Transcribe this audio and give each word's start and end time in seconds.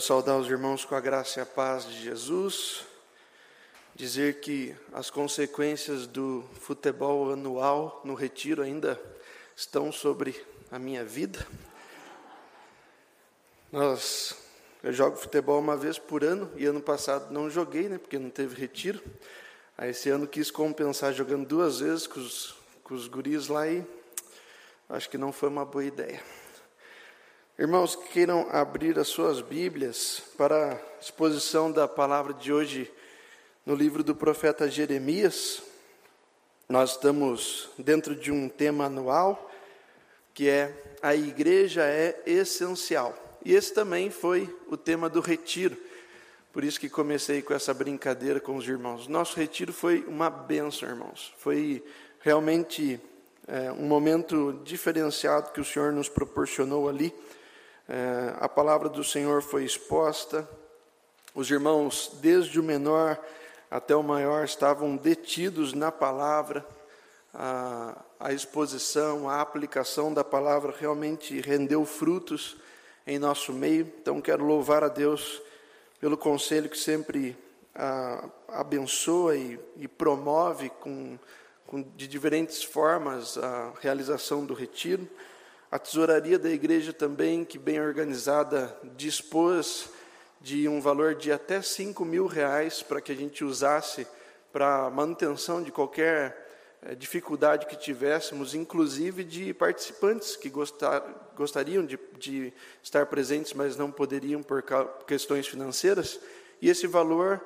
Quero 0.00 0.06
saudar 0.06 0.38
os 0.38 0.48
irmãos 0.48 0.82
com 0.82 0.94
a 0.94 1.00
graça 1.00 1.38
e 1.38 1.42
a 1.42 1.46
paz 1.46 1.84
de 1.84 2.02
Jesus, 2.02 2.86
dizer 3.94 4.40
que 4.40 4.74
as 4.94 5.10
consequências 5.10 6.06
do 6.06 6.42
futebol 6.54 7.30
anual 7.30 8.00
no 8.02 8.14
retiro 8.14 8.62
ainda 8.62 8.98
estão 9.54 9.92
sobre 9.92 10.42
a 10.72 10.78
minha 10.78 11.04
vida. 11.04 11.46
Nós, 13.70 14.34
eu 14.82 14.90
jogo 14.90 15.18
futebol 15.18 15.60
uma 15.60 15.76
vez 15.76 15.98
por 15.98 16.24
ano 16.24 16.50
e 16.56 16.64
ano 16.64 16.80
passado 16.80 17.30
não 17.30 17.50
joguei, 17.50 17.86
né, 17.86 17.98
porque 17.98 18.18
não 18.18 18.30
teve 18.30 18.58
retiro. 18.58 19.02
Aí 19.76 19.90
esse 19.90 20.08
ano 20.08 20.26
quis 20.26 20.50
compensar 20.50 21.12
jogando 21.12 21.46
duas 21.46 21.80
vezes 21.80 22.06
com 22.06 22.20
os, 22.20 22.54
com 22.82 22.94
os 22.94 23.06
guris 23.06 23.48
lá 23.48 23.68
e 23.68 23.84
acho 24.88 25.10
que 25.10 25.18
não 25.18 25.30
foi 25.30 25.50
uma 25.50 25.66
boa 25.66 25.84
ideia. 25.84 26.22
Irmãos, 27.60 27.94
queiram 27.94 28.48
abrir 28.50 28.98
as 28.98 29.08
suas 29.08 29.42
Bíblias 29.42 30.22
para 30.38 30.72
a 30.72 30.78
exposição 30.98 31.70
da 31.70 31.86
palavra 31.86 32.32
de 32.32 32.50
hoje 32.50 32.90
no 33.66 33.74
livro 33.74 34.02
do 34.02 34.14
profeta 34.14 34.66
Jeremias. 34.66 35.62
Nós 36.66 36.92
estamos 36.92 37.68
dentro 37.76 38.16
de 38.16 38.32
um 38.32 38.48
tema 38.48 38.86
anual 38.86 39.50
que 40.32 40.48
é 40.48 40.74
a 41.02 41.14
igreja 41.14 41.82
é 41.84 42.22
essencial. 42.24 43.14
E 43.44 43.54
esse 43.54 43.74
também 43.74 44.10
foi 44.10 44.48
o 44.66 44.74
tema 44.74 45.10
do 45.10 45.20
retiro. 45.20 45.76
Por 46.54 46.64
isso 46.64 46.80
que 46.80 46.88
comecei 46.88 47.42
com 47.42 47.52
essa 47.52 47.74
brincadeira 47.74 48.40
com 48.40 48.56
os 48.56 48.66
irmãos. 48.66 49.06
Nosso 49.06 49.36
retiro 49.36 49.70
foi 49.70 50.02
uma 50.08 50.30
benção, 50.30 50.88
irmãos. 50.88 51.34
Foi 51.36 51.84
realmente 52.20 52.98
é, 53.46 53.70
um 53.70 53.84
momento 53.84 54.58
diferenciado 54.64 55.52
que 55.52 55.60
o 55.60 55.64
Senhor 55.64 55.92
nos 55.92 56.08
proporcionou 56.08 56.88
ali 56.88 57.12
é, 57.92 58.36
a 58.38 58.48
palavra 58.48 58.88
do 58.88 59.02
Senhor 59.02 59.42
foi 59.42 59.64
exposta, 59.64 60.48
os 61.34 61.50
irmãos, 61.50 62.12
desde 62.22 62.60
o 62.60 62.62
menor 62.62 63.18
até 63.68 63.96
o 63.96 64.02
maior, 64.02 64.44
estavam 64.44 64.96
detidos 64.96 65.72
na 65.72 65.90
palavra, 65.90 66.64
a, 67.34 68.00
a 68.20 68.32
exposição, 68.32 69.28
a 69.28 69.40
aplicação 69.40 70.14
da 70.14 70.22
palavra 70.22 70.72
realmente 70.78 71.40
rendeu 71.40 71.84
frutos 71.84 72.56
em 73.04 73.18
nosso 73.18 73.52
meio. 73.52 73.92
Então, 74.00 74.20
quero 74.20 74.44
louvar 74.44 74.84
a 74.84 74.88
Deus 74.88 75.42
pelo 76.00 76.16
conselho 76.16 76.70
que 76.70 76.78
sempre 76.78 77.36
a, 77.74 78.24
abençoa 78.46 79.34
e, 79.34 79.58
e 79.76 79.88
promove 79.88 80.70
com, 80.78 81.18
com, 81.66 81.82
de 81.96 82.06
diferentes 82.06 82.62
formas 82.62 83.36
a 83.36 83.72
realização 83.80 84.46
do 84.46 84.54
retiro. 84.54 85.08
A 85.70 85.78
tesouraria 85.78 86.36
da 86.36 86.50
igreja 86.50 86.92
também, 86.92 87.44
que 87.44 87.56
bem 87.56 87.80
organizada, 87.80 88.76
dispôs 88.96 89.88
de 90.40 90.66
um 90.66 90.80
valor 90.80 91.14
de 91.14 91.30
até 91.30 91.62
5 91.62 92.04
mil 92.04 92.26
reais 92.26 92.82
para 92.82 93.00
que 93.00 93.12
a 93.12 93.14
gente 93.14 93.44
usasse 93.44 94.04
para 94.52 94.90
manutenção 94.90 95.62
de 95.62 95.70
qualquer 95.70 96.76
eh, 96.82 96.96
dificuldade 96.96 97.66
que 97.66 97.76
tivéssemos, 97.76 98.52
inclusive 98.52 99.22
de 99.22 99.54
participantes 99.54 100.34
que 100.34 100.50
gostar, 100.50 101.04
gostariam 101.36 101.86
de, 101.86 101.96
de, 102.18 102.52
estar 102.82 103.06
presentes, 103.06 103.52
mas 103.52 103.76
não 103.76 103.92
poderiam 103.92 104.42
por 104.42 104.64
questões 105.06 105.46
financeiras. 105.46 106.18
E 106.60 106.68
esse 106.68 106.88
valor, 106.88 107.40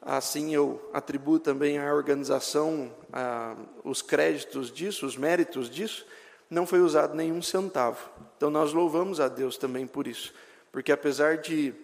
assim 0.00 0.54
eu 0.54 0.80
atribuo 0.94 1.38
também 1.38 1.78
à 1.78 1.92
organização 1.92 2.90
a, 3.12 3.54
os 3.84 4.00
créditos 4.00 4.72
disso, 4.72 5.04
os 5.04 5.14
méritos 5.14 5.68
disso, 5.68 6.06
não 6.50 6.66
foi 6.66 6.80
usado 6.80 7.14
nenhum 7.14 7.42
centavo. 7.42 8.08
Então 8.36 8.50
nós 8.50 8.72
louvamos 8.72 9.20
a 9.20 9.28
Deus 9.28 9.56
também 9.56 9.86
por 9.86 10.06
isso, 10.06 10.32
porque 10.70 10.92
apesar 10.92 11.38
de 11.38 11.74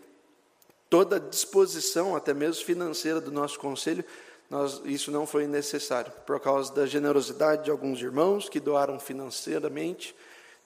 toda 0.89 1.17
a 1.17 1.19
disposição, 1.19 2.15
até 2.15 2.35
mesmo 2.35 2.65
financeira 2.65 3.21
do 3.21 3.33
nosso 3.33 3.59
conselho, 3.59 4.05
nós, 4.51 4.83
isso 4.85 5.11
não 5.11 5.27
foi 5.27 5.47
necessário, 5.47 6.13
por 6.27 6.39
causa 6.39 6.71
da 6.75 6.85
generosidade 6.85 7.65
de 7.65 7.71
alguns 7.71 8.03
irmãos 8.03 8.51
que 8.51 8.61
doaram 8.61 9.01
financeiramente, 9.01 10.15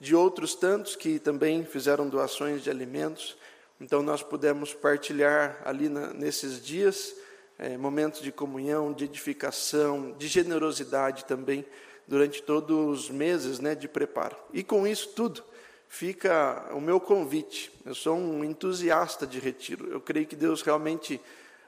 de 0.01 0.15
outros 0.15 0.57
tantos 0.57 0.97
que 0.97 1.21
também 1.21 1.65
fizeram 1.65 2.09
doações 2.09 2.65
de 2.65 2.69
alimentos. 2.69 3.37
Então 3.81 4.03
nós 4.03 4.23
pudemos 4.23 4.75
partilhar 4.75 5.63
ali 5.65 5.89
na, 5.89 6.13
nesses 6.13 6.61
dias 6.61 7.15
é, 7.59 7.77
momentos 7.77 8.21
de 8.21 8.33
comunhão, 8.33 8.93
de 8.93 9.05
edificação, 9.05 10.13
de 10.19 10.27
generosidade 10.27 11.25
também 11.25 11.65
durante 12.07 12.43
todos 12.43 12.77
os 12.77 13.11
meses 13.11 13.59
né, 13.59 13.75
de 13.75 13.89
preparo. 13.89 14.37
E 14.53 14.63
com 14.63 14.87
isso 14.87 15.09
tudo, 15.09 15.43
fica 15.89 16.69
o 16.73 16.81
meu 16.81 17.01
convite. 17.01 17.73
Eu 17.85 17.95
sou 17.95 18.17
um 18.17 18.45
entusiasta 18.45 19.27
de 19.27 19.39
retiro. 19.39 19.89
Eu 19.91 20.01
creio 20.01 20.27
que 20.27 20.37
Deus 20.37 20.63
realmente 20.63 21.21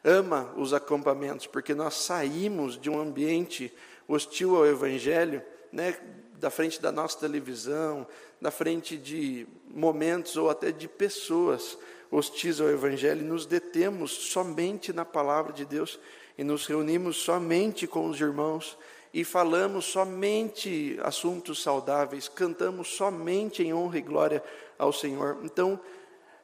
ama 0.05 0.53
os 0.57 0.73
acampamentos, 0.73 1.47
porque 1.47 1.75
nós 1.75 1.95
saímos 1.95 2.81
de 2.81 2.89
um 2.89 3.01
ambiente 3.01 3.73
hostil 4.07 4.57
ao 4.57 4.67
Evangelho, 4.67 5.43
né, 5.73 5.99
da 6.35 6.51
frente 6.51 6.81
da 6.81 6.93
nossa 6.93 7.19
televisão, 7.19 8.07
da 8.41 8.51
frente 8.51 8.97
de 8.97 9.47
momentos 9.69 10.37
ou 10.37 10.49
até 10.49 10.71
de 10.71 10.87
pessoas 10.87 11.77
hostis 12.11 12.61
ao 12.61 12.71
Evangelho, 12.71 13.21
e 13.21 13.25
nos 13.25 13.45
detemos 13.45 14.13
somente 14.13 14.93
na 14.93 15.05
palavra 15.05 15.53
de 15.53 15.65
Deus 15.65 15.99
e 16.39 16.45
nos 16.45 16.67
reunimos 16.67 17.17
somente 17.17 17.87
com 17.87 18.09
os 18.09 18.21
irmãos 18.21 18.79
e 19.13 19.25
falamos 19.25 19.87
somente 19.87 20.99
assuntos 21.03 21.63
saudáveis, 21.63 22.29
cantamos 22.29 22.89
somente 22.89 23.63
em 23.63 23.73
honra 23.73 23.99
e 23.99 24.03
glória 24.03 24.43
ao 24.79 24.93
Senhor. 24.93 25.39
Então, 25.43 25.81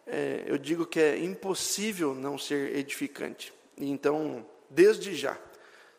é, 0.07 0.45
eu 0.47 0.59
digo 0.59 0.87
que 0.87 1.01
é 1.01 1.19
impossível 1.19 2.15
não 2.15 2.39
ser 2.39 2.77
edificante. 2.77 3.53
Então, 3.77 4.45
desde 4.71 5.15
já, 5.15 5.39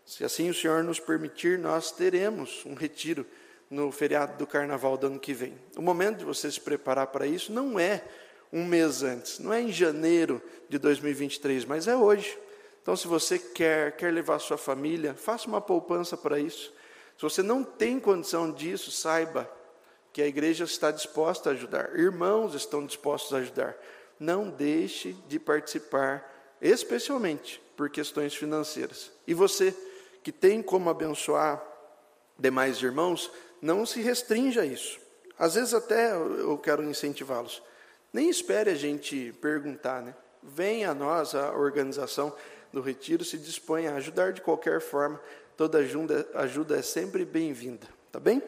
se 0.06 0.24
assim 0.24 0.50
o 0.50 0.54
Senhor 0.54 0.84
nos 0.84 1.00
permitir, 1.00 1.58
nós 1.58 1.92
teremos 1.92 2.64
um 2.66 2.74
retiro 2.74 3.26
no 3.70 3.92
feriado 3.92 4.38
do 4.38 4.46
carnaval 4.46 4.98
do 4.98 5.08
ano 5.08 5.20
que 5.20 5.34
vem. 5.34 5.54
O 5.76 5.82
momento 5.82 6.20
de 6.20 6.26
você 6.26 6.52
se 6.52 6.60
preparar 6.60 7.08
para 7.08 7.26
isso 7.26 7.52
não 7.52 7.80
é 7.80 8.04
um 8.54 8.64
mês 8.64 9.04
antes, 9.04 9.40
não 9.40 9.52
é 9.52 9.62
em 9.62 9.72
janeiro 9.72 10.42
de 10.70 10.78
2023, 10.78 11.66
mas 11.66 11.88
é 11.88 11.96
hoje. 11.96 12.38
Então, 12.86 12.96
se 12.96 13.08
você 13.08 13.40
quer, 13.40 13.98
quer 13.98 14.14
levar 14.14 14.38
sua 14.38 14.60
família, 14.60 15.16
faça 15.16 15.48
uma 15.48 15.60
poupança 15.60 16.16
para 16.16 16.40
isso. 16.40 16.72
Se 17.18 17.24
você 17.24 17.42
não 17.42 17.64
tem 17.64 18.00
condição 18.00 18.52
disso, 18.52 18.92
saiba 18.92 19.50
que 20.14 20.22
a 20.22 20.28
igreja 20.28 20.66
está 20.66 20.92
disposta 20.92 21.50
a 21.50 21.54
ajudar, 21.54 21.98
irmãos 21.98 22.54
estão 22.54 22.86
dispostos 22.86 23.34
a 23.34 23.38
ajudar. 23.38 23.76
Não 24.20 24.52
deixe 24.52 25.14
de 25.28 25.40
participar, 25.40 26.32
especialmente 26.62 27.60
por 27.76 27.90
questões 27.90 28.36
financeiras. 28.36 29.12
E 29.26 29.34
você 29.34 29.76
que 30.22 30.32
tem 30.32 30.62
como 30.62 30.88
abençoar 30.88 31.66
demais 32.38 32.80
irmãos, 32.84 33.32
não 33.64 33.84
se 33.84 34.00
restrinja 34.00 34.62
a 34.62 34.66
isso. 34.66 35.00
Às 35.40 35.56
vezes 35.56 35.74
até 35.74 36.12
eu 36.12 36.56
quero 36.60 36.84
incentivá-los. 36.84 37.64
Nem 38.14 38.30
espere 38.30 38.70
a 38.70 38.76
gente 38.76 39.34
perguntar, 39.42 40.04
né? 40.04 40.16
Venha 40.44 40.92
a 40.92 40.94
nós, 40.94 41.34
a 41.34 41.52
organização, 41.54 42.32
do 42.76 42.82
retiro 42.82 43.24
se 43.24 43.38
dispõe 43.38 43.88
a 43.88 43.96
ajudar 43.96 44.34
de 44.34 44.42
qualquer 44.42 44.82
forma, 44.82 45.18
toda 45.56 45.78
ajuda, 45.78 46.28
ajuda 46.34 46.78
é 46.78 46.82
sempre 46.82 47.24
bem-vinda, 47.24 47.88
tá 48.12 48.20
bem? 48.20 48.44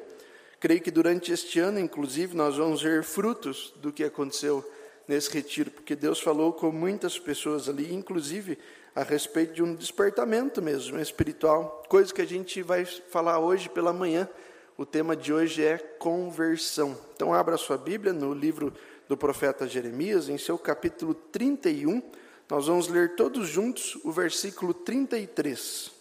Creio 0.59 0.81
que 0.81 0.91
durante 0.91 1.31
este 1.31 1.61
ano, 1.61 1.79
inclusive, 1.79 2.35
nós 2.35 2.57
vamos 2.57 2.81
ver 2.81 3.03
frutos 3.03 3.73
do 3.77 3.89
que 3.89 4.03
aconteceu 4.03 4.69
nesse 5.07 5.31
retiro, 5.31 5.71
porque 5.71 5.95
Deus 5.95 6.19
falou 6.19 6.51
com 6.51 6.73
muitas 6.73 7.17
pessoas 7.17 7.69
ali, 7.69 7.93
inclusive 7.93 8.59
a 8.93 9.01
respeito 9.01 9.53
de 9.53 9.63
um 9.63 9.73
despertamento 9.73 10.61
mesmo 10.61 10.99
espiritual, 10.99 11.84
coisa 11.87 12.13
que 12.13 12.22
a 12.22 12.28
gente 12.28 12.61
vai 12.61 12.84
falar 12.84 13.40
hoje 13.40 13.69
pela 13.69 13.93
manhã. 13.93 14.28
O 14.78 14.85
tema 14.85 15.16
de 15.16 15.31
hoje 15.31 15.63
é 15.63 15.78
conversão. 15.78 16.97
Então, 17.16 17.34
abra 17.34 17.55
sua 17.55 17.78
Bíblia 17.78 18.11
no 18.11 18.34
livro 18.34 18.73
do 19.07 19.16
profeta 19.16 19.66
Jeremias, 19.66 20.28
em 20.28 20.37
seu 20.37 20.57
capítulo 20.57 21.13
31 21.13 22.02
nós 22.49 22.67
vamos 22.67 22.88
ler 22.88 23.16
todos 23.16 23.49
juntos 23.49 23.96
o 24.03 24.11
versículo 24.11 24.73
33. 24.73 25.91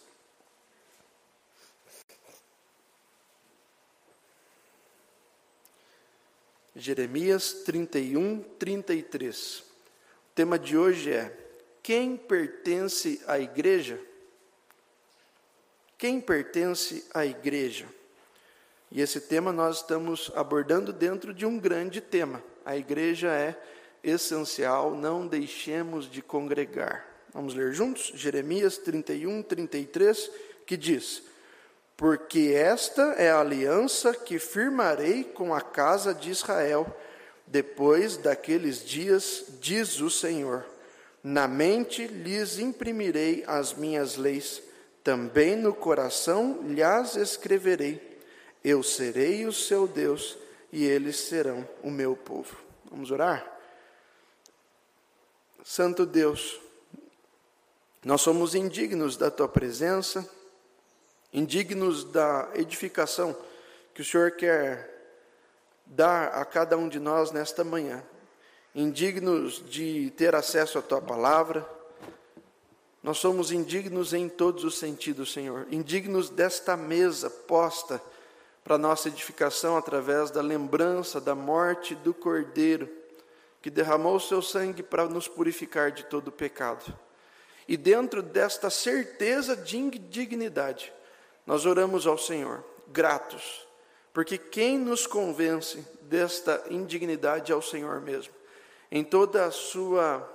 Jeremias 6.73 7.53
31, 7.65 8.41
33. 8.59 9.59
O 9.59 9.63
tema 10.35 10.57
de 10.57 10.77
hoje 10.77 11.11
é: 11.11 11.35
Quem 11.83 12.15
pertence 12.15 13.21
à 13.27 13.39
igreja? 13.39 13.99
Quem 15.97 16.21
pertence 16.21 17.05
à 17.13 17.25
igreja? 17.25 17.87
E 18.89 19.01
esse 19.01 19.19
tema 19.19 19.51
nós 19.51 19.77
estamos 19.77 20.31
abordando 20.35 20.93
dentro 20.93 21.33
de 21.33 21.45
um 21.45 21.59
grande 21.59 21.99
tema. 21.99 22.41
A 22.63 22.77
igreja 22.77 23.33
é 23.33 23.59
essencial, 24.03 24.95
não 24.95 25.27
deixemos 25.27 26.09
de 26.09 26.21
congregar. 26.21 27.05
Vamos 27.33 27.53
ler 27.53 27.73
juntos? 27.73 28.11
Jeremias 28.15 28.77
31, 28.77 29.43
33, 29.43 30.31
que 30.65 30.75
diz: 30.75 31.21
Porque 31.95 32.53
esta 32.55 33.01
é 33.17 33.29
a 33.29 33.39
aliança 33.39 34.13
que 34.13 34.39
firmarei 34.39 35.23
com 35.23 35.53
a 35.53 35.61
casa 35.61 36.13
de 36.13 36.29
Israel, 36.29 36.87
depois 37.45 38.17
daqueles 38.17 38.83
dias, 38.83 39.45
diz 39.59 39.99
o 39.99 40.09
Senhor. 40.09 40.65
Na 41.23 41.47
mente 41.47 42.07
lhes 42.07 42.57
imprimirei 42.57 43.43
as 43.45 43.73
minhas 43.73 44.15
leis, 44.15 44.61
também 45.03 45.55
no 45.55 45.73
coração 45.73 46.59
lhes 46.63 47.15
escreverei. 47.15 48.19
Eu 48.63 48.81
serei 48.83 49.45
o 49.45 49.53
seu 49.53 49.87
Deus 49.87 50.37
e 50.71 50.85
eles 50.85 51.17
serão 51.17 51.67
o 51.83 51.89
meu 51.89 52.15
povo. 52.15 52.57
Vamos 52.89 53.11
orar? 53.11 53.56
Santo 55.69 56.05
Deus, 56.05 56.61
nós 58.01 58.21
somos 58.21 58.55
indignos 58.55 59.17
da 59.17 59.29
tua 59.29 59.49
presença, 59.49 60.25
indignos 61.33 62.05
da 62.05 62.49
edificação 62.55 63.35
que 63.93 64.01
o 64.01 64.05
Senhor 64.05 64.31
quer 64.31 65.19
dar 65.85 66.29
a 66.29 66.45
cada 66.45 66.77
um 66.77 66.87
de 66.87 67.01
nós 67.01 67.31
nesta 67.31 67.65
manhã, 67.65 68.01
indignos 68.73 69.61
de 69.69 70.09
ter 70.11 70.33
acesso 70.35 70.79
à 70.79 70.81
tua 70.81 71.01
palavra. 71.01 71.67
Nós 73.03 73.17
somos 73.17 73.51
indignos 73.51 74.13
em 74.13 74.29
todos 74.29 74.63
os 74.63 74.77
sentidos, 74.77 75.33
Senhor, 75.33 75.67
indignos 75.69 76.29
desta 76.29 76.77
mesa 76.77 77.29
posta 77.29 78.01
para 78.63 78.77
nossa 78.77 79.09
edificação 79.09 79.75
através 79.75 80.31
da 80.31 80.41
lembrança 80.41 81.19
da 81.19 81.35
morte 81.35 81.93
do 81.93 82.13
Cordeiro, 82.13 82.89
que 83.67 83.71
derramou 83.71 84.15
o 84.15 84.19
seu 84.21 84.41
sangue 84.41 84.81
para 84.81 85.09
nos 85.09 85.27
purificar 85.27 85.91
de 85.91 86.05
todo 86.05 86.31
pecado. 86.31 86.97
E 87.67 87.75
dentro 87.75 88.23
desta 88.23 88.69
certeza 88.69 89.57
de 89.57 89.77
indignidade, 89.77 90.93
nós 91.45 91.65
oramos 91.65 92.07
ao 92.07 92.17
Senhor, 92.17 92.63
gratos, 92.87 93.67
porque 94.13 94.37
quem 94.37 94.77
nos 94.79 95.05
convence 95.05 95.85
desta 96.03 96.63
indignidade 96.69 97.51
é 97.51 97.55
o 97.57 97.61
Senhor 97.61 97.99
mesmo. 97.99 98.33
Em 98.89 99.03
toda 99.03 99.43
a 99.43 99.51
sua 99.51 100.25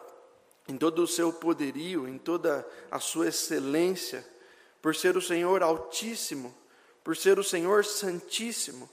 em 0.69 0.76
todo 0.76 1.02
o 1.02 1.08
seu 1.08 1.32
poderio, 1.32 2.06
em 2.06 2.19
toda 2.19 2.69
a 2.90 3.00
sua 3.00 3.29
excelência, 3.29 4.23
por 4.82 4.94
ser 4.94 5.17
o 5.17 5.23
Senhor 5.23 5.62
altíssimo, 5.62 6.55
por 7.02 7.17
ser 7.17 7.38
o 7.38 7.43
Senhor 7.43 7.82
santíssimo, 7.82 8.90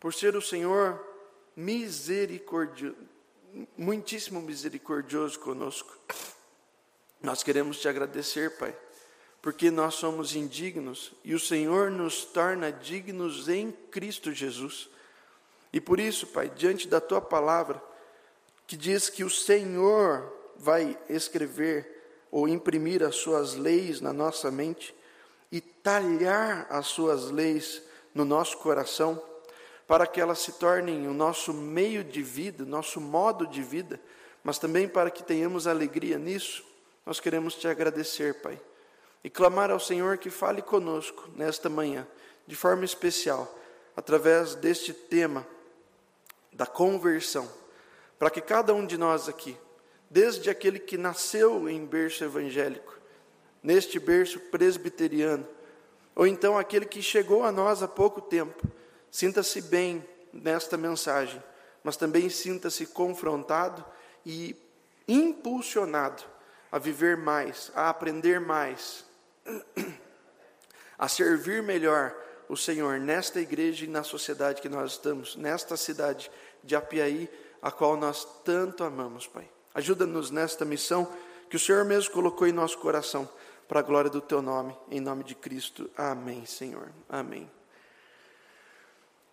por 0.00 0.12
ser 0.12 0.34
o 0.34 0.42
Senhor 0.42 1.00
misericordioso, 1.54 3.14
muitíssimo 3.76 4.40
misericordioso 4.40 5.38
conosco. 5.38 5.96
Nós 7.22 7.42
queremos 7.42 7.80
te 7.80 7.88
agradecer, 7.88 8.56
Pai, 8.58 8.76
porque 9.40 9.70
nós 9.70 9.94
somos 9.94 10.34
indignos 10.34 11.12
e 11.24 11.34
o 11.34 11.40
Senhor 11.40 11.90
nos 11.90 12.24
torna 12.24 12.70
dignos 12.70 13.48
em 13.48 13.72
Cristo 13.90 14.32
Jesus. 14.32 14.88
E 15.72 15.80
por 15.80 15.98
isso, 15.98 16.26
Pai, 16.26 16.50
diante 16.50 16.88
da 16.88 17.00
tua 17.00 17.20
palavra, 17.20 17.82
que 18.66 18.76
diz 18.76 19.08
que 19.08 19.24
o 19.24 19.30
Senhor 19.30 20.32
vai 20.56 20.98
escrever 21.08 21.96
ou 22.30 22.48
imprimir 22.48 23.02
as 23.02 23.16
suas 23.16 23.54
leis 23.54 24.00
na 24.00 24.12
nossa 24.12 24.50
mente 24.50 24.94
e 25.50 25.60
talhar 25.60 26.66
as 26.68 26.86
suas 26.86 27.30
leis 27.30 27.82
no 28.14 28.24
nosso 28.24 28.58
coração, 28.58 29.22
para 29.86 30.06
que 30.06 30.20
elas 30.20 30.40
se 30.40 30.52
tornem 30.52 31.06
o 31.08 31.14
nosso 31.14 31.52
meio 31.52 32.02
de 32.02 32.22
vida, 32.22 32.64
nosso 32.64 33.00
modo 33.00 33.46
de 33.46 33.62
vida, 33.62 34.00
mas 34.42 34.58
também 34.58 34.88
para 34.88 35.10
que 35.10 35.22
tenhamos 35.22 35.66
alegria 35.66 36.18
nisso 36.18 36.64
nós 37.06 37.20
queremos 37.20 37.54
te 37.54 37.68
agradecer, 37.68 38.34
Pai, 38.42 38.60
e 39.22 39.30
clamar 39.30 39.70
ao 39.70 39.78
Senhor 39.78 40.18
que 40.18 40.28
fale 40.28 40.60
conosco 40.60 41.30
nesta 41.36 41.70
manhã, 41.70 42.04
de 42.48 42.56
forma 42.56 42.84
especial, 42.84 43.56
através 43.96 44.56
deste 44.56 44.92
tema 44.92 45.46
da 46.52 46.66
conversão, 46.66 47.48
para 48.18 48.28
que 48.28 48.40
cada 48.40 48.74
um 48.74 48.84
de 48.84 48.98
nós 48.98 49.28
aqui, 49.28 49.56
desde 50.10 50.50
aquele 50.50 50.80
que 50.80 50.98
nasceu 50.98 51.68
em 51.68 51.86
berço 51.86 52.24
evangélico, 52.24 52.98
neste 53.62 54.00
berço 54.00 54.40
presbiteriano, 54.40 55.46
ou 56.12 56.26
então 56.26 56.58
aquele 56.58 56.86
que 56.86 57.00
chegou 57.00 57.44
a 57.44 57.52
nós 57.52 57.84
há 57.84 57.88
pouco 57.88 58.20
tempo, 58.20 58.66
sinta-se 59.16 59.62
bem 59.62 60.06
nesta 60.30 60.76
mensagem, 60.76 61.42
mas 61.82 61.96
também 61.96 62.28
sinta-se 62.28 62.84
confrontado 62.84 63.82
e 64.26 64.54
impulsionado 65.08 66.22
a 66.70 66.78
viver 66.78 67.16
mais, 67.16 67.72
a 67.74 67.88
aprender 67.88 68.38
mais, 68.38 69.06
a 70.98 71.08
servir 71.08 71.62
melhor 71.62 72.14
o 72.46 72.58
Senhor 72.58 73.00
nesta 73.00 73.40
igreja 73.40 73.86
e 73.86 73.88
na 73.88 74.02
sociedade 74.02 74.60
que 74.60 74.68
nós 74.68 74.92
estamos, 74.92 75.34
nesta 75.34 75.78
cidade 75.78 76.30
de 76.62 76.76
Apiaí, 76.76 77.30
a 77.62 77.70
qual 77.70 77.96
nós 77.96 78.22
tanto 78.44 78.84
amamos, 78.84 79.26
Pai. 79.26 79.48
Ajuda-nos 79.72 80.30
nesta 80.30 80.62
missão 80.66 81.10
que 81.48 81.56
o 81.56 81.60
Senhor 81.60 81.86
mesmo 81.86 82.12
colocou 82.12 82.46
em 82.46 82.52
nosso 82.52 82.76
coração, 82.76 83.26
para 83.66 83.80
a 83.80 83.82
glória 83.82 84.10
do 84.10 84.20
Teu 84.20 84.42
nome, 84.42 84.76
em 84.90 85.00
nome 85.00 85.24
de 85.24 85.34
Cristo. 85.34 85.90
Amém, 85.96 86.44
Senhor. 86.44 86.92
Amém. 87.08 87.55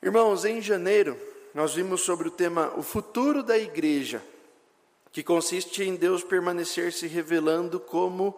Irmãos, 0.03 0.44
em 0.44 0.61
janeiro, 0.61 1.17
nós 1.53 1.75
vimos 1.75 2.01
sobre 2.01 2.27
o 2.27 2.31
tema 2.31 2.73
O 2.75 2.83
futuro 2.83 3.41
da 3.41 3.57
igreja 3.57 4.21
que 5.13 5.23
consiste 5.23 5.81
em 5.81 5.95
Deus 5.95 6.25
permanecer 6.25 6.91
se 6.91 7.07
revelando 7.07 7.79
como 7.79 8.38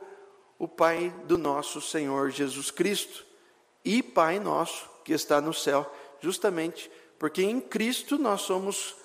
o 0.59 0.67
Pai 0.67 1.11
do 1.23 1.39
nosso 1.39 1.81
Senhor 1.81 2.29
Jesus 2.29 2.69
Cristo 2.69 3.25
e 3.83 4.03
Pai 4.03 4.39
nosso 4.39 4.87
que 5.03 5.11
está 5.11 5.41
no 5.41 5.55
céu, 5.55 5.91
justamente 6.21 6.91
porque 7.17 7.41
em 7.41 7.59
Cristo 7.59 8.19
nós 8.19 8.41
somos 8.41 8.95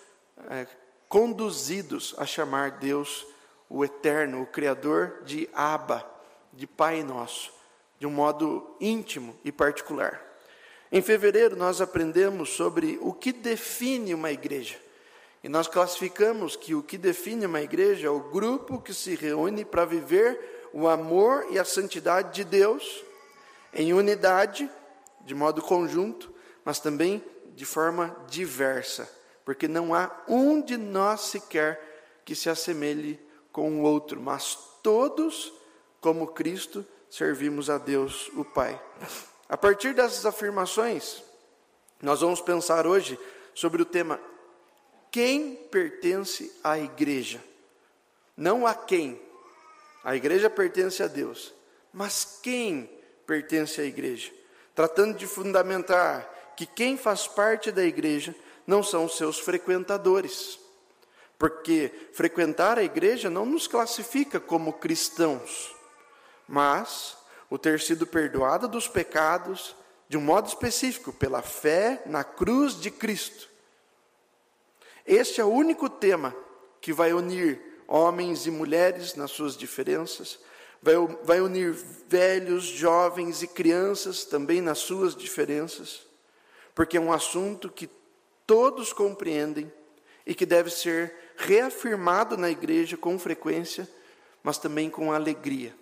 é, 0.51 0.67
conduzidos 1.09 2.15
a 2.19 2.27
chamar 2.27 2.73
Deus 2.73 3.27
o 3.71 3.83
Eterno, 3.83 4.43
o 4.43 4.47
Criador 4.47 5.23
de 5.25 5.49
Abba, 5.55 6.07
de 6.53 6.67
Pai 6.67 7.03
nosso, 7.03 7.55
de 7.99 8.07
um 8.07 8.11
modo 8.11 8.77
íntimo 8.79 9.35
e 9.43 9.51
particular. 9.51 10.30
Em 10.93 11.01
fevereiro 11.01 11.57
nós 11.57 11.81
aprendemos 11.81 12.51
sobre 12.51 12.99
o 13.01 13.13
que 13.13 13.33
define 13.33 14.15
uma 14.15 14.33
igreja. 14.33 14.77
E 15.43 15.49
nós 15.49 15.69
classificamos 15.69 16.57
que 16.57 16.75
o 16.75 16.83
que 16.83 16.99
define 16.99 17.47
uma 17.47 17.63
igreja 17.63 18.09
é 18.09 18.11
o 18.11 18.31
grupo 18.31 18.81
que 18.81 18.93
se 18.93 19.15
reúne 19.15 19.65
para 19.65 19.85
viver 19.85 20.69
o 20.73 20.87
amor 20.89 21.47
e 21.51 21.59
a 21.59 21.65
santidade 21.65 22.35
de 22.35 22.45
Deus 22.45 23.05
em 23.73 23.93
unidade, 23.93 24.69
de 25.25 25.35
modo 25.35 25.63
conjunto, 25.63 26.33
mas 26.65 26.81
também 26.81 27.25
de 27.55 27.65
forma 27.65 28.17
diversa, 28.29 29.11
porque 29.45 29.69
não 29.69 29.95
há 29.95 30.11
um 30.29 30.61
de 30.61 30.77
nós 30.77 31.23
sequer 31.23 32.21
que 32.25 32.35
se 32.35 32.51
assemelhe 32.51 33.19
com 33.53 33.81
o 33.81 33.83
outro, 33.83 34.21
mas 34.21 34.59
todos, 34.83 35.53
como 36.01 36.29
Cristo, 36.29 36.85
servimos 37.09 37.69
a 37.69 37.79
Deus, 37.79 38.31
o 38.35 38.45
Pai. 38.45 38.81
A 39.51 39.57
partir 39.57 39.93
dessas 39.93 40.25
afirmações, 40.25 41.21
nós 42.01 42.21
vamos 42.21 42.41
pensar 42.41 42.87
hoje 42.87 43.19
sobre 43.53 43.83
o 43.83 43.85
tema 43.85 44.21
quem 45.11 45.57
pertence 45.57 46.57
à 46.63 46.79
igreja. 46.79 47.43
Não 48.37 48.65
a 48.65 48.73
quem. 48.73 49.21
A 50.05 50.15
igreja 50.15 50.49
pertence 50.49 51.03
a 51.03 51.09
Deus. 51.09 51.53
Mas 51.93 52.39
quem 52.41 52.89
pertence 53.27 53.81
à 53.81 53.85
igreja? 53.85 54.33
Tratando 54.73 55.19
de 55.19 55.27
fundamentar 55.27 56.55
que 56.57 56.65
quem 56.65 56.97
faz 56.97 57.27
parte 57.27 57.73
da 57.73 57.83
igreja 57.83 58.33
não 58.65 58.85
são 58.85 59.09
seus 59.09 59.41
frequentadores. 59.41 60.61
Porque 61.37 61.91
frequentar 62.13 62.79
a 62.79 62.85
igreja 62.85 63.29
não 63.29 63.45
nos 63.45 63.67
classifica 63.67 64.39
como 64.39 64.75
cristãos, 64.75 65.75
mas 66.47 67.17
o 67.51 67.59
ter 67.59 67.81
sido 67.81 68.07
perdoado 68.07 68.69
dos 68.69 68.87
pecados, 68.87 69.77
de 70.09 70.17
um 70.17 70.21
modo 70.21 70.47
específico, 70.47 71.13
pela 71.13 71.43
fé 71.43 72.01
na 72.07 72.25
cruz 72.25 72.81
de 72.81 72.91
Cristo. 72.91 73.51
Este 75.05 75.41
é 75.41 75.45
o 75.45 75.53
único 75.53 75.91
tema 75.91 76.35
que 76.81 76.93
vai 76.93 77.13
unir 77.13 77.61
homens 77.89 78.47
e 78.47 78.51
mulheres 78.51 79.17
nas 79.17 79.33
suas 79.33 79.57
diferenças, 79.57 80.39
vai, 80.81 80.95
vai 81.25 81.41
unir 81.41 81.73
velhos, 82.09 82.63
jovens 82.65 83.43
e 83.43 83.49
crianças 83.49 84.25
também 84.25 84.61
nas 84.61 84.79
suas 84.79 85.17
diferenças, 85.17 86.07
porque 86.75 86.97
é 86.97 87.01
um 87.01 87.13
assunto 87.13 87.69
que 87.69 87.91
todos 88.47 88.93
compreendem 88.93 89.71
e 90.25 90.35
que 90.35 90.47
deve 90.47 90.71
ser 90.71 91.15
reafirmado 91.37 92.37
na 92.37 92.51
igreja 92.51 92.97
com 92.97 93.19
frequência, 93.19 93.89
mas 94.43 94.59
também 94.59 94.89
com 94.89 95.13
alegria, 95.13 95.75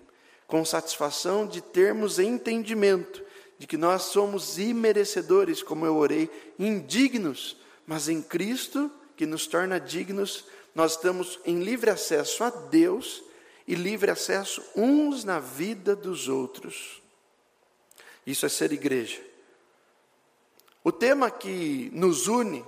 com 0.49 0.65
satisfação 0.65 1.47
de 1.47 1.61
termos 1.61 2.19
entendimento 2.19 3.23
de 3.59 3.67
que 3.67 3.77
nós 3.77 4.03
somos 4.05 4.59
imerecedores, 4.59 5.63
como 5.63 5.85
eu 5.85 5.97
orei, 5.97 6.31
indignos, 6.59 7.57
mas 7.87 8.09
em 8.09 8.23
Cristo 8.23 8.91
que 9.17 9.27
nos 9.27 9.47
torna 9.47 9.79
dignos, 9.79 10.45
nós 10.75 10.93
estamos 10.93 11.39
em 11.45 11.63
livre 11.63 11.91
acesso 11.91 12.45
a 12.45 12.51
Deus 12.51 13.23
e 13.67 13.75
livre 13.75 14.11
acesso 14.11 14.63
uns 14.77 15.25
na 15.25 15.41
vida 15.41 15.95
dos 15.95 16.29
outros. 16.29 17.03
Isso 18.27 18.47
é 18.47 18.49
ser 18.49 18.73
igreja. 18.73 19.21
O 20.85 20.93
tema 20.93 21.31
que 21.31 21.91
nos 21.93 22.29
une, 22.29 22.65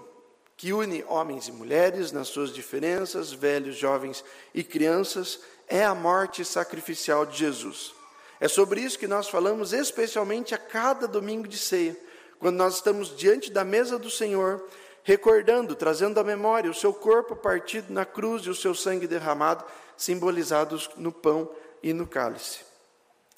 que 0.57 0.73
une 0.73 1.05
homens 1.05 1.47
e 1.49 1.53
mulheres 1.53 2.11
nas 2.11 2.29
suas 2.29 2.53
diferenças, 2.53 3.33
velhos, 3.33 3.77
jovens 3.77 4.25
e 4.53 4.65
crianças, 4.65 5.41
é 5.71 5.85
a 5.85 5.95
morte 5.95 6.45
sacrificial 6.45 7.25
de 7.25 7.39
Jesus. 7.39 7.95
É 8.41 8.49
sobre 8.49 8.81
isso 8.81 8.99
que 8.99 9.07
nós 9.07 9.29
falamos 9.29 9.73
especialmente 9.73 10.55
a 10.55 10.59
cada 10.59 11.07
domingo 11.07 11.47
de 11.47 11.57
ceia, 11.57 11.97
quando 12.41 12.57
nós 12.57 12.75
estamos 12.75 13.17
diante 13.17 13.53
da 13.53 13.65
mesa 13.65 13.99
do 13.99 14.11
Senhor, 14.11 14.67
recordando, 15.05 15.75
trazendo 15.77 16.19
à 16.19 16.25
memória 16.25 16.71
o 16.71 16.75
seu 16.75 16.93
corpo 16.93 17.37
partido 17.37 17.93
na 17.93 18.05
cruz 18.05 18.43
e 18.45 18.50
o 18.50 18.55
seu 18.55 18.75
sangue 18.75 19.07
derramado, 19.07 19.65
simbolizados 19.97 20.91
no 20.97 21.12
pão 21.12 21.49
e 21.83 21.93
no 21.93 22.07
cálice. 22.07 22.61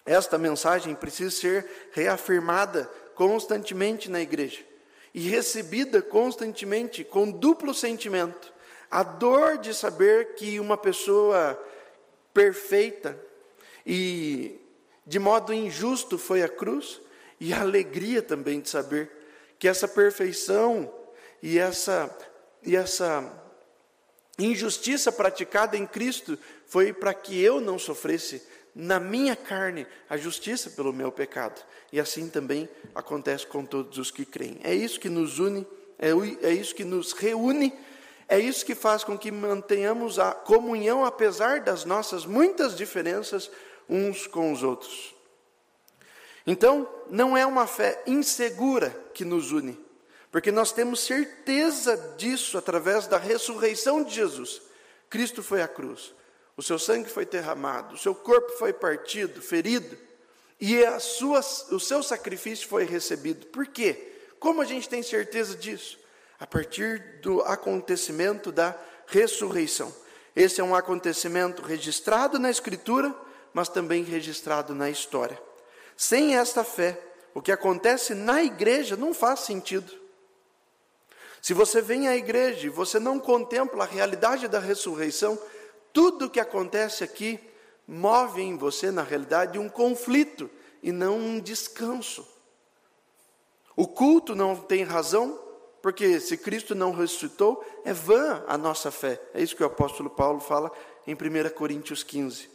Esta 0.06 0.38
mensagem 0.38 0.94
precisa 0.94 1.30
ser 1.30 1.88
reafirmada 1.92 2.90
constantemente 3.14 4.10
na 4.10 4.20
igreja 4.20 4.60
e 5.12 5.28
recebida 5.28 6.00
constantemente 6.00 7.04
com 7.04 7.30
duplo 7.30 7.74
sentimento: 7.74 8.52
a 8.90 9.02
dor 9.02 9.58
de 9.58 9.74
saber 9.74 10.34
que 10.34 10.58
uma 10.58 10.76
pessoa 10.76 11.60
perfeita 12.32 13.18
e 13.86 14.60
de 15.06 15.18
modo 15.18 15.52
injusto 15.52 16.16
foi 16.16 16.42
a 16.42 16.48
cruz, 16.48 17.00
e 17.40 17.52
a 17.52 17.60
alegria 17.60 18.22
também 18.22 18.60
de 18.60 18.68
saber 18.68 19.10
que 19.58 19.66
essa 19.66 19.88
perfeição 19.88 20.92
e 21.42 21.58
essa, 21.58 22.16
e 22.62 22.76
essa 22.76 23.32
injustiça 24.38 25.10
praticada 25.10 25.76
em 25.76 25.86
Cristo 25.86 26.38
foi 26.66 26.92
para 26.92 27.12
que 27.12 27.40
eu 27.40 27.60
não 27.60 27.78
sofresse 27.80 28.42
na 28.74 29.00
minha 29.00 29.34
carne 29.34 29.86
a 30.08 30.16
justiça 30.16 30.70
pelo 30.70 30.92
meu 30.92 31.10
pecado. 31.10 31.60
E 31.92 31.98
assim 31.98 32.28
também 32.28 32.68
acontece 32.94 33.46
com 33.46 33.64
todos 33.64 33.98
os 33.98 34.10
que 34.10 34.24
creem. 34.24 34.60
É 34.62 34.72
isso 34.72 35.00
que 35.00 35.08
nos 35.08 35.40
une, 35.40 35.66
é, 35.98 36.10
é 36.46 36.52
isso 36.52 36.74
que 36.74 36.84
nos 36.84 37.12
reúne, 37.12 37.72
é 38.28 38.38
isso 38.38 38.64
que 38.64 38.74
faz 38.74 39.04
com 39.04 39.18
que 39.18 39.30
mantenhamos 39.30 40.18
a 40.18 40.32
comunhão 40.32 41.04
apesar 41.04 41.60
das 41.60 41.84
nossas 41.84 42.24
muitas 42.24 42.76
diferenças 42.76 43.50
uns 43.88 44.26
com 44.26 44.52
os 44.52 44.62
outros. 44.62 45.14
Então, 46.46 46.88
não 47.10 47.36
é 47.36 47.46
uma 47.46 47.66
fé 47.66 48.02
insegura 48.06 48.90
que 49.14 49.24
nos 49.24 49.52
une, 49.52 49.78
porque 50.30 50.50
nós 50.50 50.72
temos 50.72 51.00
certeza 51.00 51.96
disso 52.16 52.58
através 52.58 53.06
da 53.06 53.18
ressurreição 53.18 54.02
de 54.02 54.14
Jesus. 54.14 54.62
Cristo 55.08 55.42
foi 55.42 55.62
à 55.62 55.68
cruz, 55.68 56.14
o 56.56 56.62
seu 56.62 56.78
sangue 56.78 57.08
foi 57.08 57.24
derramado, 57.26 57.94
o 57.94 57.98
seu 57.98 58.14
corpo 58.14 58.50
foi 58.58 58.72
partido, 58.72 59.40
ferido, 59.40 59.96
e 60.60 60.84
a 60.84 60.98
sua, 60.98 61.40
o 61.70 61.78
seu 61.78 62.02
sacrifício 62.02 62.68
foi 62.68 62.84
recebido. 62.84 63.46
Por 63.46 63.66
quê? 63.66 64.12
Como 64.38 64.60
a 64.60 64.64
gente 64.64 64.88
tem 64.88 65.02
certeza 65.02 65.56
disso? 65.56 65.98
A 66.42 66.46
partir 66.48 67.20
do 67.22 67.40
acontecimento 67.42 68.50
da 68.50 68.76
ressurreição. 69.06 69.94
Esse 70.34 70.60
é 70.60 70.64
um 70.64 70.74
acontecimento 70.74 71.62
registrado 71.62 72.36
na 72.36 72.50
Escritura, 72.50 73.14
mas 73.54 73.68
também 73.68 74.02
registrado 74.02 74.74
na 74.74 74.90
história. 74.90 75.40
Sem 75.96 76.36
esta 76.36 76.64
fé, 76.64 77.00
o 77.32 77.40
que 77.40 77.52
acontece 77.52 78.12
na 78.12 78.42
igreja 78.42 78.96
não 78.96 79.14
faz 79.14 79.38
sentido. 79.40 79.92
Se 81.40 81.54
você 81.54 81.80
vem 81.80 82.08
à 82.08 82.16
igreja 82.16 82.66
e 82.66 82.70
você 82.70 82.98
não 82.98 83.20
contempla 83.20 83.84
a 83.84 83.86
realidade 83.86 84.48
da 84.48 84.58
ressurreição, 84.58 85.38
tudo 85.92 86.26
o 86.26 86.30
que 86.30 86.40
acontece 86.40 87.04
aqui 87.04 87.38
move 87.86 88.42
em 88.42 88.56
você, 88.56 88.90
na 88.90 89.04
realidade, 89.04 89.60
um 89.60 89.68
conflito 89.68 90.50
e 90.82 90.90
não 90.90 91.16
um 91.18 91.38
descanso. 91.38 92.26
O 93.76 93.86
culto 93.86 94.34
não 94.34 94.56
tem 94.56 94.82
razão, 94.82 95.51
porque 95.82 96.20
se 96.20 96.36
Cristo 96.36 96.76
não 96.76 96.92
ressuscitou, 96.92 97.62
é 97.84 97.92
vã 97.92 98.44
a 98.46 98.56
nossa 98.56 98.92
fé. 98.92 99.20
É 99.34 99.42
isso 99.42 99.56
que 99.56 99.64
o 99.64 99.66
apóstolo 99.66 100.08
Paulo 100.08 100.38
fala 100.38 100.70
em 101.06 101.12
1 101.12 101.50
Coríntios 101.50 102.04
15. 102.04 102.48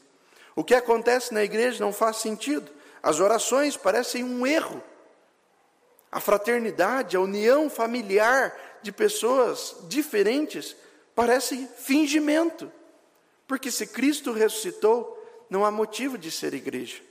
O 0.56 0.64
que 0.64 0.74
acontece 0.74 1.34
na 1.34 1.44
igreja 1.44 1.84
não 1.84 1.92
faz 1.92 2.18
sentido. 2.18 2.72
As 3.04 3.20
orações 3.20 3.76
parecem 3.76 4.24
um 4.24 4.48
erro. 4.48 4.82
A 6.10 6.22
fraternidade, 6.22 7.18
a 7.18 7.20
união 7.20 7.70
familiar 7.70 8.58
de 8.82 8.94
pessoas 8.94 9.76
diferentes 9.90 10.74
parece 11.14 11.68
fingimento. 11.78 12.72
Porque 13.46 13.70
se 13.70 13.86
Cristo 13.88 14.32
ressuscitou, 14.32 15.22
não 15.50 15.66
há 15.66 15.72
motivo 15.72 16.18
de 16.18 16.32
ser 16.32 16.54
igreja. 16.54 17.02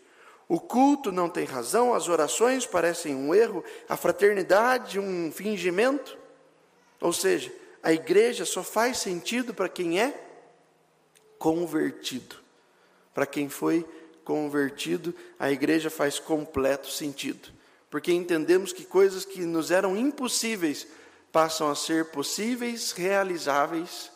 O 0.48 0.60
culto 0.60 1.10
não 1.10 1.28
tem 1.28 1.44
razão, 1.44 1.92
as 1.92 2.08
orações 2.08 2.66
parecem 2.66 3.14
um 3.14 3.34
erro, 3.34 3.64
a 3.88 3.96
fraternidade 3.96 4.98
um 4.98 5.32
fingimento. 5.32 6.16
Ou 7.00 7.12
seja, 7.12 7.52
a 7.82 7.92
igreja 7.92 8.44
só 8.44 8.62
faz 8.62 8.98
sentido 8.98 9.52
para 9.52 9.68
quem 9.68 10.00
é 10.00 10.14
convertido. 11.38 12.36
Para 13.12 13.26
quem 13.26 13.48
foi 13.48 13.84
convertido, 14.24 15.14
a 15.38 15.50
igreja 15.50 15.90
faz 15.90 16.18
completo 16.18 16.88
sentido. 16.88 17.48
Porque 17.90 18.12
entendemos 18.12 18.72
que 18.72 18.84
coisas 18.84 19.24
que 19.24 19.40
nos 19.40 19.70
eram 19.70 19.96
impossíveis 19.96 20.86
passam 21.32 21.70
a 21.70 21.74
ser 21.74 22.06
possíveis, 22.06 22.92
realizáveis 22.92 24.10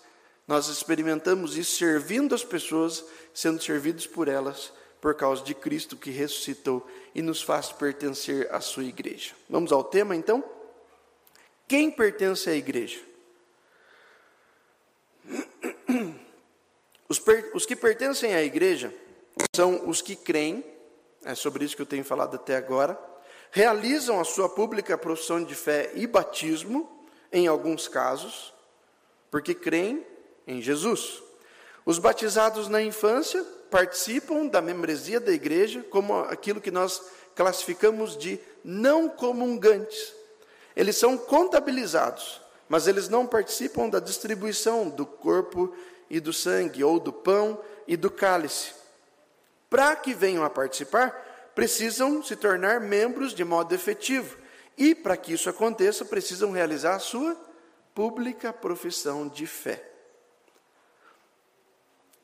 nós 0.50 0.66
experimentamos 0.66 1.56
isso 1.56 1.76
servindo 1.76 2.34
as 2.34 2.42
pessoas, 2.42 3.04
sendo 3.32 3.62
servidos 3.62 4.04
por 4.04 4.26
elas, 4.26 4.72
por 5.00 5.14
causa 5.14 5.42
de 5.42 5.54
Cristo 5.54 5.96
que 5.96 6.10
ressuscitou 6.10 6.86
e 7.14 7.22
nos 7.22 7.42
faz 7.42 7.72
pertencer 7.72 8.52
à 8.52 8.60
sua 8.60 8.84
igreja. 8.84 9.34
Vamos 9.48 9.72
ao 9.72 9.82
tema 9.82 10.14
então? 10.14 10.44
Quem 11.66 11.90
pertence 11.90 12.50
à 12.50 12.54
igreja? 12.54 13.00
Os, 17.08 17.18
per, 17.18 17.50
os 17.54 17.66
que 17.66 17.74
pertencem 17.74 18.34
à 18.34 18.42
igreja 18.42 18.94
são 19.54 19.88
os 19.88 20.00
que 20.02 20.14
creem, 20.14 20.64
é 21.24 21.34
sobre 21.34 21.64
isso 21.64 21.74
que 21.74 21.82
eu 21.82 21.86
tenho 21.86 22.04
falado 22.04 22.36
até 22.36 22.56
agora, 22.56 22.98
realizam 23.50 24.20
a 24.20 24.24
sua 24.24 24.48
pública 24.48 24.96
profissão 24.96 25.42
de 25.42 25.54
fé 25.54 25.90
e 25.94 26.06
batismo, 26.06 27.06
em 27.32 27.46
alguns 27.46 27.88
casos, 27.88 28.54
porque 29.30 29.54
creem 29.54 30.06
em 30.46 30.60
Jesus. 30.60 31.22
Os 31.90 31.98
batizados 31.98 32.68
na 32.68 32.80
infância 32.80 33.44
participam 33.68 34.46
da 34.46 34.60
membresia 34.60 35.18
da 35.18 35.32
igreja 35.32 35.84
como 35.90 36.20
aquilo 36.20 36.60
que 36.60 36.70
nós 36.70 37.02
classificamos 37.34 38.16
de 38.16 38.38
não 38.62 39.08
comungantes. 39.08 40.14
Eles 40.76 40.96
são 40.96 41.18
contabilizados, 41.18 42.40
mas 42.68 42.86
eles 42.86 43.08
não 43.08 43.26
participam 43.26 43.88
da 43.88 43.98
distribuição 43.98 44.88
do 44.88 45.04
corpo 45.04 45.74
e 46.08 46.20
do 46.20 46.32
sangue, 46.32 46.84
ou 46.84 47.00
do 47.00 47.12
pão 47.12 47.60
e 47.88 47.96
do 47.96 48.08
cálice. 48.08 48.72
Para 49.68 49.96
que 49.96 50.14
venham 50.14 50.44
a 50.44 50.48
participar, 50.48 51.50
precisam 51.56 52.22
se 52.22 52.36
tornar 52.36 52.80
membros 52.80 53.34
de 53.34 53.42
modo 53.42 53.74
efetivo. 53.74 54.36
E 54.78 54.94
para 54.94 55.16
que 55.16 55.32
isso 55.32 55.50
aconteça, 55.50 56.04
precisam 56.04 56.52
realizar 56.52 56.94
a 56.94 57.00
sua 57.00 57.36
pública 57.92 58.52
profissão 58.52 59.26
de 59.26 59.44
fé. 59.44 59.89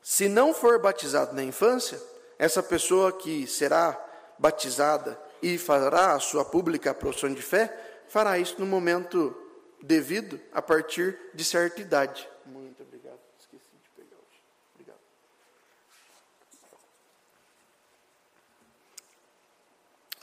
Se 0.09 0.29
não 0.29 0.53
for 0.53 0.79
batizado 0.79 1.35
na 1.35 1.43
infância, 1.43 2.01
essa 2.39 2.63
pessoa 2.63 3.11
que 3.11 3.45
será 3.45 4.01
batizada 4.39 5.21
e 5.41 5.57
fará 5.57 6.13
a 6.13 6.19
sua 6.21 6.45
pública 6.45 6.93
profissão 6.93 7.33
de 7.33 7.41
fé, 7.41 8.01
fará 8.07 8.39
isso 8.39 8.55
no 8.57 8.65
momento 8.65 9.35
devido, 9.81 10.39
a 10.53 10.61
partir 10.61 11.19
de 11.33 11.43
certa 11.43 11.81
idade. 11.81 12.25
Muito 12.45 12.83
obrigado. 12.83 13.19
Esqueci 13.37 13.65
de 13.83 13.89
pegar 14.01 14.15
hoje. 14.15 14.41
Obrigado. 14.75 14.99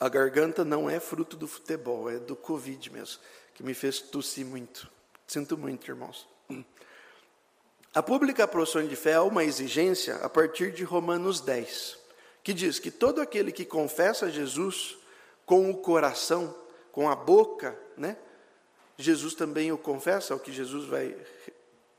A 0.01 0.09
garganta 0.09 0.65
não 0.65 0.89
é 0.89 0.99
fruto 0.99 1.37
do 1.37 1.47
futebol, 1.47 2.11
é 2.11 2.19
do 2.19 2.35
Covid 2.35 2.91
mesmo, 2.91 3.21
que 3.53 3.63
me 3.63 3.75
fez 3.75 4.01
tossir 4.01 4.47
muito. 4.47 4.91
Sinto 5.27 5.59
muito, 5.59 5.87
irmãos. 5.87 6.34
A 7.95 8.03
pública 8.03 8.49
profissão 8.49 8.85
de 8.85 8.97
fé 8.97 9.13
é 9.13 9.21
uma 9.21 9.45
exigência 9.45 10.17
a 10.17 10.29
partir 10.29 10.73
de 10.73 10.83
Romanos 10.83 11.41
10, 11.41 11.97
que 12.43 12.53
diz 12.53 12.81
que 12.81 12.91
todo 12.91 13.21
aquele 13.21 13.53
que 13.53 13.65
confessa 13.65 14.29
Jesus 14.29 14.99
com 15.47 15.71
o 15.71 15.77
coração, 15.77 16.53
com 16.91 17.09
a 17.09 17.15
boca, 17.15 17.79
né? 17.97 18.17
Jesus 18.99 19.35
também 19.35 19.71
o 19.71 19.79
confessa, 19.79 20.33
é 20.33 20.37
o 20.37 20.41
que 20.41 20.53
Jesus 20.53 20.89
vai 20.89 21.17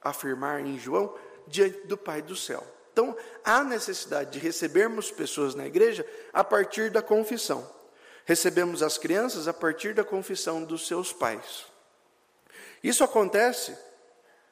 afirmar 0.02 0.60
em 0.60 0.78
João, 0.78 1.16
diante 1.48 1.88
do 1.88 1.98
Pai 1.98 2.22
do 2.22 2.36
céu. 2.36 2.62
Então, 2.92 3.16
há 3.42 3.64
necessidade 3.64 4.32
de 4.32 4.40
recebermos 4.40 5.12
pessoas 5.12 5.56
na 5.56 5.66
igreja 5.66 6.06
a 6.34 6.44
partir 6.44 6.92
da 6.92 7.02
confissão. 7.02 7.70
Recebemos 8.26 8.84
as 8.84 8.98
crianças 8.98 9.48
a 9.48 9.54
partir 9.54 9.94
da 9.94 10.04
confissão 10.04 10.62
dos 10.62 10.88
seus 10.88 11.14
pais. 11.14 11.66
Isso 12.84 13.02
acontece 13.02 13.78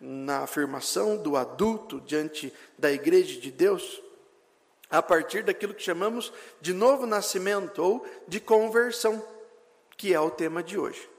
na 0.05 0.39
afirmação 0.39 1.15
do 1.15 1.38
adulto 1.38 2.01
diante 2.01 2.53
da 2.77 2.91
igreja 2.91 3.39
de 3.39 3.50
Deus, 3.50 4.01
a 4.89 5.01
partir 5.01 5.43
daquilo 5.43 5.74
que 5.74 5.81
chamamos 5.81 6.33
de 6.60 6.74
novo 6.74 7.05
nascimento 7.05 7.81
ou 7.81 8.05
de 8.27 8.41
conversão, 8.41 9.25
que 9.95 10.13
é 10.13 10.19
o 10.19 10.29
tema 10.29 10.62
de 10.62 10.77
hoje. 10.77 11.10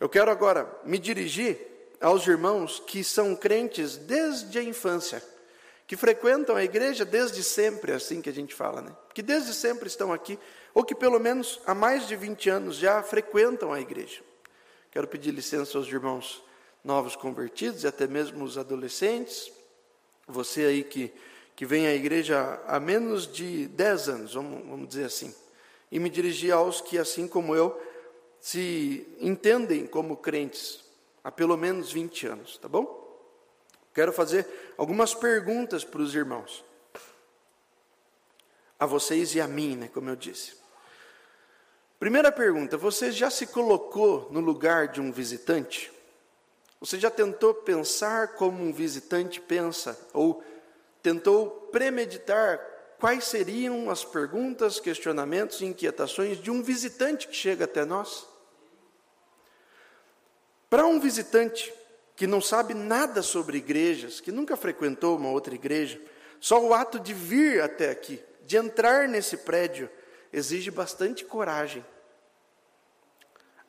Eu 0.00 0.08
quero 0.08 0.30
agora 0.30 0.66
me 0.82 0.98
dirigir 0.98 1.58
aos 2.00 2.26
irmãos 2.26 2.82
que 2.86 3.04
são 3.04 3.36
crentes 3.36 3.98
desde 3.98 4.58
a 4.58 4.62
infância, 4.62 5.22
que 5.86 5.94
frequentam 5.94 6.56
a 6.56 6.64
igreja 6.64 7.04
desde 7.04 7.44
sempre, 7.44 7.92
é 7.92 7.96
assim 7.96 8.22
que 8.22 8.30
a 8.30 8.32
gente 8.32 8.54
fala, 8.54 8.80
né? 8.80 8.96
Que 9.12 9.20
desde 9.20 9.52
sempre 9.52 9.88
estão 9.88 10.10
aqui, 10.10 10.38
ou 10.72 10.82
que 10.82 10.94
pelo 10.94 11.20
menos 11.20 11.60
há 11.66 11.74
mais 11.74 12.08
de 12.08 12.16
20 12.16 12.48
anos 12.48 12.76
já 12.76 13.02
frequentam 13.02 13.74
a 13.74 13.80
igreja. 13.80 14.22
Quero 14.90 15.06
pedir 15.06 15.32
licença 15.32 15.76
aos 15.76 15.86
irmãos 15.86 16.42
novos 16.84 17.16
convertidos 17.16 17.84
e 17.84 17.86
até 17.86 18.06
mesmo 18.06 18.44
os 18.44 18.58
adolescentes, 18.58 19.52
você 20.26 20.64
aí 20.64 20.84
que, 20.84 21.12
que 21.54 21.64
vem 21.64 21.86
à 21.86 21.94
igreja 21.94 22.60
há 22.66 22.80
menos 22.80 23.26
de 23.26 23.68
10 23.68 24.08
anos, 24.08 24.34
vamos, 24.34 24.66
vamos 24.66 24.88
dizer 24.88 25.04
assim, 25.04 25.34
e 25.90 25.98
me 25.98 26.08
dirigir 26.08 26.52
aos 26.52 26.80
que, 26.80 26.98
assim 26.98 27.28
como 27.28 27.54
eu, 27.54 27.80
se 28.40 29.06
entendem 29.20 29.86
como 29.86 30.16
crentes 30.16 30.82
há 31.22 31.30
pelo 31.30 31.56
menos 31.56 31.92
20 31.92 32.26
anos, 32.26 32.58
tá 32.58 32.68
bom? 32.68 33.00
Quero 33.94 34.12
fazer 34.12 34.46
algumas 34.76 35.14
perguntas 35.14 35.84
para 35.84 36.00
os 36.00 36.14
irmãos. 36.14 36.64
A 38.78 38.86
vocês 38.86 39.34
e 39.34 39.40
a 39.40 39.46
mim, 39.46 39.76
né, 39.76 39.90
como 39.92 40.08
eu 40.08 40.16
disse. 40.16 40.54
Primeira 42.00 42.32
pergunta: 42.32 42.76
você 42.76 43.12
já 43.12 43.30
se 43.30 43.46
colocou 43.46 44.28
no 44.32 44.40
lugar 44.40 44.88
de 44.88 45.00
um 45.00 45.12
visitante? 45.12 45.92
Você 46.82 46.98
já 46.98 47.12
tentou 47.12 47.54
pensar 47.54 48.34
como 48.34 48.60
um 48.60 48.72
visitante 48.72 49.40
pensa? 49.40 49.96
Ou 50.12 50.42
tentou 51.00 51.48
premeditar 51.70 52.58
quais 52.98 53.22
seriam 53.22 53.88
as 53.88 54.04
perguntas, 54.04 54.80
questionamentos 54.80 55.60
e 55.60 55.64
inquietações 55.64 56.42
de 56.42 56.50
um 56.50 56.60
visitante 56.60 57.28
que 57.28 57.36
chega 57.36 57.66
até 57.66 57.84
nós? 57.84 58.26
Para 60.68 60.84
um 60.84 60.98
visitante, 60.98 61.72
que 62.16 62.26
não 62.26 62.40
sabe 62.40 62.74
nada 62.74 63.22
sobre 63.22 63.58
igrejas, 63.58 64.20
que 64.20 64.32
nunca 64.32 64.56
frequentou 64.56 65.16
uma 65.16 65.30
outra 65.30 65.54
igreja, 65.54 66.00
só 66.40 66.60
o 66.60 66.74
ato 66.74 66.98
de 66.98 67.14
vir 67.14 67.62
até 67.62 67.90
aqui, 67.90 68.20
de 68.44 68.56
entrar 68.56 69.06
nesse 69.08 69.36
prédio, 69.36 69.88
exige 70.32 70.72
bastante 70.72 71.24
coragem. 71.24 71.84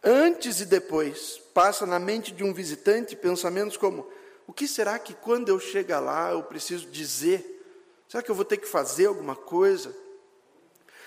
Antes 0.04 0.60
e 0.60 0.66
depois, 0.66 1.42
passa 1.54 1.86
na 1.86 1.98
mente 1.98 2.34
de 2.34 2.44
um 2.44 2.54
visitante 2.54 3.16
pensamentos 3.16 3.78
como: 3.78 4.06
o 4.46 4.52
que 4.52 4.68
será 4.68 5.00
que 5.00 5.14
quando 5.14 5.48
eu 5.48 5.60
chegar 5.60 6.02
lá 6.02 6.32
eu 6.32 6.44
preciso 6.44 6.88
dizer? 6.88 7.50
Será 8.10 8.22
que 8.22 8.30
eu 8.30 8.36
vou 8.36 8.44
ter 8.44 8.58
que 8.58 8.68
fazer 8.68 9.06
alguma 9.06 9.36
coisa? 9.36 9.96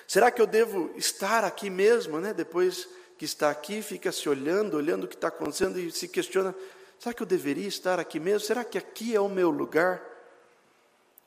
Será 0.09 0.31
que 0.31 0.41
eu 0.41 0.47
devo 0.47 0.91
estar 0.97 1.45
aqui 1.45 1.69
mesmo, 1.69 2.19
né? 2.21 2.33
Depois 2.33 2.89
que 3.19 3.25
está 3.25 3.51
aqui, 3.51 3.83
fica 3.83 4.11
se 4.11 4.29
olhando, 4.29 4.77
olhando 4.77 5.05
o 5.05 5.09
que 5.09 5.15
está 5.15 5.29
acontecendo 5.29 5.79
e 5.79 5.93
se 5.93 6.09
questiona: 6.09 6.55
Será 6.99 7.13
que 7.13 7.23
eu 7.23 7.27
deveria 7.27 7.69
estar 7.69 8.01
aqui 8.01 8.19
mesmo? 8.19 8.47
Será 8.47 8.65
que 8.65 8.79
aqui 8.79 9.15
é 9.15 9.21
o 9.21 9.29
meu 9.29 9.51
lugar? 9.51 10.03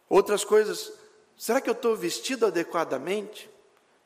Outras 0.09 0.43
coisas, 0.43 0.91
será 1.37 1.61
que 1.61 1.69
eu 1.69 1.73
estou 1.73 1.95
vestido 1.95 2.47
adequadamente? 2.47 3.47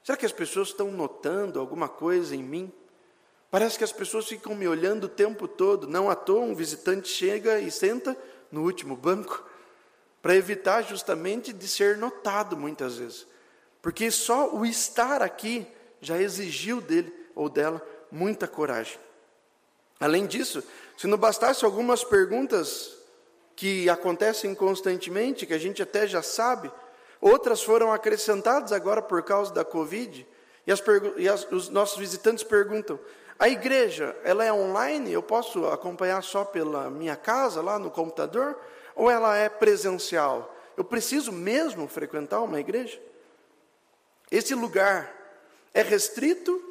Será 0.03 0.17
que 0.17 0.25
as 0.25 0.33
pessoas 0.33 0.67
estão 0.67 0.91
notando 0.91 1.61
alguma 1.61 1.87
coisa 1.87 2.35
em 2.35 2.43
mim? 2.43 2.73
Parece 3.53 3.77
que 3.77 3.83
as 3.83 3.91
pessoas 3.91 4.25
ficam 4.25 4.55
me 4.55 4.67
olhando 4.67 5.03
o 5.03 5.07
tempo 5.07 5.47
todo. 5.47 5.87
Não 5.87 6.09
à 6.09 6.15
toa, 6.15 6.41
um 6.41 6.55
visitante 6.55 7.07
chega 7.07 7.59
e 7.59 7.69
senta 7.69 8.17
no 8.51 8.63
último 8.63 8.95
banco, 8.95 9.47
para 10.23 10.35
evitar 10.35 10.81
justamente 10.81 11.53
de 11.53 11.67
ser 11.67 11.95
notado 11.95 12.57
muitas 12.57 12.97
vezes. 12.97 13.27
Porque 13.79 14.09
só 14.09 14.51
o 14.55 14.65
estar 14.65 15.21
aqui 15.21 15.67
já 16.01 16.19
exigiu 16.19 16.81
dele 16.81 17.13
ou 17.35 17.47
dela 17.47 17.79
muita 18.11 18.47
coragem. 18.47 18.97
Além 19.99 20.25
disso, 20.25 20.63
se 20.97 21.05
não 21.05 21.19
bastasse 21.19 21.63
algumas 21.63 22.03
perguntas 22.03 22.97
que 23.55 23.87
acontecem 23.87 24.55
constantemente, 24.55 25.45
que 25.45 25.53
a 25.53 25.59
gente 25.59 25.83
até 25.83 26.07
já 26.07 26.23
sabe, 26.23 26.71
outras 27.21 27.61
foram 27.61 27.93
acrescentadas 27.93 28.71
agora 28.71 28.99
por 28.99 29.21
causa 29.21 29.53
da 29.53 29.63
Covid, 29.63 30.25
e, 30.65 30.71
as, 30.71 30.81
e 31.17 31.29
as, 31.29 31.51
os 31.51 31.69
nossos 31.69 31.99
visitantes 31.99 32.43
perguntam: 32.43 32.99
a 33.39 33.49
igreja, 33.49 34.15
ela 34.23 34.43
é 34.43 34.53
online? 34.53 35.11
Eu 35.11 35.23
posso 35.23 35.65
acompanhar 35.67 36.21
só 36.23 36.45
pela 36.45 36.89
minha 36.89 37.15
casa, 37.15 37.61
lá 37.61 37.79
no 37.79 37.89
computador? 37.89 38.57
Ou 38.95 39.09
ela 39.09 39.35
é 39.35 39.49
presencial? 39.49 40.53
Eu 40.77 40.83
preciso 40.83 41.31
mesmo 41.31 41.87
frequentar 41.87 42.41
uma 42.41 42.59
igreja? 42.59 43.01
Esse 44.31 44.55
lugar 44.55 45.13
é 45.73 45.81
restrito 45.81 46.61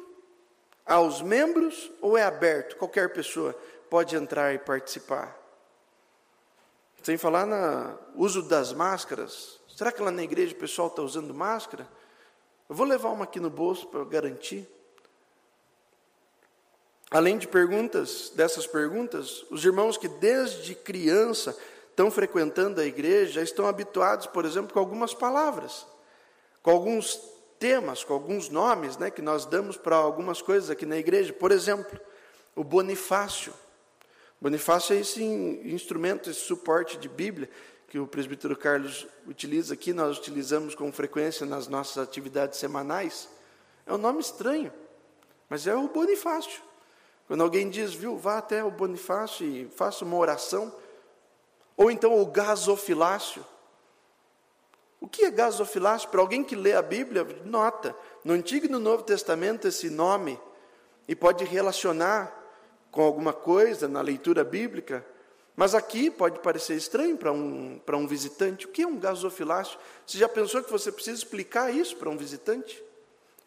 aos 0.85 1.21
membros 1.21 1.91
ou 2.01 2.17
é 2.17 2.23
aberto? 2.23 2.75
Qualquer 2.77 3.13
pessoa 3.13 3.55
pode 3.89 4.15
entrar 4.15 4.53
e 4.53 4.57
participar. 4.57 5.37
Sem 7.01 7.17
falar 7.17 7.45
no 7.45 7.99
uso 8.15 8.41
das 8.41 8.73
máscaras. 8.73 9.59
Será 9.75 9.91
que 9.91 10.01
lá 10.01 10.11
na 10.11 10.23
igreja 10.23 10.53
o 10.53 10.59
pessoal 10.59 10.87
está 10.87 11.01
usando 11.01 11.33
máscara? 11.33 11.87
Eu 12.69 12.75
vou 12.75 12.85
levar 12.85 13.09
uma 13.09 13.25
aqui 13.25 13.39
no 13.39 13.49
bolso 13.49 13.87
para 13.87 14.03
garantir. 14.05 14.67
Além 17.13 17.37
de 17.37 17.47
perguntas, 17.47 18.31
dessas 18.35 18.65
perguntas, 18.65 19.45
os 19.51 19.63
irmãos 19.63 19.97
que 19.97 20.07
desde 20.07 20.73
criança 20.73 21.55
estão 21.91 22.09
frequentando 22.09 22.81
a 22.81 22.85
igreja 22.85 23.43
estão 23.43 23.67
habituados, 23.67 24.25
por 24.25 24.45
exemplo, 24.45 24.73
com 24.73 24.79
algumas 24.79 25.13
palavras, 25.13 25.85
com 26.63 26.71
alguns 26.71 27.21
temas, 27.59 28.03
com 28.03 28.15
alguns 28.15 28.49
nomes 28.49 28.97
né, 28.97 29.11
que 29.11 29.21
nós 29.21 29.45
damos 29.45 29.77
para 29.77 29.95
algumas 29.95 30.41
coisas 30.41 30.71
aqui 30.71 30.87
na 30.87 30.97
igreja. 30.97 31.31
Por 31.31 31.51
exemplo, 31.51 31.99
o 32.55 32.63
Bonifácio. 32.63 33.53
Bonifácio 34.41 34.95
é 34.95 34.99
esse 35.01 35.23
instrumento, 35.23 36.31
esse 36.31 36.39
suporte 36.39 36.97
de 36.97 37.07
Bíblia 37.07 37.47
que 37.89 37.99
o 37.99 38.07
presbítero 38.07 38.57
Carlos 38.57 39.05
utiliza 39.27 39.75
aqui, 39.75 39.93
nós 39.93 40.17
utilizamos 40.17 40.73
com 40.73 40.91
frequência 40.91 41.45
nas 41.45 41.67
nossas 41.67 41.99
atividades 41.99 42.57
semanais. 42.57 43.29
É 43.85 43.93
um 43.93 43.99
nome 43.99 44.19
estranho, 44.19 44.73
mas 45.47 45.67
é 45.67 45.75
o 45.75 45.87
Bonifácio. 45.89 46.72
Quando 47.27 47.41
alguém 47.41 47.69
diz, 47.69 47.93
viu, 47.93 48.17
vá 48.17 48.37
até 48.37 48.63
o 48.63 48.71
Bonifácio 48.71 49.45
e 49.45 49.67
faça 49.69 50.03
uma 50.03 50.17
oração. 50.17 50.73
Ou 51.75 51.89
então 51.89 52.19
o 52.19 52.25
gasofilácio. 52.25 53.45
O 54.99 55.07
que 55.07 55.25
é 55.25 55.31
gasofilácio? 55.31 56.09
Para 56.09 56.21
alguém 56.21 56.43
que 56.43 56.55
lê 56.55 56.73
a 56.73 56.81
Bíblia, 56.81 57.25
nota, 57.43 57.95
no 58.23 58.33
Antigo 58.33 58.67
e 58.67 58.69
no 58.69 58.79
Novo 58.79 59.03
Testamento 59.03 59.67
esse 59.67 59.89
nome, 59.89 60.39
e 61.07 61.15
pode 61.15 61.43
relacionar 61.43 62.31
com 62.89 63.01
alguma 63.01 63.33
coisa 63.33 63.87
na 63.87 64.01
leitura 64.01 64.43
bíblica, 64.43 65.05
mas 65.55 65.75
aqui 65.75 66.09
pode 66.09 66.39
parecer 66.39 66.75
estranho 66.75 67.17
para 67.17 67.31
um, 67.31 67.79
para 67.85 67.97
um 67.97 68.07
visitante. 68.07 68.65
O 68.65 68.69
que 68.69 68.83
é 68.83 68.87
um 68.87 68.97
gasofilácio? 68.97 69.77
Você 70.05 70.17
já 70.17 70.29
pensou 70.29 70.63
que 70.63 70.71
você 70.71 70.91
precisa 70.91 71.17
explicar 71.17 71.73
isso 71.73 71.95
para 71.97 72.09
um 72.09 72.17
visitante? 72.17 72.81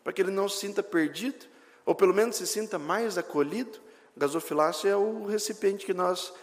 Para 0.04 0.12
que 0.12 0.22
ele 0.22 0.30
não 0.30 0.48
se 0.48 0.58
sinta 0.58 0.82
perdido? 0.82 1.46
Ou 1.87 1.94
pelo 1.94 2.12
menos 2.12 2.37
se 2.37 2.46
sinta 2.46 2.79
mais 2.79 3.16
acolhido? 3.16 3.79
Gasofilácio 4.16 4.90
é 4.90 4.96
o 4.96 5.25
recipiente 5.25 5.87
que 5.87 5.94
nós 5.94 6.35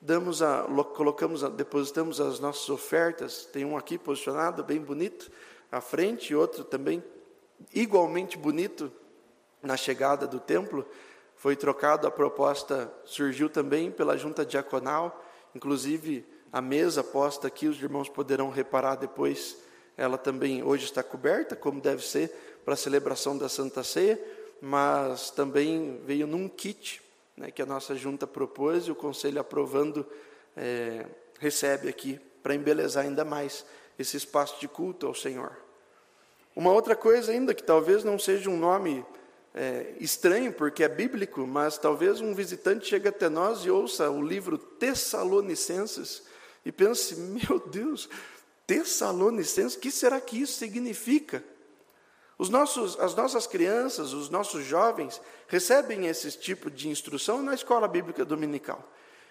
damos 0.00 0.42
a, 0.42 0.66
colocamos, 0.94 1.44
a, 1.44 1.48
depositamos 1.48 2.20
as 2.20 2.40
nossas 2.40 2.68
ofertas. 2.68 3.46
Tem 3.46 3.64
um 3.64 3.76
aqui 3.76 3.96
posicionado, 3.96 4.62
bem 4.64 4.80
bonito, 4.80 5.30
à 5.70 5.80
frente, 5.80 6.32
e 6.32 6.36
outro 6.36 6.64
também 6.64 7.02
igualmente 7.72 8.36
bonito 8.36 8.92
na 9.62 9.76
chegada 9.76 10.26
do 10.26 10.40
templo 10.40 10.84
foi 11.38 11.54
trocado, 11.54 12.06
a 12.06 12.10
proposta 12.10 12.92
surgiu 13.04 13.48
também 13.48 13.92
pela 13.92 14.16
junta 14.16 14.44
diaconal, 14.44 15.24
inclusive 15.54 16.26
a 16.52 16.60
mesa 16.60 17.04
posta 17.04 17.46
aqui, 17.46 17.68
os 17.68 17.80
irmãos 17.80 18.08
poderão 18.08 18.50
reparar 18.50 18.96
depois, 18.96 19.56
ela 19.96 20.18
também 20.18 20.64
hoje 20.64 20.86
está 20.86 21.00
coberta, 21.00 21.54
como 21.54 21.80
deve 21.80 22.04
ser, 22.04 22.30
para 22.64 22.74
a 22.74 22.76
celebração 22.76 23.38
da 23.38 23.48
Santa 23.48 23.84
Ceia, 23.84 24.20
mas 24.60 25.30
também 25.30 26.00
veio 26.04 26.26
num 26.26 26.48
kit 26.48 27.02
né, 27.36 27.50
que 27.50 27.62
a 27.62 27.66
nossa 27.66 27.94
junta 27.94 28.26
propôs 28.26 28.86
e 28.86 28.90
o 28.90 28.94
conselho 28.94 29.40
aprovando 29.40 30.06
é, 30.56 31.06
recebe 31.38 31.88
aqui 31.88 32.20
para 32.42 32.54
embelezar 32.54 33.04
ainda 33.04 33.24
mais 33.24 33.64
esse 33.98 34.16
espaço 34.16 34.60
de 34.60 34.68
culto 34.68 35.06
ao 35.06 35.14
Senhor. 35.14 35.56
Uma 36.54 36.72
outra 36.72 36.96
coisa 36.96 37.30
ainda 37.30 37.54
que 37.54 37.62
talvez 37.62 38.02
não 38.02 38.18
seja 38.18 38.50
um 38.50 38.56
nome 38.56 39.04
é, 39.54 39.94
estranho, 40.00 40.52
porque 40.52 40.82
é 40.82 40.88
bíblico, 40.88 41.46
mas 41.46 41.78
talvez 41.78 42.20
um 42.20 42.34
visitante 42.34 42.86
chegue 42.86 43.08
até 43.08 43.28
nós 43.28 43.64
e 43.64 43.70
ouça 43.70 44.10
o 44.10 44.22
livro 44.22 44.58
Tessalonicenses 44.58 46.22
e 46.64 46.72
pense: 46.72 47.16
meu 47.16 47.60
Deus, 47.60 48.08
Tessalonicenses, 48.66 49.76
o 49.76 49.80
que 49.80 49.90
será 49.90 50.20
que 50.20 50.40
isso 50.40 50.54
significa? 50.54 51.42
Os 52.38 52.48
nossos, 52.48 52.98
as 53.00 53.16
nossas 53.16 53.48
crianças, 53.48 54.12
os 54.12 54.30
nossos 54.30 54.64
jovens 54.64 55.20
recebem 55.48 56.06
esse 56.06 56.30
tipo 56.30 56.70
de 56.70 56.88
instrução 56.88 57.42
na 57.42 57.52
escola 57.52 57.88
bíblica 57.88 58.24
dominical. 58.24 58.88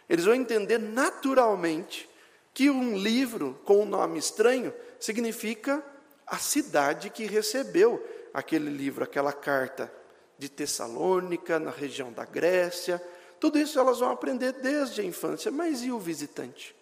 Eles 0.09 0.25
vão 0.25 0.35
entender 0.35 0.77
naturalmente 0.77 2.09
que 2.53 2.69
um 2.69 2.97
livro 2.97 3.59
com 3.63 3.83
um 3.83 3.85
nome 3.85 4.19
estranho 4.19 4.73
significa 4.99 5.81
a 6.25 6.37
cidade 6.37 7.09
que 7.09 7.25
recebeu 7.25 8.05
aquele 8.33 8.69
livro, 8.69 9.03
aquela 9.03 9.31
carta 9.31 9.91
de 10.37 10.49
Tessalônica, 10.49 11.59
na 11.59 11.71
região 11.71 12.11
da 12.11 12.25
Grécia. 12.25 13.01
Tudo 13.39 13.57
isso 13.57 13.79
elas 13.79 13.99
vão 13.99 14.11
aprender 14.11 14.51
desde 14.53 14.99
a 14.99 15.03
infância. 15.03 15.49
Mas 15.51 15.81
e 15.83 15.91
o 15.91 15.99
visitante? 15.99 16.75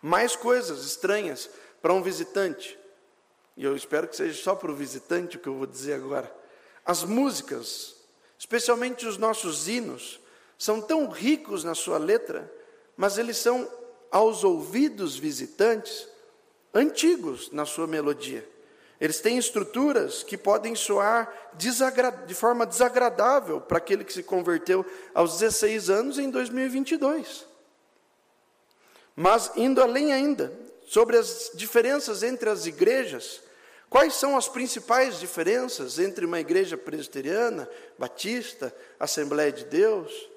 Mais 0.00 0.34
coisas 0.34 0.86
estranhas 0.86 1.50
para 1.82 1.92
um 1.92 2.02
visitante. 2.02 2.77
E 3.58 3.64
eu 3.64 3.74
espero 3.74 4.06
que 4.06 4.14
seja 4.14 4.40
só 4.40 4.54
para 4.54 4.70
o 4.70 4.74
visitante 4.74 5.36
o 5.36 5.40
que 5.40 5.48
eu 5.48 5.54
vou 5.54 5.66
dizer 5.66 5.94
agora. 5.94 6.32
As 6.86 7.02
músicas, 7.02 7.96
especialmente 8.38 9.04
os 9.04 9.18
nossos 9.18 9.66
hinos, 9.66 10.20
são 10.56 10.80
tão 10.80 11.08
ricos 11.08 11.64
na 11.64 11.74
sua 11.74 11.98
letra, 11.98 12.48
mas 12.96 13.18
eles 13.18 13.36
são, 13.36 13.68
aos 14.12 14.44
ouvidos 14.44 15.16
visitantes, 15.16 16.06
antigos 16.72 17.50
na 17.50 17.66
sua 17.66 17.88
melodia. 17.88 18.48
Eles 19.00 19.20
têm 19.20 19.38
estruturas 19.38 20.22
que 20.22 20.38
podem 20.38 20.76
soar 20.76 21.50
de 21.56 22.34
forma 22.34 22.64
desagradável 22.64 23.60
para 23.60 23.78
aquele 23.78 24.04
que 24.04 24.12
se 24.12 24.22
converteu 24.22 24.86
aos 25.12 25.40
16 25.40 25.90
anos 25.90 26.16
em 26.16 26.30
2022. 26.30 27.44
Mas, 29.16 29.50
indo 29.56 29.82
além 29.82 30.12
ainda, 30.12 30.52
sobre 30.86 31.16
as 31.18 31.50
diferenças 31.54 32.22
entre 32.22 32.48
as 32.48 32.64
igrejas, 32.64 33.47
quais 33.88 34.14
são 34.14 34.36
as 34.36 34.48
principais 34.48 35.18
diferenças 35.18 35.98
entre 35.98 36.24
uma 36.24 36.40
igreja 36.40 36.76
presbiteriana, 36.76 37.68
batista, 37.98 38.74
Assembleia 38.98 39.52
de 39.52 39.64
Deus, 39.64 40.28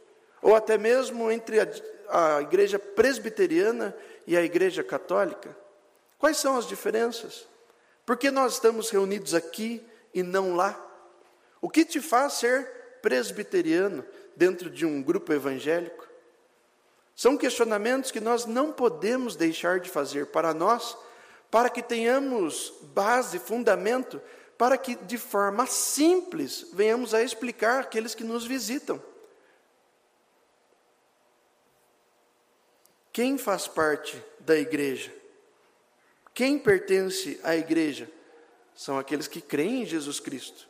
ou 0.41 0.55
até 0.55 0.77
mesmo 0.77 1.31
entre 1.31 1.59
a, 1.59 1.67
a 2.09 2.41
igreja 2.41 2.79
presbiteriana 2.79 3.95
e 4.25 4.35
a 4.35 4.43
igreja 4.43 4.83
católica? 4.83 5.55
Quais 6.17 6.37
são 6.37 6.57
as 6.57 6.67
diferenças? 6.67 7.47
Por 8.05 8.17
que 8.17 8.29
nós 8.29 8.53
estamos 8.53 8.89
reunidos 8.89 9.33
aqui 9.33 9.83
e 10.13 10.21
não 10.21 10.55
lá? 10.55 10.79
O 11.61 11.69
que 11.69 11.85
te 11.85 12.01
faz 12.01 12.33
ser 12.33 12.65
presbiteriano 13.01 14.05
dentro 14.35 14.69
de 14.69 14.85
um 14.85 15.01
grupo 15.01 15.31
evangélico? 15.31 16.07
São 17.15 17.37
questionamentos 17.37 18.09
que 18.09 18.19
nós 18.19 18.45
não 18.45 18.71
podemos 18.71 19.35
deixar 19.35 19.79
de 19.79 19.89
fazer 19.89 20.27
para 20.27 20.53
nós, 20.53 20.97
para 21.51 21.69
que 21.69 21.83
tenhamos 21.83 22.73
base, 22.93 23.37
fundamento, 23.37 24.21
para 24.57 24.77
que 24.77 24.95
de 24.95 25.17
forma 25.17 25.67
simples 25.67 26.67
venhamos 26.71 27.13
a 27.13 27.21
explicar 27.21 27.81
aqueles 27.81 28.15
que 28.15 28.23
nos 28.23 28.45
visitam. 28.47 29.03
Quem 33.11 33.37
faz 33.37 33.67
parte 33.67 34.23
da 34.39 34.57
igreja? 34.57 35.13
Quem 36.33 36.57
pertence 36.57 37.37
à 37.43 37.57
igreja? 37.57 38.09
São 38.73 38.97
aqueles 38.97 39.27
que 39.27 39.41
creem 39.41 39.81
em 39.81 39.85
Jesus 39.85 40.21
Cristo. 40.21 40.69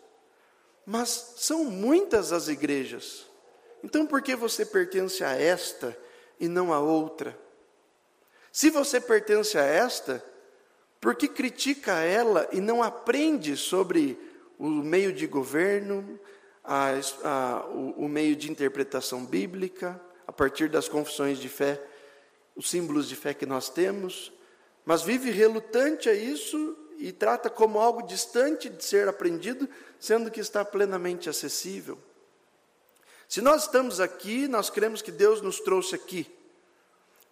Mas 0.84 1.36
são 1.38 1.66
muitas 1.66 2.32
as 2.32 2.48
igrejas. 2.48 3.28
Então 3.84 4.08
por 4.08 4.24
que 4.24 4.36
você 4.36 4.66
pertence 4.66 5.24
a 5.24 5.34
esta 5.34 5.96
e 6.40 6.48
não 6.48 6.74
a 6.74 6.80
outra? 6.80 7.38
Se 8.52 8.72
você 8.72 9.00
pertence 9.00 9.58
a 9.58 9.64
esta, 9.64 10.31
por 11.02 11.16
que 11.16 11.28
critica 11.28 11.94
ela 11.94 12.48
e 12.52 12.62
não 12.62 12.84
aprende 12.84 13.58
sobre 13.58 14.18
o 14.60 14.70
meio 14.70 15.12
de 15.12 15.26
governo, 15.26 16.20
a, 16.64 16.92
a, 17.24 17.66
o, 17.66 18.06
o 18.06 18.08
meio 18.08 18.36
de 18.36 18.52
interpretação 18.52 19.26
bíblica, 19.26 20.00
a 20.28 20.32
partir 20.32 20.70
das 20.70 20.88
confissões 20.88 21.40
de 21.40 21.50
fé, 21.50 21.82
os 22.56 22.70
símbolos 22.70 23.10
de 23.10 23.16
fé 23.16 23.34
que 23.34 23.48
nós 23.48 23.68
temos, 23.68 24.32
mas 24.86 25.02
vive 25.02 25.32
relutante 25.32 26.08
a 26.08 26.14
isso 26.14 26.78
e 27.00 27.12
trata 27.12 27.50
como 27.50 27.80
algo 27.80 28.04
distante 28.04 28.70
de 28.70 28.86
ser 28.86 29.08
aprendido, 29.08 29.68
sendo 30.00 30.30
que 30.30 30.40
está 30.40 30.64
plenamente 30.64 31.28
acessível. 31.28 31.98
Se 33.28 33.42
nós 33.42 33.64
estamos 33.64 34.00
aqui, 34.00 34.48
nós 34.48 34.70
cremos 34.70 35.02
que 35.02 35.12
Deus 35.12 35.42
nos 35.42 35.60
trouxe 35.60 35.96
aqui. 35.96 36.28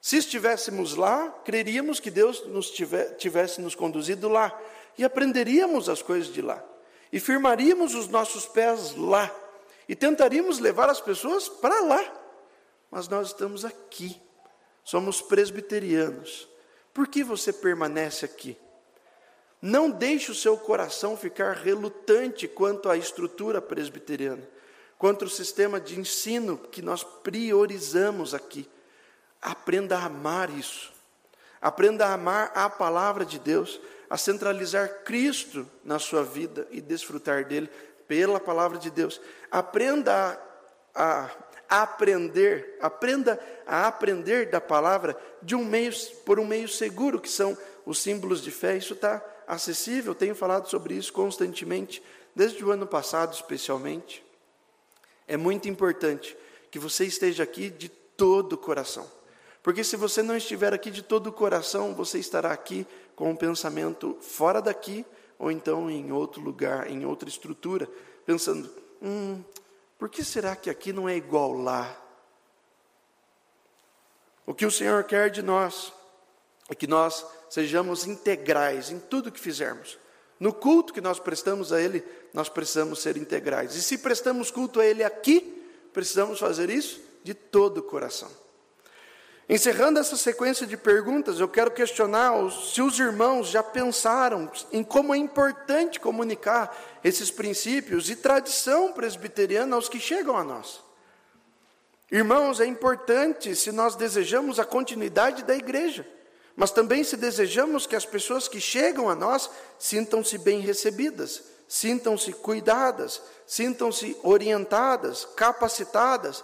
Se 0.02 0.18
estivéssemos 0.18 0.96
lá, 0.96 1.30
creríamos 1.44 2.00
que 2.00 2.10
Deus 2.10 2.46
nos 2.48 2.70
tivesse, 2.72 3.16
tivesse 3.16 3.62
nos 3.62 3.76
conduzido 3.76 4.30
lá 4.30 4.58
e 4.98 5.04
aprenderíamos 5.04 5.90
as 5.90 6.02
coisas 6.02 6.32
de 6.32 6.42
lá 6.42 6.64
e 7.12 7.20
firmaríamos 7.20 7.96
os 7.96 8.08
nossos 8.08 8.46
pés 8.46 8.96
lá 8.96 9.34
e 9.88 9.96
tentaríamos 9.96 10.60
levar 10.60 10.90
as 10.90 11.02
pessoas 11.02 11.50
para 11.50 11.82
lá. 11.82 12.16
Mas 12.92 13.08
nós 13.08 13.28
estamos 13.28 13.66
aqui, 13.66 14.20
somos 14.84 15.22
presbiterianos, 15.22 16.48
por 16.94 17.08
que 17.08 17.24
você 17.24 17.52
permanece 17.52 18.26
aqui? 18.26 18.58
Não 19.62 19.90
deixe 19.90 20.32
o 20.32 20.36
seu 20.36 20.58
coração 20.58 21.18
ficar 21.18 21.54
relutante 21.54 22.48
quanto 22.48 22.90
à 22.90 22.96
estrutura 22.96 23.62
presbiteriana, 23.62 24.48
quanto 24.98 25.26
ao 25.26 25.30
sistema 25.30 25.80
de 25.80 26.00
ensino 26.00 26.58
que 26.58 26.82
nós 26.82 27.04
priorizamos 27.04 28.34
aqui. 28.34 28.68
Aprenda 29.42 29.98
a 29.98 30.06
amar 30.06 30.50
isso. 30.50 30.92
Aprenda 31.62 32.08
a 32.08 32.14
amar 32.14 32.52
a 32.56 32.70
palavra 32.70 33.26
de 33.26 33.38
Deus, 33.38 33.80
a 34.10 34.18
centralizar 34.18 35.04
Cristo 35.04 35.68
na 35.84 36.00
sua 36.00 36.24
vida 36.24 36.68
e 36.72 36.82
desfrutar 36.82 37.46
dele 37.46 37.70
pela 38.08 38.40
palavra 38.40 38.78
de 38.78 38.90
Deus. 38.90 39.22
Aprenda 39.52 40.40
a, 40.96 41.30
a 41.70 41.82
aprender, 41.84 42.78
aprenda 42.82 43.40
a 43.68 43.88
aprender 43.88 44.50
da 44.50 44.60
palavra 44.60 45.18
de 45.42 45.56
um 45.56 45.64
meio, 45.64 45.92
por 46.26 46.40
um 46.40 46.46
meio 46.46 46.68
seguro, 46.68 47.20
que 47.20 47.30
são 47.30 47.58
os 47.86 48.00
símbolos 48.00 48.42
de 48.42 48.52
fé. 48.52 48.78
Isso 48.78 48.94
está 48.94 49.24
acessível, 49.48 50.16
tenho 50.16 50.36
falado 50.36 50.68
sobre 50.68 50.96
isso 50.96 51.12
constantemente, 51.14 52.02
desde 52.36 52.64
o 52.64 52.72
ano 52.72 52.88
passado 52.88 53.34
especialmente. 53.34 54.24
É 55.28 55.38
muito 55.38 55.68
importante 55.70 56.36
que 56.72 56.80
você 56.80 57.06
esteja 57.06 57.44
aqui 57.44 57.70
de 57.70 57.90
todo 57.90 58.54
o 58.54 58.58
coração. 58.58 59.19
Porque 59.62 59.84
se 59.84 59.96
você 59.96 60.24
não 60.24 60.36
estiver 60.36 60.74
aqui 60.74 60.90
de 60.90 61.02
todo 61.02 61.28
o 61.28 61.34
coração, 61.34 61.94
você 61.94 62.18
estará 62.18 62.52
aqui 62.52 62.88
com 63.16 63.32
um 63.32 63.36
pensamento 63.36 64.18
fora 64.22 64.62
daqui, 64.62 65.06
ou 65.38 65.52
então 65.52 65.90
em 65.90 66.12
outro 66.12 66.42
lugar, 66.42 66.90
em 66.90 67.06
outra 67.06 67.28
estrutura, 67.28 67.90
pensando: 68.26 68.70
hum, 69.02 69.44
por 69.98 70.10
que 70.10 70.24
será 70.24 70.56
que 70.56 70.70
aqui 70.70 70.94
não 70.94 71.10
é 71.10 71.16
igual 71.16 71.54
lá? 71.54 71.96
O 74.46 74.54
que 74.54 74.66
o 74.66 74.72
Senhor 74.72 75.04
quer 75.04 75.30
de 75.30 75.42
nós 75.42 75.94
é 76.70 76.76
que 76.76 76.88
nós 76.88 77.26
sejamos 77.50 78.06
integrais 78.08 78.90
em 78.90 79.00
tudo 79.00 79.32
que 79.32 79.40
fizermos. 79.40 79.98
No 80.40 80.54
culto 80.54 80.94
que 80.94 81.02
nós 81.02 81.20
prestamos 81.20 81.74
a 81.74 81.82
Ele, 81.82 82.04
nós 82.34 82.48
precisamos 82.48 83.02
ser 83.02 83.18
integrais. 83.18 83.76
E 83.76 83.82
se 83.82 83.98
prestamos 83.98 84.50
culto 84.50 84.80
a 84.80 84.86
Ele 84.86 85.04
aqui, 85.04 85.42
precisamos 85.92 86.40
fazer 86.40 86.70
isso 86.70 87.02
de 87.24 87.34
todo 87.34 87.80
o 87.80 87.84
coração. 87.84 88.30
Encerrando 89.52 89.98
essa 89.98 90.16
sequência 90.16 90.68
de 90.68 90.78
perguntas, 90.78 91.40
eu 91.40 91.48
quero 91.48 91.72
questionar 91.72 92.34
se 92.52 92.84
os 92.84 93.00
irmãos 93.00 93.48
já 93.48 93.64
pensaram 93.64 94.48
em 94.72 94.84
como 94.84 95.12
é 95.12 95.18
importante 95.18 96.00
comunicar 96.00 96.78
esses 97.04 97.32
princípios 97.32 98.12
e 98.12 98.16
tradição 98.16 98.94
presbiteriana 98.94 99.76
aos 99.76 99.90
que 99.90 100.00
chegam 100.00 100.38
a 100.38 100.44
nós. 100.44 100.84
Irmãos, 102.12 102.60
é 102.60 102.66
importante 102.68 103.56
se 103.56 103.72
nós 103.72 103.96
desejamos 103.96 104.60
a 104.60 104.66
continuidade 104.66 105.44
da 105.44 105.56
igreja, 105.56 106.08
mas 106.56 106.70
também 106.70 107.04
se 107.04 107.18
desejamos 107.18 107.88
que 107.88 107.96
as 107.96 108.06
pessoas 108.06 108.48
que 108.48 108.62
chegam 108.62 109.10
a 109.10 109.16
nós 109.16 109.50
sintam-se 109.80 110.38
bem 110.38 110.60
recebidas, 110.60 111.42
sintam-se 111.68 112.34
cuidadas, 112.34 113.20
sintam-se 113.48 114.16
orientadas, 114.22 115.26
capacitadas, 115.36 116.44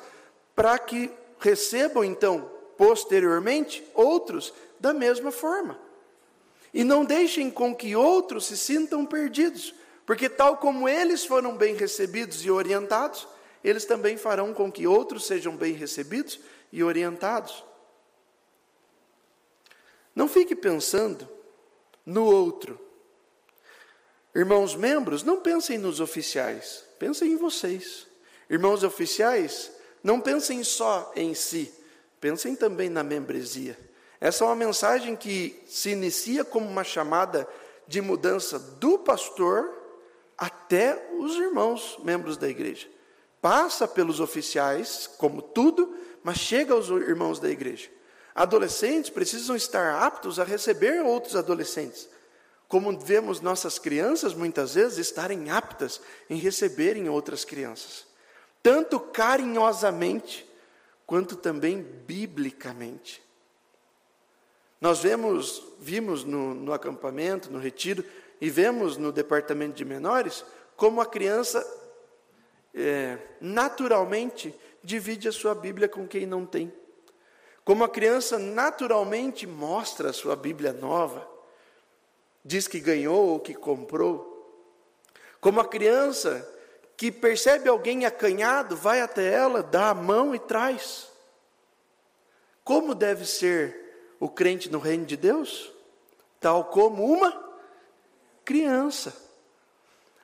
para 0.55 0.79
que 0.79 1.11
recebam 1.39 2.03
então 2.03 2.54
posteriormente 2.77 3.83
outros 3.93 4.53
da 4.79 4.93
mesma 4.93 5.31
forma. 5.31 5.79
E 6.73 6.83
não 6.83 7.05
deixem 7.05 7.49
com 7.49 7.73
que 7.75 7.95
outros 7.95 8.45
se 8.45 8.57
sintam 8.57 9.05
perdidos, 9.05 9.73
porque 10.05 10.29
tal 10.29 10.57
como 10.57 10.87
eles 10.87 11.25
foram 11.25 11.55
bem 11.55 11.73
recebidos 11.75 12.45
e 12.45 12.51
orientados, 12.51 13.27
eles 13.63 13.85
também 13.85 14.17
farão 14.17 14.53
com 14.53 14.71
que 14.71 14.85
outros 14.85 15.25
sejam 15.25 15.55
bem 15.55 15.73
recebidos 15.73 16.39
e 16.71 16.83
orientados. 16.83 17.63
Não 20.13 20.27
fique 20.27 20.55
pensando 20.55 21.27
no 22.05 22.25
outro. 22.25 22.79
Irmãos 24.35 24.75
membros, 24.75 25.23
não 25.23 25.39
pensem 25.39 25.77
nos 25.77 25.99
oficiais, 25.99 26.83
pensem 26.99 27.31
em 27.31 27.37
vocês. 27.37 28.05
Irmãos 28.49 28.83
oficiais, 28.83 29.71
não 30.03 30.21
pensem 30.21 30.63
só 30.63 31.11
em 31.15 31.33
si, 31.33 31.73
Pensem 32.25 32.55
também 32.55 32.89
na 32.89 33.03
membresia. 33.03 33.77
Essa 34.19 34.43
é 34.43 34.47
uma 34.47 34.55
mensagem 34.55 35.15
que 35.15 35.61
se 35.67 35.91
inicia 35.91 36.43
como 36.43 36.67
uma 36.67 36.83
chamada 36.83 37.47
de 37.87 38.01
mudança 38.01 38.57
do 38.57 38.97
pastor 38.97 39.71
até 40.35 41.07
os 41.19 41.35
irmãos 41.35 41.99
membros 42.03 42.35
da 42.35 42.49
igreja. 42.49 42.87
Passa 43.39 43.87
pelos 43.87 44.19
oficiais, 44.19 45.05
como 45.19 45.39
tudo, 45.39 45.95
mas 46.23 46.37
chega 46.39 46.73
aos 46.73 46.89
irmãos 46.89 47.39
da 47.39 47.47
igreja. 47.47 47.91
Adolescentes 48.33 49.11
precisam 49.11 49.55
estar 49.55 50.03
aptos 50.03 50.39
a 50.39 50.43
receber 50.43 51.03
outros 51.03 51.35
adolescentes. 51.35 52.09
Como 52.67 52.99
vemos 52.99 53.39
nossas 53.39 53.77
crianças 53.77 54.33
muitas 54.33 54.73
vezes 54.73 54.97
estarem 54.97 55.51
aptas 55.51 56.01
em 56.27 56.37
receberem 56.37 57.07
outras 57.07 57.45
crianças. 57.45 58.03
Tanto 58.63 58.99
carinhosamente 58.99 60.44
quanto 61.05 61.35
também 61.35 61.81
biblicamente. 61.81 63.23
Nós 64.79 64.99
vemos, 64.99 65.63
vimos 65.79 66.23
no, 66.23 66.53
no 66.53 66.73
acampamento, 66.73 67.51
no 67.51 67.59
retiro, 67.59 68.03
e 68.39 68.49
vemos 68.49 68.97
no 68.97 69.11
departamento 69.11 69.75
de 69.75 69.85
menores, 69.85 70.43
como 70.75 70.99
a 70.99 71.05
criança 71.05 71.65
é, 72.73 73.17
naturalmente 73.39 74.53
divide 74.83 75.27
a 75.27 75.31
sua 75.31 75.55
Bíblia 75.55 75.87
com 75.87 76.07
quem 76.07 76.25
não 76.25 76.45
tem. 76.45 76.71
Como 77.63 77.83
a 77.83 77.89
criança 77.89 78.37
naturalmente 78.37 79.47
mostra 79.47 80.09
a 80.09 80.13
sua 80.13 80.35
Bíblia 80.35 80.73
nova, 80.73 81.27
diz 82.43 82.67
que 82.67 82.79
ganhou 82.79 83.29
ou 83.29 83.39
que 83.39 83.55
comprou. 83.55 84.33
Como 85.41 85.59
a 85.59 85.65
criança 85.65 86.47
que 86.97 87.11
percebe 87.11 87.67
alguém 87.67 88.05
acanhado, 88.05 88.75
vai 88.75 89.01
até 89.01 89.33
ela, 89.33 89.61
dá 89.61 89.89
a 89.89 89.93
mão 89.93 90.33
e 90.33 90.39
traz. 90.39 91.09
Como 92.63 92.95
deve 92.95 93.25
ser 93.25 94.15
o 94.19 94.29
crente 94.29 94.71
no 94.71 94.79
reino 94.79 95.05
de 95.05 95.17
Deus? 95.17 95.71
Tal 96.39 96.65
como 96.65 97.05
uma 97.05 97.43
criança. 98.43 99.15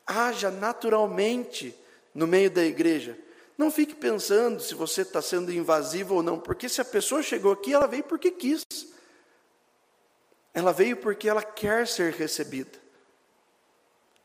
Haja 0.05 0.49
naturalmente 0.49 1.75
no 2.13 2.25
meio 2.25 2.49
da 2.49 2.63
igreja. 2.63 3.17
Não 3.57 3.69
fique 3.69 3.93
pensando 3.93 4.62
se 4.62 4.73
você 4.73 5.01
está 5.01 5.21
sendo 5.21 5.51
invasivo 5.51 6.15
ou 6.15 6.23
não, 6.23 6.39
porque 6.39 6.67
se 6.67 6.81
a 6.81 6.86
pessoa 6.86 7.21
chegou 7.21 7.51
aqui, 7.51 7.73
ela 7.73 7.88
veio 7.88 8.03
porque 8.03 8.31
quis. 8.31 8.65
Ela 10.53 10.71
veio 10.71 10.97
porque 10.97 11.29
ela 11.29 11.43
quer 11.43 11.88
ser 11.88 12.13
recebida. 12.13 12.79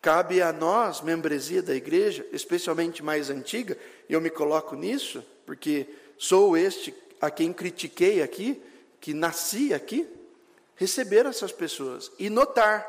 Cabe 0.07 0.41
a 0.41 0.53
nós, 0.53 1.01
membresia 1.01 1.61
da 1.61 1.75
igreja, 1.75 2.25
especialmente 2.31 3.03
mais 3.03 3.29
antiga, 3.29 3.77
e 4.09 4.13
eu 4.13 4.21
me 4.21 4.31
coloco 4.31 4.77
nisso, 4.77 5.21
porque 5.45 5.85
sou 6.17 6.57
este 6.57 6.95
a 7.21 7.29
quem 7.29 7.53
critiquei 7.53 8.23
aqui, 8.23 8.63
que 9.01 9.13
nasci 9.13 9.75
aqui, 9.75 10.09
receber 10.77 11.27
essas 11.27 11.51
pessoas 11.51 12.13
e 12.21 12.31
notar 12.31 12.87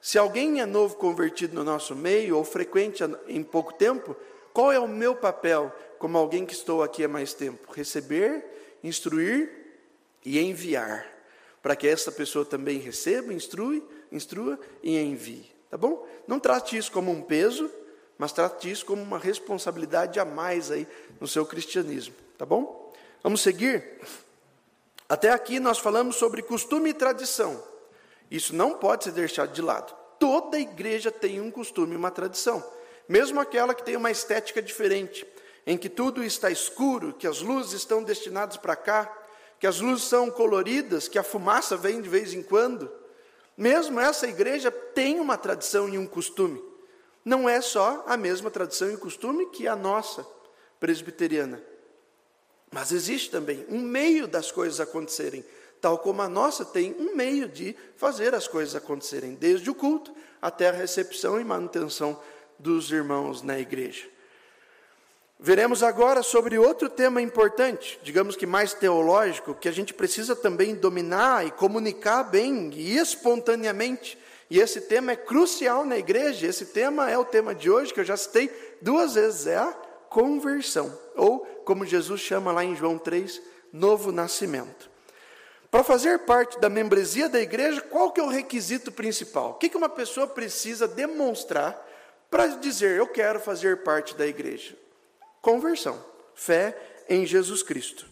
se 0.00 0.16
alguém 0.16 0.62
é 0.62 0.64
novo 0.64 0.96
convertido 0.96 1.54
no 1.54 1.62
nosso 1.62 1.94
meio 1.94 2.38
ou 2.38 2.42
frequente 2.42 3.04
em 3.28 3.42
pouco 3.42 3.74
tempo, 3.74 4.16
qual 4.54 4.72
é 4.72 4.80
o 4.80 4.88
meu 4.88 5.14
papel 5.14 5.70
como 5.98 6.16
alguém 6.16 6.46
que 6.46 6.54
estou 6.54 6.82
aqui 6.82 7.04
há 7.04 7.08
mais 7.08 7.34
tempo? 7.34 7.70
Receber, 7.70 8.42
instruir 8.82 9.50
e 10.24 10.38
enviar, 10.38 11.06
para 11.60 11.76
que 11.76 11.86
essa 11.86 12.10
pessoa 12.10 12.46
também 12.46 12.78
receba, 12.78 13.30
instrui, 13.34 13.84
instrua 14.10 14.58
e 14.82 14.96
envie. 14.96 15.54
Tá 15.76 15.78
bom? 15.78 16.08
Não 16.26 16.40
trate 16.40 16.74
isso 16.74 16.90
como 16.90 17.12
um 17.12 17.20
peso, 17.20 17.70
mas 18.16 18.32
trate 18.32 18.70
isso 18.70 18.86
como 18.86 19.02
uma 19.02 19.18
responsabilidade 19.18 20.18
a 20.18 20.24
mais 20.24 20.70
aí 20.70 20.88
no 21.20 21.28
seu 21.28 21.44
cristianismo. 21.44 22.14
Tá 22.38 22.46
bom? 22.46 22.94
Vamos 23.22 23.42
seguir? 23.42 24.00
Até 25.06 25.28
aqui 25.28 25.60
nós 25.60 25.78
falamos 25.78 26.16
sobre 26.16 26.40
costume 26.40 26.88
e 26.88 26.94
tradição. 26.94 27.62
Isso 28.30 28.56
não 28.56 28.72
pode 28.72 29.04
ser 29.04 29.10
deixado 29.12 29.52
de 29.52 29.60
lado. 29.60 29.94
Toda 30.18 30.58
igreja 30.58 31.10
tem 31.12 31.42
um 31.42 31.50
costume, 31.50 31.94
uma 31.94 32.10
tradição, 32.10 32.64
mesmo 33.06 33.38
aquela 33.38 33.74
que 33.74 33.84
tem 33.84 33.96
uma 33.96 34.10
estética 34.10 34.62
diferente, 34.62 35.26
em 35.66 35.76
que 35.76 35.90
tudo 35.90 36.24
está 36.24 36.50
escuro, 36.50 37.12
que 37.12 37.26
as 37.26 37.42
luzes 37.42 37.74
estão 37.74 38.02
destinadas 38.02 38.56
para 38.56 38.76
cá, 38.76 39.14
que 39.60 39.66
as 39.66 39.78
luzes 39.78 40.06
são 40.06 40.30
coloridas, 40.30 41.06
que 41.06 41.18
a 41.18 41.22
fumaça 41.22 41.76
vem 41.76 42.00
de 42.00 42.08
vez 42.08 42.32
em 42.32 42.42
quando. 42.42 42.90
Mesmo 43.56 43.98
essa 44.00 44.26
igreja 44.26 44.70
tem 44.70 45.18
uma 45.18 45.38
tradição 45.38 45.88
e 45.88 45.96
um 45.96 46.06
costume. 46.06 46.62
Não 47.24 47.48
é 47.48 47.60
só 47.60 48.04
a 48.06 48.16
mesma 48.16 48.50
tradição 48.50 48.90
e 48.90 48.96
costume 48.96 49.46
que 49.46 49.66
a 49.66 49.74
nossa 49.74 50.26
presbiteriana. 50.78 51.62
Mas 52.70 52.92
existe 52.92 53.30
também 53.30 53.64
um 53.68 53.80
meio 53.80 54.28
das 54.28 54.52
coisas 54.52 54.80
acontecerem 54.80 55.44
tal 55.80 55.98
como 55.98 56.22
a 56.22 56.28
nossa 56.28 56.64
tem 56.64 56.94
um 56.98 57.14
meio 57.14 57.48
de 57.48 57.76
fazer 57.96 58.34
as 58.34 58.48
coisas 58.48 58.74
acontecerem, 58.74 59.34
desde 59.34 59.70
o 59.70 59.74
culto 59.74 60.14
até 60.40 60.68
a 60.68 60.72
recepção 60.72 61.40
e 61.40 61.44
manutenção 61.44 62.20
dos 62.58 62.90
irmãos 62.90 63.42
na 63.42 63.58
igreja. 63.58 64.08
Veremos 65.38 65.82
agora 65.82 66.22
sobre 66.22 66.58
outro 66.58 66.88
tema 66.88 67.20
importante, 67.20 68.00
digamos 68.02 68.36
que 68.36 68.46
mais 68.46 68.72
teológico, 68.72 69.54
que 69.54 69.68
a 69.68 69.72
gente 69.72 69.92
precisa 69.92 70.34
também 70.34 70.74
dominar 70.74 71.46
e 71.46 71.50
comunicar 71.50 72.24
bem 72.24 72.70
e 72.72 72.96
espontaneamente. 72.96 74.18
E 74.48 74.58
esse 74.58 74.82
tema 74.82 75.12
é 75.12 75.16
crucial 75.16 75.84
na 75.84 75.98
igreja. 75.98 76.46
Esse 76.46 76.66
tema 76.66 77.10
é 77.10 77.18
o 77.18 77.24
tema 77.24 77.54
de 77.54 77.70
hoje 77.70 77.92
que 77.92 78.00
eu 78.00 78.04
já 78.04 78.16
citei 78.16 78.50
duas 78.80 79.14
vezes, 79.14 79.46
é 79.46 79.56
a 79.56 79.72
conversão, 80.08 80.96
ou 81.14 81.40
como 81.64 81.84
Jesus 81.84 82.20
chama 82.20 82.50
lá 82.50 82.64
em 82.64 82.74
João 82.74 82.96
3, 82.96 83.42
novo 83.72 84.10
nascimento. 84.10 84.88
Para 85.70 85.84
fazer 85.84 86.20
parte 86.20 86.58
da 86.58 86.70
membresia 86.70 87.28
da 87.28 87.40
igreja, 87.40 87.82
qual 87.82 88.10
que 88.10 88.20
é 88.20 88.22
o 88.22 88.28
requisito 88.28 88.90
principal? 88.90 89.50
O 89.50 89.54
que, 89.54 89.76
uma 89.76 89.88
pessoa 89.90 90.26
precisa 90.26 90.88
demonstrar 90.88 91.86
para 92.30 92.46
dizer 92.46 92.96
eu 92.96 93.06
quero 93.06 93.38
fazer 93.38 93.82
parte 93.82 94.14
da 94.14 94.26
igreja? 94.26 94.85
Conversão, 95.46 96.04
fé 96.34 96.76
em 97.08 97.24
Jesus 97.24 97.62
Cristo. 97.62 98.04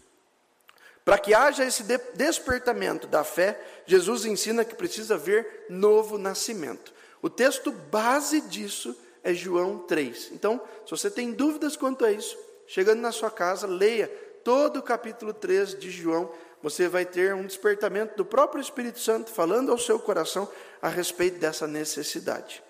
Para 1.05 1.19
que 1.19 1.35
haja 1.35 1.65
esse 1.65 1.83
despertamento 2.15 3.09
da 3.09 3.25
fé, 3.25 3.61
Jesus 3.87 4.25
ensina 4.25 4.65
que 4.65 4.77
precisa 4.77 5.17
haver 5.17 5.67
novo 5.69 6.17
nascimento. 6.17 6.95
O 7.21 7.29
texto 7.29 7.73
base 7.73 8.41
disso 8.43 8.97
é 9.25 9.35
João 9.35 9.79
3. 9.79 10.31
Então, 10.31 10.61
se 10.85 10.93
você 10.93 11.11
tem 11.11 11.33
dúvidas 11.33 11.77
quanto 11.77 12.05
a 12.05 12.13
isso, 12.13 12.39
chegando 12.69 13.01
na 13.01 13.11
sua 13.11 13.33
casa, 13.33 13.67
leia 13.67 14.07
todo 14.45 14.77
o 14.77 14.83
capítulo 14.83 15.35
3 15.35 15.77
de 15.77 15.91
João 15.91 16.31
você 16.63 16.87
vai 16.87 17.05
ter 17.05 17.35
um 17.35 17.45
despertamento 17.45 18.17
do 18.17 18.25
próprio 18.25 18.63
Espírito 18.63 19.01
Santo 19.01 19.31
falando 19.33 19.73
ao 19.73 19.79
seu 19.79 19.99
coração 19.99 20.49
a 20.81 20.89
respeito 20.89 21.41
dessa 21.41 21.67
necessidade. 21.67 22.63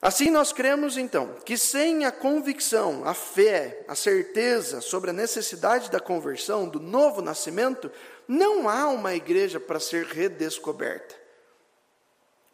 Assim, 0.00 0.30
nós 0.30 0.52
cremos 0.52 0.98
então 0.98 1.34
que 1.44 1.56
sem 1.56 2.04
a 2.04 2.12
convicção, 2.12 3.06
a 3.06 3.14
fé, 3.14 3.84
a 3.88 3.94
certeza 3.94 4.80
sobre 4.80 5.10
a 5.10 5.14
necessidade 5.14 5.90
da 5.90 5.98
conversão, 5.98 6.68
do 6.68 6.78
novo 6.78 7.22
nascimento, 7.22 7.90
não 8.28 8.68
há 8.68 8.88
uma 8.88 9.14
igreja 9.14 9.58
para 9.58 9.80
ser 9.80 10.04
redescoberta. 10.04 11.14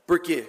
Por 0.06 0.20
quê? 0.20 0.46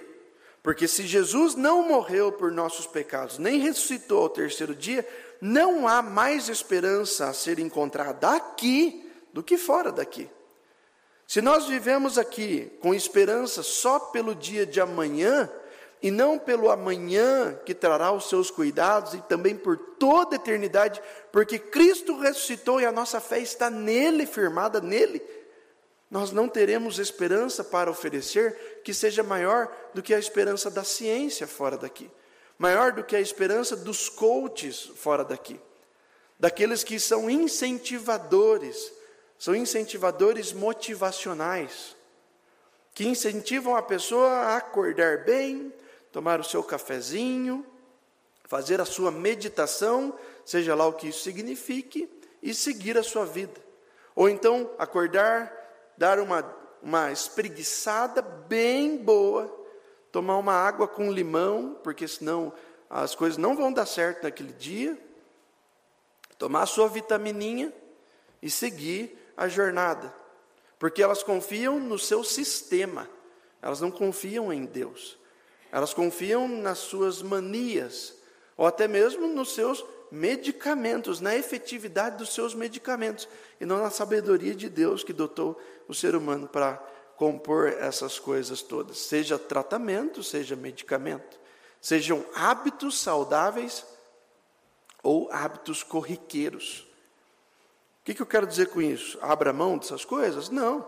Porque 0.62 0.86
se 0.86 1.06
Jesus 1.06 1.56
não 1.56 1.86
morreu 1.86 2.30
por 2.30 2.52
nossos 2.52 2.86
pecados, 2.86 3.36
nem 3.36 3.58
ressuscitou 3.58 4.22
ao 4.22 4.28
terceiro 4.28 4.74
dia, 4.74 5.06
não 5.40 5.88
há 5.88 6.00
mais 6.00 6.48
esperança 6.48 7.28
a 7.28 7.32
ser 7.32 7.58
encontrada 7.58 8.30
aqui 8.30 9.10
do 9.32 9.42
que 9.42 9.58
fora 9.58 9.90
daqui. 9.90 10.30
Se 11.26 11.40
nós 11.40 11.66
vivemos 11.66 12.16
aqui 12.16 12.70
com 12.80 12.94
esperança 12.94 13.62
só 13.62 13.98
pelo 13.98 14.34
dia 14.34 14.64
de 14.64 14.80
amanhã, 14.80 15.50
e 16.02 16.10
não 16.10 16.38
pelo 16.38 16.70
amanhã 16.70 17.58
que 17.64 17.74
trará 17.74 18.10
os 18.10 18.28
seus 18.28 18.50
cuidados, 18.50 19.14
e 19.14 19.20
também 19.22 19.56
por 19.56 19.78
toda 19.78 20.34
a 20.34 20.36
eternidade, 20.36 21.00
porque 21.30 21.58
Cristo 21.58 22.18
ressuscitou 22.18 22.80
e 22.80 22.86
a 22.86 22.92
nossa 22.92 23.20
fé 23.20 23.38
está 23.38 23.70
nele, 23.70 24.26
firmada 24.26 24.80
nele, 24.80 25.22
nós 26.10 26.32
não 26.32 26.48
teremos 26.48 26.98
esperança 26.98 27.64
para 27.64 27.90
oferecer 27.90 28.82
que 28.84 28.92
seja 28.92 29.22
maior 29.22 29.72
do 29.94 30.02
que 30.02 30.12
a 30.12 30.18
esperança 30.18 30.70
da 30.70 30.84
ciência 30.84 31.46
fora 31.46 31.78
daqui, 31.78 32.10
maior 32.58 32.92
do 32.92 33.04
que 33.04 33.16
a 33.16 33.20
esperança 33.20 33.76
dos 33.76 34.08
coaches 34.08 34.90
fora 34.96 35.24
daqui, 35.24 35.58
daqueles 36.38 36.82
que 36.84 36.98
são 36.98 37.30
incentivadores 37.30 38.92
são 39.42 39.56
incentivadores 39.56 40.52
motivacionais, 40.52 41.96
que 42.94 43.08
incentivam 43.08 43.74
a 43.74 43.82
pessoa 43.82 44.30
a 44.30 44.56
acordar 44.56 45.24
bem, 45.24 45.74
tomar 46.12 46.38
o 46.38 46.44
seu 46.44 46.62
cafezinho, 46.62 47.66
fazer 48.44 48.80
a 48.80 48.84
sua 48.84 49.10
meditação, 49.10 50.16
seja 50.44 50.74
lá 50.74 50.86
o 50.86 50.92
que 50.92 51.08
isso 51.08 51.22
signifique, 51.22 52.08
e 52.42 52.52
seguir 52.52 52.98
a 52.98 53.02
sua 53.02 53.24
vida. 53.24 53.58
Ou 54.14 54.28
então 54.28 54.70
acordar, 54.78 55.50
dar 55.96 56.18
uma, 56.18 56.44
uma 56.82 57.10
espreguiçada 57.10 58.20
bem 58.20 58.98
boa, 58.98 59.50
tomar 60.10 60.36
uma 60.36 60.52
água 60.52 60.86
com 60.86 61.10
limão, 61.10 61.78
porque 61.82 62.06
senão 62.06 62.52
as 62.90 63.14
coisas 63.14 63.38
não 63.38 63.56
vão 63.56 63.72
dar 63.72 63.86
certo 63.86 64.24
naquele 64.24 64.52
dia, 64.52 64.98
tomar 66.36 66.62
a 66.62 66.66
sua 66.66 66.88
vitamininha 66.88 67.72
e 68.42 68.50
seguir 68.50 69.18
a 69.34 69.48
jornada, 69.48 70.12
porque 70.78 71.02
elas 71.02 71.22
confiam 71.22 71.80
no 71.80 71.98
seu 71.98 72.22
sistema, 72.22 73.08
elas 73.62 73.80
não 73.80 73.90
confiam 73.90 74.52
em 74.52 74.66
Deus, 74.66 75.16
elas 75.72 75.94
confiam 75.94 76.46
nas 76.46 76.78
suas 76.78 77.22
manias, 77.22 78.14
ou 78.58 78.66
até 78.66 78.86
mesmo 78.86 79.26
nos 79.26 79.54
seus 79.54 79.82
medicamentos, 80.10 81.18
na 81.18 81.34
efetividade 81.34 82.18
dos 82.18 82.34
seus 82.34 82.54
medicamentos, 82.54 83.26
e 83.58 83.64
não 83.64 83.78
na 83.78 83.88
sabedoria 83.88 84.54
de 84.54 84.68
Deus 84.68 85.02
que 85.02 85.14
dotou 85.14 85.58
o 85.88 85.94
ser 85.94 86.14
humano 86.14 86.46
para 86.46 86.74
compor 87.16 87.68
essas 87.68 88.18
coisas 88.18 88.60
todas, 88.60 88.98
seja 88.98 89.38
tratamento, 89.38 90.22
seja 90.22 90.54
medicamento, 90.54 91.40
sejam 91.80 92.24
hábitos 92.34 93.00
saudáveis 93.00 93.86
ou 95.02 95.32
hábitos 95.32 95.82
corriqueiros. 95.82 96.86
O 98.02 98.04
que, 98.04 98.14
que 98.14 98.20
eu 98.20 98.26
quero 98.26 98.46
dizer 98.46 98.68
com 98.68 98.82
isso? 98.82 99.18
Abra 99.22 99.52
mão 99.52 99.78
dessas 99.78 100.04
coisas? 100.04 100.50
Não. 100.50 100.86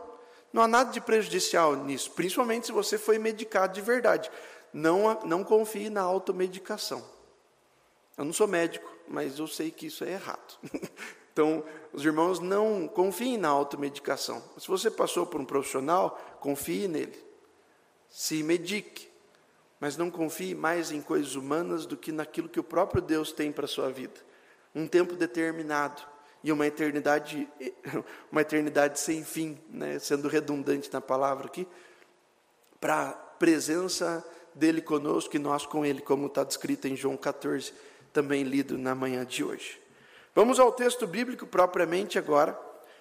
Não 0.52 0.62
há 0.62 0.68
nada 0.68 0.92
de 0.92 1.00
prejudicial 1.00 1.74
nisso, 1.74 2.12
principalmente 2.12 2.66
se 2.66 2.72
você 2.72 2.96
foi 2.96 3.18
medicado 3.18 3.72
de 3.72 3.80
verdade. 3.80 4.30
Não, 4.74 5.20
não 5.24 5.44
confie 5.44 5.88
na 5.88 6.02
automedicação. 6.02 7.00
Eu 8.18 8.24
não 8.24 8.32
sou 8.32 8.48
médico, 8.48 8.92
mas 9.06 9.38
eu 9.38 9.46
sei 9.46 9.70
que 9.70 9.86
isso 9.86 10.04
é 10.04 10.12
errado. 10.12 10.58
Então, 11.34 11.64
os 11.92 12.04
irmãos 12.04 12.38
não 12.38 12.86
confiem 12.86 13.36
na 13.36 13.48
automedicação. 13.48 14.40
Se 14.56 14.68
você 14.68 14.88
passou 14.88 15.26
por 15.26 15.40
um 15.40 15.44
profissional, 15.44 16.16
confie 16.38 16.86
nele. 16.86 17.20
Se 18.08 18.40
medique. 18.44 19.08
Mas 19.80 19.96
não 19.96 20.12
confie 20.12 20.54
mais 20.54 20.92
em 20.92 21.02
coisas 21.02 21.34
humanas 21.34 21.86
do 21.86 21.96
que 21.96 22.12
naquilo 22.12 22.48
que 22.48 22.60
o 22.60 22.62
próprio 22.62 23.02
Deus 23.02 23.32
tem 23.32 23.50
para 23.50 23.64
a 23.64 23.68
sua 23.68 23.90
vida. 23.90 24.14
Um 24.72 24.86
tempo 24.86 25.16
determinado 25.16 26.02
e 26.44 26.52
uma 26.52 26.68
eternidade, 26.68 27.48
uma 28.30 28.42
eternidade 28.42 29.00
sem 29.00 29.24
fim, 29.24 29.58
né? 29.68 29.98
sendo 29.98 30.28
redundante 30.28 30.88
na 30.92 31.00
palavra 31.00 31.46
aqui, 31.46 31.66
para 32.80 33.08
a 33.08 33.12
presença 33.12 34.24
dele 34.54 34.80
conosco 34.80 35.36
e 35.36 35.38
nós 35.38 35.66
com 35.66 35.84
ele, 35.84 36.00
como 36.00 36.26
está 36.26 36.44
descrito 36.44 36.86
em 36.86 36.96
João 36.96 37.16
14, 37.16 37.72
também 38.12 38.42
lido 38.44 38.78
na 38.78 38.94
manhã 38.94 39.24
de 39.24 39.42
hoje. 39.42 39.80
Vamos 40.34 40.58
ao 40.58 40.72
texto 40.72 41.06
bíblico 41.06 41.46
propriamente 41.46 42.18
agora. 42.18 42.58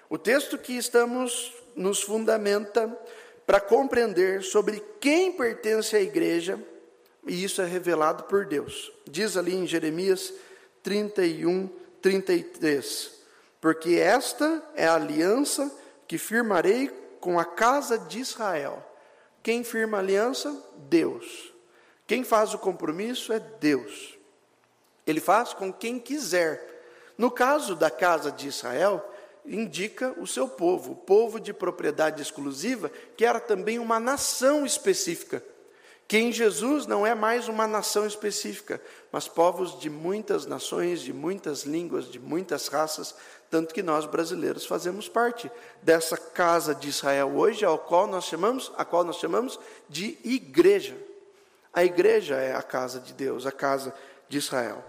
O 0.09 0.17
texto 0.17 0.57
que 0.57 0.73
estamos 0.73 1.53
nos 1.75 2.01
fundamenta 2.01 2.95
para 3.45 3.59
compreender 3.59 4.43
sobre 4.43 4.83
quem 4.99 5.31
pertence 5.31 5.95
à 5.95 6.01
igreja, 6.01 6.59
e 7.25 7.43
isso 7.43 7.61
é 7.61 7.65
revelado 7.65 8.23
por 8.23 8.45
Deus. 8.45 8.91
Diz 9.09 9.35
ali 9.37 9.55
em 9.55 9.67
Jeremias 9.67 10.33
31, 10.81 11.69
33: 12.01 13.11
Porque 13.59 13.95
esta 13.95 14.63
é 14.75 14.85
a 14.85 14.95
aliança 14.95 15.71
que 16.07 16.17
firmarei 16.17 16.89
com 17.19 17.39
a 17.39 17.45
casa 17.45 17.97
de 17.97 18.19
Israel. 18.19 18.85
Quem 19.43 19.61
firma 19.63 19.97
a 19.97 19.99
aliança? 19.99 20.57
Deus. 20.89 21.53
Quem 22.07 22.23
faz 22.23 22.53
o 22.53 22.57
compromisso 22.57 23.33
é 23.33 23.39
Deus. 23.39 24.17
Ele 25.05 25.19
faz 25.19 25.53
com 25.53 25.71
quem 25.71 25.99
quiser. 25.99 26.71
No 27.17 27.29
caso 27.29 27.75
da 27.75 27.91
casa 27.91 28.31
de 28.31 28.47
Israel, 28.47 29.03
indica 29.45 30.15
o 30.17 30.25
seu 30.25 30.47
povo, 30.47 30.93
o 30.93 30.95
povo 30.95 31.39
de 31.39 31.53
propriedade 31.53 32.21
exclusiva, 32.21 32.89
que 33.17 33.25
era 33.25 33.39
também 33.39 33.79
uma 33.79 33.99
nação 33.99 34.65
específica. 34.65 35.43
Que 36.07 36.17
em 36.17 36.31
Jesus 36.31 36.85
não 36.85 37.05
é 37.05 37.13
mais 37.13 37.47
uma 37.47 37.67
nação 37.67 38.05
específica, 38.05 38.81
mas 39.11 39.27
povos 39.27 39.79
de 39.79 39.89
muitas 39.89 40.45
nações, 40.45 41.01
de 41.01 41.11
muitas 41.11 41.63
línguas, 41.63 42.09
de 42.09 42.19
muitas 42.19 42.67
raças, 42.67 43.15
tanto 43.53 43.71
que 43.71 43.83
nós 43.83 44.07
brasileiros 44.07 44.65
fazemos 44.65 45.07
parte 45.07 45.51
dessa 45.79 46.17
casa 46.17 46.73
de 46.73 46.89
Israel 46.89 47.33
hoje, 47.35 47.63
ao 47.63 47.77
qual 47.77 48.07
nós 48.07 48.25
chamamos, 48.25 48.71
a 48.75 48.83
qual 48.83 49.03
nós 49.03 49.17
chamamos 49.17 49.59
de 49.87 50.17
igreja. 50.23 50.97
A 51.71 51.85
igreja 51.85 52.33
é 52.37 52.55
a 52.55 52.63
casa 52.63 52.99
de 52.99 53.13
Deus, 53.13 53.45
a 53.45 53.51
casa 53.51 53.93
de 54.27 54.39
Israel. 54.39 54.83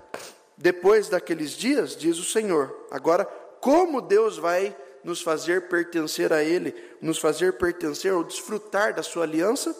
Depois 0.56 1.10
daqueles 1.10 1.50
dias, 1.50 1.94
diz 1.94 2.16
o 2.16 2.24
Senhor, 2.24 2.86
agora, 2.90 3.26
como 3.60 4.00
Deus 4.00 4.38
vai 4.38 4.74
nos 5.04 5.20
fazer 5.20 5.68
pertencer 5.68 6.32
a 6.32 6.42
Ele, 6.42 6.74
nos 7.02 7.18
fazer 7.18 7.58
pertencer 7.58 8.14
ou 8.14 8.24
desfrutar 8.24 8.94
da 8.94 9.02
Sua 9.02 9.24
aliança? 9.24 9.76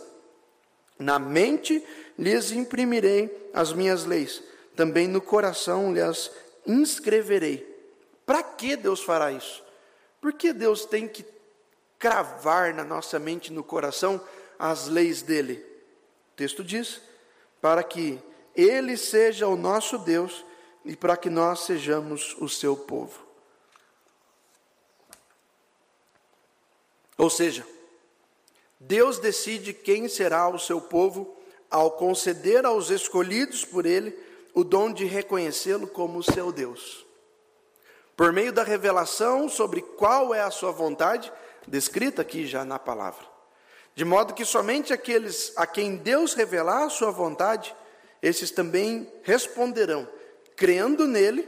Na 0.99 1.18
mente 1.18 1.83
lhes 2.18 2.53
imprimirei 2.53 3.51
as 3.55 3.73
minhas 3.73 4.05
leis, 4.05 4.42
também 4.77 5.09
no 5.09 5.23
coração 5.23 5.90
lhes 5.90 6.31
inscreverei. 6.66 7.74
Para 8.25 8.43
que 8.43 8.77
Deus 8.77 9.03
fará 9.03 9.33
isso? 9.33 9.63
Por 10.21 10.33
que 10.33 10.53
Deus 10.53 10.85
tem 10.85 11.07
que 11.07 11.25
cravar 11.99 12.73
na 12.75 12.85
nossa 12.85 13.19
mente 13.19 13.53
no 13.53 13.63
coração 13.63 14.21
as 14.59 14.89
leis 14.89 15.23
dele? 15.23 15.65
O 16.33 16.37
texto 16.37 16.65
diz: 16.65 17.01
para 17.61 17.83
que 17.83 18.19
ele 18.55 18.97
seja 18.97 19.49
o 19.49 19.57
nosso 19.57 19.99
Deus 19.99 20.45
e 20.85 20.95
para 20.95 21.17
que 21.17 21.31
nós 21.31 21.61
sejamos 21.61 22.37
o 22.39 22.49
seu 22.49 22.77
povo. 22.77 23.25
Ou 27.17 27.31
seja, 27.31 27.67
Deus 28.79 29.19
decide 29.19 29.73
quem 29.73 30.09
será 30.09 30.49
o 30.49 30.59
seu 30.59 30.81
povo 30.81 31.37
ao 31.71 31.93
conceder 31.93 32.67
aos 32.67 32.91
escolhidos 32.91 33.65
por 33.65 33.87
Ele 33.87 34.17
o 34.53 34.63
dom 34.63 34.93
de 34.93 35.05
reconhecê-lo 35.05 35.87
como 35.87 36.23
seu 36.23 36.53
Deus. 36.53 37.04
Por 38.16 38.33
meio 38.33 38.53
da 38.53 38.62
revelação 38.62 39.48
sobre 39.48 39.81
qual 39.81 40.35
é 40.35 40.40
a 40.40 40.50
sua 40.50 40.70
vontade, 40.70 41.33
descrita 41.66 42.22
aqui 42.22 42.46
já 42.46 42.64
na 42.64 42.79
palavra. 42.79 43.27
De 43.94 44.05
modo 44.05 44.35
que 44.35 44.44
somente 44.44 44.92
aqueles 44.92 45.53
a 45.57 45.66
quem 45.66 45.96
Deus 45.96 46.35
revelar 46.35 46.85
a 46.85 46.90
sua 46.90 47.11
vontade 47.11 47.74
esses 48.24 48.50
também 48.50 49.07
responderão, 49.22 50.09
crendo 50.57 51.07
nele 51.07 51.46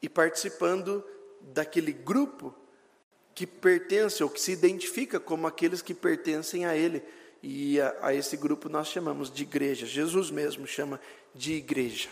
e 0.00 0.08
participando 0.08 1.04
daquele 1.40 1.92
grupo 1.92 2.54
que 3.34 3.46
pertence 3.46 4.22
ou 4.22 4.30
que 4.30 4.40
se 4.40 4.52
identifica 4.52 5.18
como 5.18 5.46
aqueles 5.46 5.82
que 5.82 5.94
pertencem 5.94 6.64
a 6.64 6.76
ele. 6.76 7.02
E 7.42 7.80
a, 7.80 7.96
a 8.02 8.14
esse 8.14 8.36
grupo 8.36 8.68
nós 8.68 8.86
chamamos 8.86 9.30
de 9.30 9.42
igreja. 9.42 9.84
Jesus 9.84 10.30
mesmo 10.30 10.66
chama 10.66 11.00
de 11.34 11.54
igreja. 11.54 12.08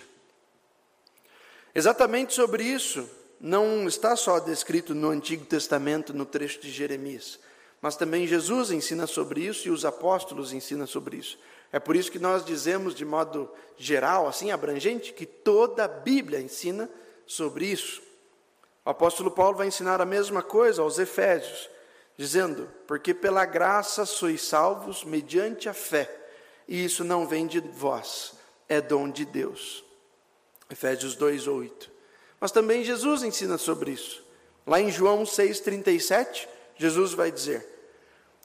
Exatamente 1.72 2.35
sobre 2.35 2.64
isso, 2.64 3.09
não 3.40 3.87
está 3.87 4.16
só 4.16 4.38
descrito 4.38 4.94
no 4.94 5.11
Antigo 5.11 5.44
Testamento, 5.44 6.14
no 6.14 6.25
trecho 6.25 6.61
de 6.61 6.70
Jeremias, 6.70 7.38
mas 7.81 7.96
também 7.96 8.27
Jesus 8.27 8.70
ensina 8.70 9.07
sobre 9.07 9.42
isso 9.42 9.68
e 9.68 9.70
os 9.70 9.85
apóstolos 9.85 10.53
ensinam 10.53 10.87
sobre 10.87 11.18
isso. 11.18 11.38
É 11.72 11.79
por 11.79 11.94
isso 11.94 12.11
que 12.11 12.18
nós 12.18 12.44
dizemos 12.44 12.94
de 12.94 13.05
modo 13.05 13.51
geral, 13.77 14.27
assim 14.27 14.51
abrangente, 14.51 15.12
que 15.12 15.27
toda 15.27 15.85
a 15.85 15.88
Bíblia 15.88 16.40
ensina 16.40 16.88
sobre 17.27 17.66
isso. 17.66 18.03
O 18.85 18.90
apóstolo 18.90 19.31
Paulo 19.31 19.59
vai 19.59 19.66
ensinar 19.66 20.01
a 20.01 20.07
mesma 20.07 20.42
coisa 20.42 20.81
aos 20.81 20.99
Efésios, 20.99 21.68
dizendo: 22.16 22.70
Porque 22.87 23.12
pela 23.12 23.44
graça 23.44 24.07
sois 24.07 24.42
salvos 24.42 25.05
mediante 25.05 25.68
a 25.68 25.75
fé, 25.75 26.11
e 26.66 26.85
isso 26.85 27.05
não 27.05 27.27
vem 27.27 27.46
de 27.46 27.61
vós, 27.61 28.35
é 28.68 28.81
dom 28.81 29.11
de 29.11 29.25
Deus. 29.25 29.85
Efésios 30.70 31.14
2, 31.14 31.46
8. 31.46 31.96
Mas 32.40 32.53
também 32.53 32.85
Jesus 32.85 33.22
ensina 33.22 33.59
sobre 33.59 33.92
isso. 33.92 34.25
Lá 34.66 34.81
em 34.81 34.90
João 34.90 35.22
6,37, 35.25 36.49
Jesus 36.77 37.12
vai 37.12 37.31
dizer: 37.31 37.66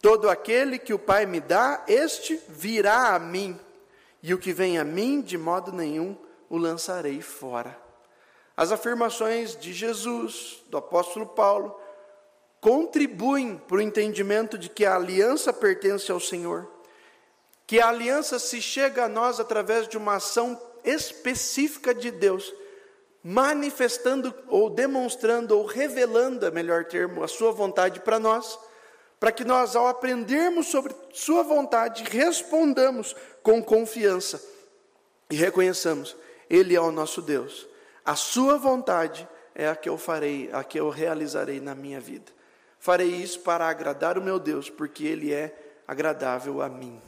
Todo 0.01 0.29
aquele 0.29 0.79
que 0.79 0.93
o 0.93 0.99
Pai 0.99 1.25
me 1.25 1.39
dá, 1.39 1.83
este 1.87 2.39
virá 2.47 3.15
a 3.15 3.19
mim, 3.19 3.59
e 4.23 4.33
o 4.33 4.37
que 4.37 4.53
vem 4.53 4.77
a 4.77 4.83
mim, 4.83 5.21
de 5.21 5.37
modo 5.37 5.71
nenhum 5.71 6.17
o 6.49 6.57
lançarei 6.57 7.21
fora. 7.21 7.77
As 8.55 8.71
afirmações 8.71 9.55
de 9.55 9.73
Jesus, 9.73 10.63
do 10.69 10.77
apóstolo 10.77 11.25
Paulo, 11.25 11.79
contribuem 12.59 13.57
para 13.57 13.77
o 13.77 13.81
entendimento 13.81 14.57
de 14.57 14.69
que 14.69 14.85
a 14.85 14.95
aliança 14.95 15.51
pertence 15.51 16.11
ao 16.11 16.19
Senhor, 16.19 16.69
que 17.65 17.79
a 17.79 17.89
aliança 17.89 18.37
se 18.37 18.61
chega 18.61 19.05
a 19.05 19.09
nós 19.09 19.39
através 19.39 19.87
de 19.87 19.97
uma 19.97 20.15
ação 20.15 20.61
específica 20.83 21.93
de 21.95 22.11
Deus, 22.11 22.53
manifestando 23.23 24.33
ou 24.47 24.69
demonstrando 24.69 25.57
ou 25.57 25.65
revelando, 25.65 26.45
é 26.45 26.51
melhor 26.51 26.85
termo, 26.85 27.23
a 27.23 27.27
sua 27.27 27.51
vontade 27.51 27.99
para 27.99 28.19
nós 28.19 28.57
para 29.21 29.31
que 29.31 29.45
nós, 29.45 29.75
ao 29.75 29.85
aprendermos 29.85 30.65
sobre 30.65 30.95
Sua 31.13 31.43
vontade, 31.43 32.03
respondamos 32.05 33.15
com 33.43 33.63
confiança 33.63 34.43
e 35.29 35.35
reconheçamos: 35.35 36.17
Ele 36.49 36.75
é 36.75 36.81
o 36.81 36.91
nosso 36.91 37.21
Deus. 37.21 37.67
A 38.03 38.15
Sua 38.15 38.57
vontade 38.57 39.29
é 39.53 39.67
a 39.67 39.75
que 39.75 39.87
eu 39.87 39.95
farei, 39.95 40.49
a 40.51 40.63
que 40.63 40.79
eu 40.79 40.89
realizarei 40.89 41.59
na 41.59 41.75
minha 41.75 41.99
vida. 41.99 42.31
Farei 42.79 43.09
isso 43.09 43.41
para 43.41 43.69
agradar 43.69 44.17
o 44.17 44.23
meu 44.23 44.39
Deus, 44.39 44.71
porque 44.71 45.05
Ele 45.05 45.31
é 45.31 45.55
agradável 45.87 46.59
a 46.59 46.67
mim. 46.67 46.99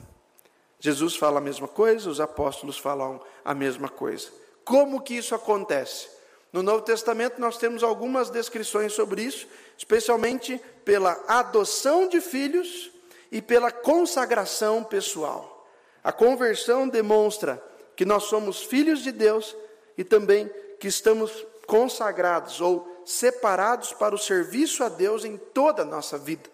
Jesus 0.80 1.16
fala 1.16 1.40
a 1.40 1.42
mesma 1.42 1.68
coisa, 1.68 2.12
os 2.12 2.20
apóstolos 2.20 2.78
falam 2.78 3.20
a 3.44 3.56
mesma 3.56 3.90
coisa. 3.90 4.30
Como 4.64 5.02
que 5.02 5.16
isso 5.16 5.36
acontece? 5.36 6.08
No 6.52 6.62
Novo 6.62 6.84
Testamento 6.84 7.42
nós 7.42 7.58
temos 7.58 7.84
algumas 7.84 8.30
descrições 8.30 8.94
sobre 8.94 9.24
isso, 9.24 9.48
especialmente 9.78 10.62
pela 10.86 11.22
adoção 11.28 12.08
de 12.08 12.22
filhos 12.22 12.92
e 13.32 13.42
pela 13.42 13.72
consagração 13.72 14.84
pessoal. 14.84 15.68
A 16.04 16.12
conversão 16.12 16.88
demonstra 16.88 17.64
que 17.96 18.06
nós 18.06 18.24
somos 18.24 18.62
filhos 18.62 19.02
de 19.02 19.12
Deus 19.12 19.56
e 19.98 20.04
também 20.04 20.50
que 20.80 20.88
estamos 20.88 21.46
consagrados 21.66 22.62
ou 22.62 23.02
separados 23.06 23.94
para 23.94 24.14
o 24.14 24.20
serviço 24.20 24.84
a 24.84 24.90
Deus 24.90 25.26
em 25.26 25.38
toda 25.38 25.82
a 25.82 25.86
nossa 25.86 26.18
vida. 26.18 26.50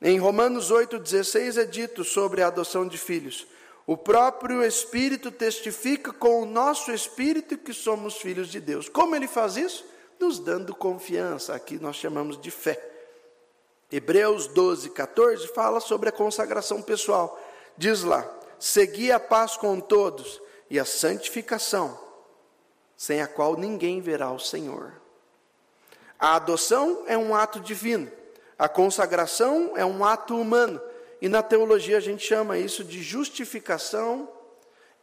Em 0.00 0.18
Romanos 0.18 0.70
8,16 0.70 1.60
é 1.60 1.64
dito 1.64 2.04
sobre 2.04 2.42
a 2.42 2.48
adoção 2.48 2.86
de 2.86 2.98
filhos: 2.98 3.46
o 3.86 3.96
próprio 3.96 4.64
Espírito 4.64 5.30
testifica 5.30 6.12
com 6.12 6.42
o 6.42 6.46
nosso 6.46 6.90
espírito 6.90 7.56
que 7.56 7.72
somos 7.72 8.16
filhos 8.16 8.48
de 8.48 8.60
Deus. 8.60 8.88
Como 8.88 9.14
ele 9.14 9.28
faz 9.28 9.56
isso? 9.56 9.84
Nos 10.18 10.40
dando 10.40 10.74
confiança, 10.74 11.54
aqui 11.54 11.78
nós 11.78 11.94
chamamos 11.94 12.40
de 12.40 12.50
fé. 12.50 12.82
Hebreus 13.90 14.48
12, 14.48 14.90
14 14.90 15.46
fala 15.48 15.78
sobre 15.78 16.08
a 16.08 16.12
consagração 16.12 16.82
pessoal. 16.82 17.38
Diz 17.76 18.02
lá: 18.02 18.28
segui 18.58 19.12
a 19.12 19.20
paz 19.20 19.56
com 19.56 19.78
todos 19.78 20.42
e 20.68 20.80
a 20.80 20.84
santificação, 20.84 21.96
sem 22.96 23.22
a 23.22 23.28
qual 23.28 23.56
ninguém 23.56 24.00
verá 24.00 24.32
o 24.32 24.40
Senhor. 24.40 25.00
A 26.18 26.34
adoção 26.34 27.04
é 27.06 27.16
um 27.16 27.36
ato 27.36 27.60
divino, 27.60 28.10
a 28.58 28.68
consagração 28.68 29.74
é 29.76 29.84
um 29.84 30.04
ato 30.04 30.36
humano, 30.36 30.80
e 31.20 31.28
na 31.28 31.42
teologia 31.42 31.96
a 31.96 32.00
gente 32.00 32.26
chama 32.26 32.58
isso 32.58 32.84
de 32.84 33.02
justificação 33.02 34.30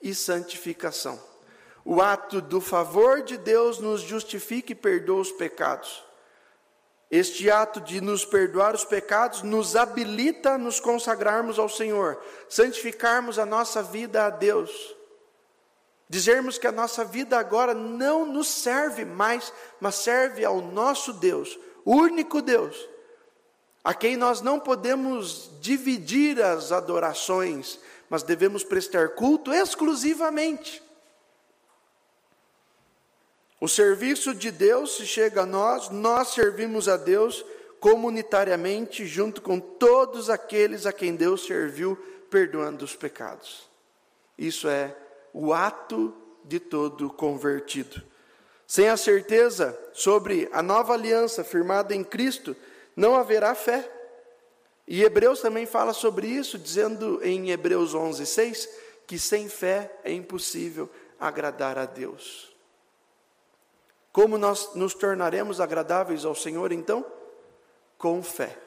e 0.01 0.14
santificação. 0.14 1.20
O 1.86 2.01
ato 2.01 2.39
do 2.39 2.61
favor 2.61 3.22
de 3.22 3.38
Deus 3.38 3.80
nos 3.80 4.01
justifica 4.01 4.72
e 4.72 4.76
perdoa 4.76 5.22
os 5.22 5.32
pecados. 5.32 6.03
Este 7.11 7.49
ato 7.51 7.80
de 7.80 8.01
nos 8.01 8.26
perdoar 8.26 8.74
os 8.74 8.84
pecados 8.84 9.43
nos 9.43 9.76
habilita 9.76 10.51
a 10.51 10.57
nos 10.57 10.80
consagrarmos 10.80 11.59
ao 11.59 11.70
Senhor, 11.70 12.20
santificarmos 12.49 13.38
a 13.38 13.45
nossa 13.45 13.84
vida 13.84 14.26
a 14.26 14.30
Deus. 14.30 14.95
Dizermos 16.09 16.57
que 16.57 16.68
a 16.68 16.72
nossa 16.72 17.03
vida 17.03 17.38
agora 17.38 17.74
não 17.74 18.26
nos 18.26 18.47
serve 18.47 19.05
mais, 19.05 19.53
mas 19.80 19.95
serve 19.95 20.45
ao 20.45 20.61
nosso 20.61 21.14
Deus, 21.14 21.59
único 21.86 22.41
Deus, 22.41 22.89
a 23.84 23.94
quem 23.94 24.16
nós 24.16 24.42
não 24.42 24.60
podemos 24.60 25.52
dividir 25.60 26.42
as 26.42 26.72
adorações, 26.72 27.80
mas 28.10 28.24
devemos 28.24 28.64
prestar 28.64 29.10
culto 29.10 29.52
exclusivamente. 29.52 30.82
O 33.60 33.68
serviço 33.68 34.34
de 34.34 34.52
Deus 34.52 34.98
se 34.98 35.06
chega 35.06 35.42
a 35.42 35.46
nós, 35.46 35.90
nós 35.90 36.30
servimos 36.30 36.88
a 36.88 36.98
Deus 36.98 37.46
comunitariamente, 37.80 39.06
junto 39.06 39.42
com 39.42 39.60
todos 39.60 40.30
aqueles 40.30 40.86
a 40.86 40.94
quem 40.94 41.16
Deus 41.16 41.46
serviu, 41.46 41.98
perdoando 42.30 42.86
os 42.86 42.96
pecados. 42.96 43.70
Isso 44.38 44.68
é 44.68 44.96
o 45.34 45.54
ato 45.54 46.14
de 46.46 46.60
todo 46.60 47.10
convertido. 47.10 48.02
Sem 48.66 48.90
a 48.90 48.98
certeza 48.98 49.78
sobre 49.94 50.50
a 50.52 50.62
nova 50.62 50.94
aliança 50.94 51.44
firmada 51.44 51.94
em 51.94 52.04
Cristo, 52.04 52.56
não 52.96 53.16
haverá 53.16 53.56
fé. 53.56 53.89
E 54.88 55.04
Hebreus 55.04 55.39
também 55.41 55.66
fala 55.66 55.94
sobre 55.94 56.28
isso, 56.28 56.58
dizendo 56.58 57.20
em 57.24 57.52
Hebreus 57.52 57.94
11, 57.94 58.26
6, 58.26 58.70
que 59.08 59.18
sem 59.18 59.48
fé 59.48 60.00
é 60.04 60.12
impossível 60.12 60.89
agradar 61.20 61.78
a 61.78 61.86
Deus. 61.86 62.54
Como 64.12 64.38
nós 64.38 64.76
nos 64.76 64.94
tornaremos 64.94 65.60
agradáveis 65.60 66.24
ao 66.26 66.36
Senhor 66.36 66.72
então? 66.72 67.06
Com 67.98 68.22
fé. 68.22 68.58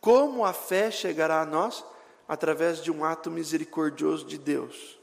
Como 0.00 0.44
a 0.44 0.52
fé 0.52 0.90
chegará 0.90 1.42
a 1.42 1.46
nós? 1.46 1.84
Através 2.26 2.82
de 2.82 2.90
um 2.90 3.04
ato 3.04 3.30
misericordioso 3.30 4.24
de 4.24 4.38
Deus. 4.38 4.98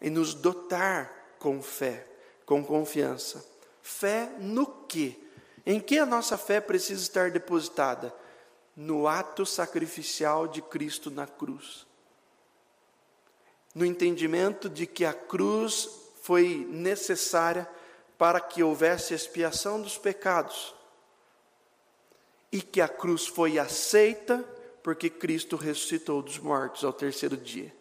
E 0.00 0.10
nos 0.10 0.34
dotar 0.34 1.36
com 1.38 1.62
fé, 1.62 2.06
com 2.44 2.62
confiança. 2.62 3.42
Fé 3.80 4.30
no 4.38 4.66
quê? 4.66 5.21
Em 5.64 5.80
que 5.80 5.98
a 5.98 6.06
nossa 6.06 6.36
fé 6.36 6.60
precisa 6.60 7.02
estar 7.02 7.30
depositada? 7.30 8.14
No 8.76 9.06
ato 9.06 9.46
sacrificial 9.46 10.48
de 10.48 10.60
Cristo 10.62 11.10
na 11.10 11.26
cruz. 11.26 11.86
No 13.74 13.84
entendimento 13.84 14.68
de 14.68 14.86
que 14.86 15.04
a 15.04 15.12
cruz 15.14 15.88
foi 16.22 16.66
necessária 16.70 17.68
para 18.18 18.40
que 18.40 18.62
houvesse 18.62 19.14
expiação 19.14 19.80
dos 19.80 19.98
pecados 19.98 20.74
e 22.50 22.60
que 22.60 22.80
a 22.80 22.88
cruz 22.88 23.26
foi 23.26 23.58
aceita 23.58 24.44
porque 24.82 25.08
Cristo 25.08 25.56
ressuscitou 25.56 26.22
dos 26.22 26.38
mortos 26.38 26.84
ao 26.84 26.92
terceiro 26.92 27.36
dia. 27.36 27.74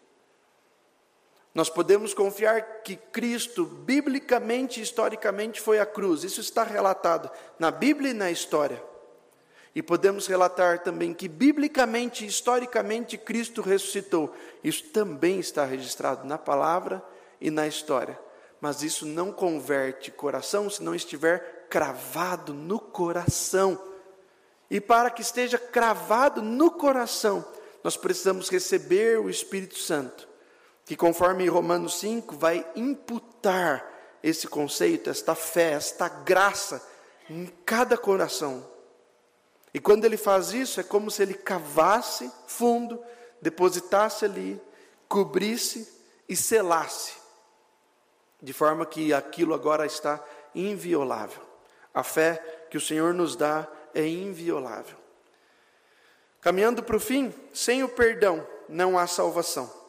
Nós 1.53 1.69
podemos 1.69 2.13
confiar 2.13 2.81
que 2.81 2.95
Cristo, 2.95 3.65
biblicamente 3.65 4.79
e 4.79 4.83
historicamente, 4.83 5.59
foi 5.59 5.79
a 5.79 5.85
cruz. 5.85 6.23
Isso 6.23 6.39
está 6.39 6.63
relatado 6.63 7.29
na 7.59 7.71
Bíblia 7.71 8.11
e 8.11 8.13
na 8.13 8.31
história. 8.31 8.81
E 9.75 9.81
podemos 9.81 10.27
relatar 10.27 10.79
também 10.79 11.13
que, 11.13 11.27
biblicamente 11.27 12.23
e 12.23 12.27
historicamente, 12.27 13.17
Cristo 13.17 13.61
ressuscitou. 13.61 14.33
Isso 14.63 14.85
também 14.85 15.39
está 15.39 15.65
registrado 15.65 16.27
na 16.27 16.37
palavra 16.37 17.03
e 17.39 17.49
na 17.51 17.67
história 17.67 18.17
mas 18.61 18.83
isso 18.83 19.07
não 19.07 19.31
converte 19.31 20.11
coração 20.11 20.69
se 20.69 20.83
não 20.83 20.93
estiver 20.93 21.65
cravado 21.67 22.53
no 22.53 22.79
coração. 22.79 23.81
E 24.69 24.79
para 24.79 25.09
que 25.09 25.23
esteja 25.23 25.57
cravado 25.57 26.43
no 26.43 26.69
coração, 26.69 27.43
nós 27.83 27.97
precisamos 27.97 28.49
receber 28.49 29.19
o 29.19 29.31
Espírito 29.31 29.79
Santo, 29.79 30.29
que 30.91 30.97
conforme 30.97 31.47
Romanos 31.47 32.01
5 32.01 32.35
vai 32.35 32.69
imputar 32.75 33.89
esse 34.21 34.45
conceito, 34.45 35.09
esta 35.09 35.33
fé, 35.33 35.71
esta 35.71 36.09
graça 36.09 36.85
em 37.29 37.45
cada 37.65 37.97
coração. 37.97 38.67
E 39.73 39.79
quando 39.79 40.03
ele 40.03 40.17
faz 40.17 40.51
isso, 40.51 40.81
é 40.81 40.83
como 40.83 41.09
se 41.09 41.21
ele 41.21 41.33
cavasse 41.33 42.29
fundo, 42.45 43.01
depositasse 43.41 44.25
ali, 44.25 44.61
cobrisse 45.07 45.89
e 46.27 46.35
selasse 46.35 47.13
de 48.41 48.51
forma 48.51 48.85
que 48.85 49.13
aquilo 49.13 49.53
agora 49.53 49.85
está 49.85 50.21
inviolável. 50.53 51.41
A 51.93 52.03
fé 52.03 52.65
que 52.69 52.75
o 52.75 52.81
Senhor 52.81 53.13
nos 53.13 53.37
dá 53.37 53.65
é 53.93 54.05
inviolável. 54.05 54.97
Caminhando 56.41 56.83
para 56.83 56.97
o 56.97 56.99
fim, 56.99 57.33
sem 57.53 57.81
o 57.81 57.87
perdão 57.87 58.45
não 58.67 58.99
há 58.99 59.07
salvação. 59.07 59.79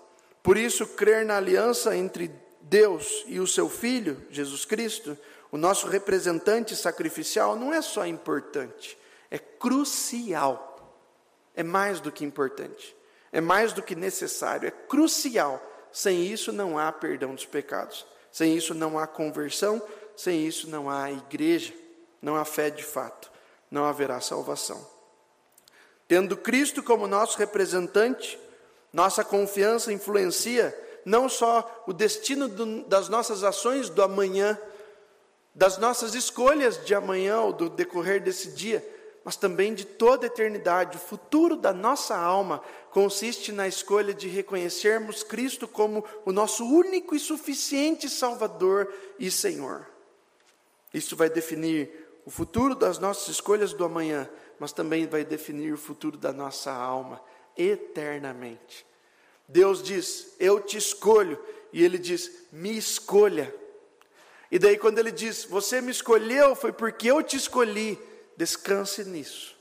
Por 0.42 0.56
isso, 0.56 0.86
crer 0.86 1.24
na 1.24 1.36
aliança 1.36 1.96
entre 1.96 2.30
Deus 2.60 3.24
e 3.26 3.38
o 3.38 3.46
seu 3.46 3.68
Filho, 3.68 4.26
Jesus 4.30 4.64
Cristo, 4.64 5.16
o 5.50 5.56
nosso 5.56 5.86
representante 5.86 6.74
sacrificial, 6.74 7.54
não 7.56 7.72
é 7.72 7.82
só 7.82 8.06
importante, 8.06 8.98
é 9.30 9.38
crucial. 9.38 10.70
É 11.54 11.62
mais 11.62 12.00
do 12.00 12.10
que 12.10 12.24
importante, 12.24 12.96
é 13.30 13.40
mais 13.40 13.74
do 13.74 13.82
que 13.82 13.94
necessário, 13.94 14.66
é 14.66 14.70
crucial. 14.70 15.62
Sem 15.92 16.24
isso, 16.24 16.50
não 16.50 16.78
há 16.78 16.90
perdão 16.90 17.34
dos 17.34 17.44
pecados. 17.44 18.06
Sem 18.32 18.56
isso 18.56 18.72
não 18.72 18.98
há 18.98 19.06
conversão, 19.06 19.82
sem 20.16 20.46
isso 20.46 20.68
não 20.70 20.88
há 20.88 21.12
igreja, 21.12 21.74
não 22.22 22.34
há 22.34 22.46
fé 22.46 22.70
de 22.70 22.82
fato, 22.82 23.30
não 23.70 23.84
haverá 23.84 24.18
salvação. 24.22 24.88
Tendo 26.08 26.34
Cristo 26.34 26.82
como 26.82 27.06
nosso 27.06 27.38
representante, 27.38 28.38
nossa 28.92 29.24
confiança 29.24 29.92
influencia 29.92 30.76
não 31.04 31.28
só 31.28 31.84
o 31.86 31.92
destino 31.92 32.48
do, 32.48 32.84
das 32.84 33.08
nossas 33.08 33.42
ações 33.42 33.88
do 33.88 34.02
amanhã, 34.02 34.58
das 35.54 35.78
nossas 35.78 36.14
escolhas 36.14 36.84
de 36.84 36.94
amanhã 36.94 37.40
ou 37.40 37.52
do 37.52 37.68
decorrer 37.68 38.22
desse 38.22 38.52
dia, 38.52 38.86
mas 39.24 39.36
também 39.36 39.74
de 39.74 39.84
toda 39.84 40.26
a 40.26 40.28
eternidade. 40.28 40.96
O 40.96 41.00
futuro 41.00 41.56
da 41.56 41.72
nossa 41.72 42.16
alma 42.16 42.62
consiste 42.90 43.52
na 43.52 43.66
escolha 43.66 44.12
de 44.12 44.28
reconhecermos 44.28 45.22
Cristo 45.22 45.66
como 45.66 46.04
o 46.24 46.32
nosso 46.32 46.64
único 46.64 47.14
e 47.14 47.20
suficiente 47.20 48.08
Salvador 48.08 48.92
e 49.18 49.30
Senhor. 49.30 49.86
Isso 50.92 51.16
vai 51.16 51.30
definir 51.30 51.90
o 52.24 52.30
futuro 52.30 52.74
das 52.74 52.98
nossas 52.98 53.28
escolhas 53.28 53.72
do 53.72 53.84
amanhã, 53.84 54.28
mas 54.58 54.72
também 54.72 55.06
vai 55.06 55.24
definir 55.24 55.72
o 55.72 55.78
futuro 55.78 56.16
da 56.16 56.32
nossa 56.32 56.70
alma 56.72 57.20
eternamente. 57.56 58.86
Deus 59.48 59.82
diz: 59.82 60.34
Eu 60.38 60.60
te 60.60 60.76
escolho, 60.76 61.38
e 61.72 61.84
Ele 61.84 61.98
diz: 61.98 62.46
Me 62.52 62.76
escolha. 62.76 63.54
E 64.50 64.58
daí, 64.58 64.78
quando 64.78 64.98
Ele 64.98 65.10
diz: 65.10 65.44
Você 65.44 65.80
me 65.80 65.90
escolheu, 65.90 66.54
foi 66.54 66.72
porque 66.72 67.10
eu 67.10 67.22
te 67.22 67.36
escolhi 67.36 67.98
Descanse 68.36 69.04
nisso. 69.04 69.56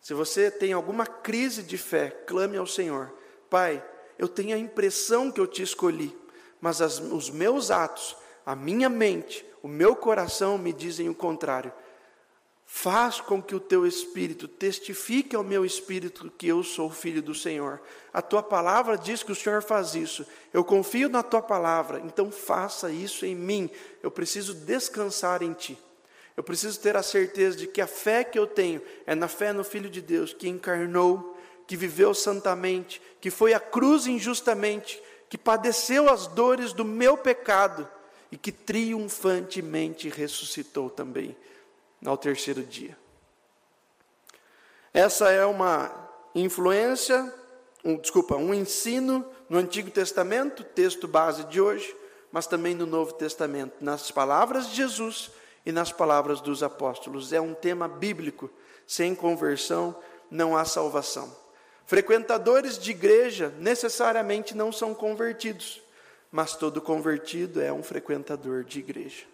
Se 0.00 0.12
você 0.12 0.50
tem 0.50 0.72
alguma 0.72 1.06
crise 1.06 1.62
de 1.62 1.78
fé, 1.78 2.10
clame 2.26 2.56
ao 2.56 2.66
Senhor. 2.66 3.12
Pai, 3.48 3.82
eu 4.18 4.28
tenho 4.28 4.54
a 4.54 4.58
impressão 4.58 5.30
que 5.30 5.40
eu 5.40 5.46
te 5.46 5.62
escolhi, 5.62 6.14
mas 6.60 6.82
as, 6.82 6.98
os 6.98 7.30
meus 7.30 7.70
atos, 7.70 8.16
a 8.44 8.54
minha 8.54 8.88
mente, 8.88 9.44
o 9.62 9.68
meu 9.68 9.96
coração 9.96 10.58
me 10.58 10.72
dizem 10.72 11.08
o 11.08 11.14
contrário. 11.14 11.72
Faz 12.76 13.20
com 13.20 13.40
que 13.40 13.54
o 13.54 13.60
teu 13.60 13.86
espírito 13.86 14.48
testifique 14.48 15.36
ao 15.36 15.44
meu 15.44 15.64
espírito 15.64 16.28
que 16.36 16.48
eu 16.48 16.64
sou 16.64 16.90
filho 16.90 17.22
do 17.22 17.32
Senhor. 17.32 17.80
A 18.12 18.20
tua 18.20 18.42
palavra 18.42 18.98
diz 18.98 19.22
que 19.22 19.30
o 19.30 19.34
Senhor 19.34 19.62
faz 19.62 19.94
isso. 19.94 20.26
Eu 20.52 20.64
confio 20.64 21.08
na 21.08 21.22
tua 21.22 21.40
palavra, 21.40 22.02
então 22.04 22.32
faça 22.32 22.90
isso 22.90 23.24
em 23.24 23.34
mim. 23.36 23.70
Eu 24.02 24.10
preciso 24.10 24.52
descansar 24.52 25.40
em 25.40 25.52
ti. 25.52 25.78
Eu 26.36 26.42
preciso 26.42 26.80
ter 26.80 26.96
a 26.96 27.02
certeza 27.02 27.58
de 27.58 27.68
que 27.68 27.80
a 27.80 27.86
fé 27.86 28.24
que 28.24 28.36
eu 28.36 28.46
tenho 28.46 28.82
é 29.06 29.14
na 29.14 29.28
fé 29.28 29.52
no 29.52 29.62
Filho 29.62 29.88
de 29.88 30.02
Deus, 30.02 30.34
que 30.34 30.48
encarnou, 30.48 31.38
que 31.68 31.76
viveu 31.76 32.12
santamente, 32.12 33.00
que 33.20 33.30
foi 33.30 33.54
à 33.54 33.60
cruz 33.60 34.08
injustamente, 34.08 35.00
que 35.30 35.38
padeceu 35.38 36.10
as 36.10 36.26
dores 36.26 36.72
do 36.72 36.84
meu 36.84 37.16
pecado 37.16 37.88
e 38.32 38.36
que 38.36 38.50
triunfantemente 38.50 40.08
ressuscitou 40.08 40.90
também 40.90 41.36
ao 42.04 42.16
terceiro 42.16 42.62
dia. 42.62 42.96
Essa 44.92 45.30
é 45.30 45.44
uma 45.44 45.92
influência, 46.34 47.32
um, 47.84 47.96
desculpa, 47.96 48.36
um 48.36 48.54
ensino 48.54 49.24
no 49.48 49.58
Antigo 49.58 49.90
Testamento, 49.90 50.62
texto 50.62 51.08
base 51.08 51.44
de 51.44 51.60
hoje, 51.60 51.94
mas 52.30 52.46
também 52.46 52.74
no 52.74 52.86
Novo 52.86 53.12
Testamento, 53.14 53.74
nas 53.80 54.10
palavras 54.10 54.68
de 54.68 54.76
Jesus 54.76 55.30
e 55.64 55.72
nas 55.72 55.92
palavras 55.92 56.40
dos 56.40 56.62
apóstolos. 56.62 57.32
É 57.32 57.40
um 57.40 57.54
tema 57.54 57.88
bíblico. 57.88 58.50
Sem 58.86 59.14
conversão 59.14 59.96
não 60.30 60.56
há 60.56 60.64
salvação. 60.64 61.34
Frequentadores 61.86 62.78
de 62.78 62.90
igreja 62.90 63.54
necessariamente 63.58 64.56
não 64.56 64.72
são 64.72 64.94
convertidos, 64.94 65.82
mas 66.30 66.56
todo 66.56 66.80
convertido 66.80 67.60
é 67.60 67.72
um 67.72 67.82
frequentador 67.82 68.64
de 68.64 68.78
igreja. 68.78 69.24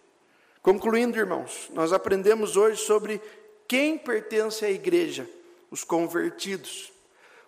Concluindo, 0.62 1.18
irmãos, 1.18 1.68
nós 1.72 1.92
aprendemos 1.92 2.56
hoje 2.56 2.82
sobre 2.82 3.20
quem 3.66 3.96
pertence 3.96 4.64
à 4.64 4.70
igreja, 4.70 5.28
os 5.70 5.84
convertidos. 5.84 6.92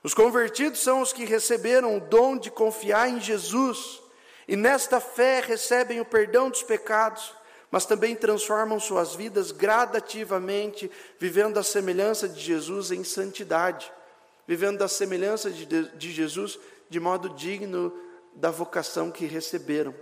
Os 0.02 0.14
convertidos 0.14 0.80
são 0.80 1.00
os 1.00 1.12
que 1.12 1.24
receberam 1.24 1.96
o 1.96 2.00
dom 2.00 2.36
de 2.36 2.50
confiar 2.50 3.08
em 3.08 3.20
Jesus 3.20 4.00
e 4.48 4.56
nesta 4.56 5.00
fé 5.00 5.40
recebem 5.40 6.00
o 6.00 6.04
perdão 6.04 6.50
dos 6.50 6.62
pecados, 6.62 7.32
mas 7.70 7.86
também 7.86 8.14
transformam 8.16 8.80
suas 8.80 9.14
vidas 9.14 9.52
gradativamente, 9.52 10.90
vivendo 11.18 11.58
a 11.58 11.62
semelhança 11.62 12.28
de 12.28 12.40
Jesus 12.40 12.90
em 12.90 13.04
santidade 13.04 13.92
vivendo 14.46 14.78
da 14.78 14.88
semelhança 14.88 15.50
de, 15.50 15.66
de 15.66 16.12
Jesus 16.12 16.58
de 16.88 17.00
modo 17.00 17.30
digno 17.30 17.92
da 18.34 18.50
vocação 18.50 19.10
que 19.10 19.24
receberam. 19.24 19.94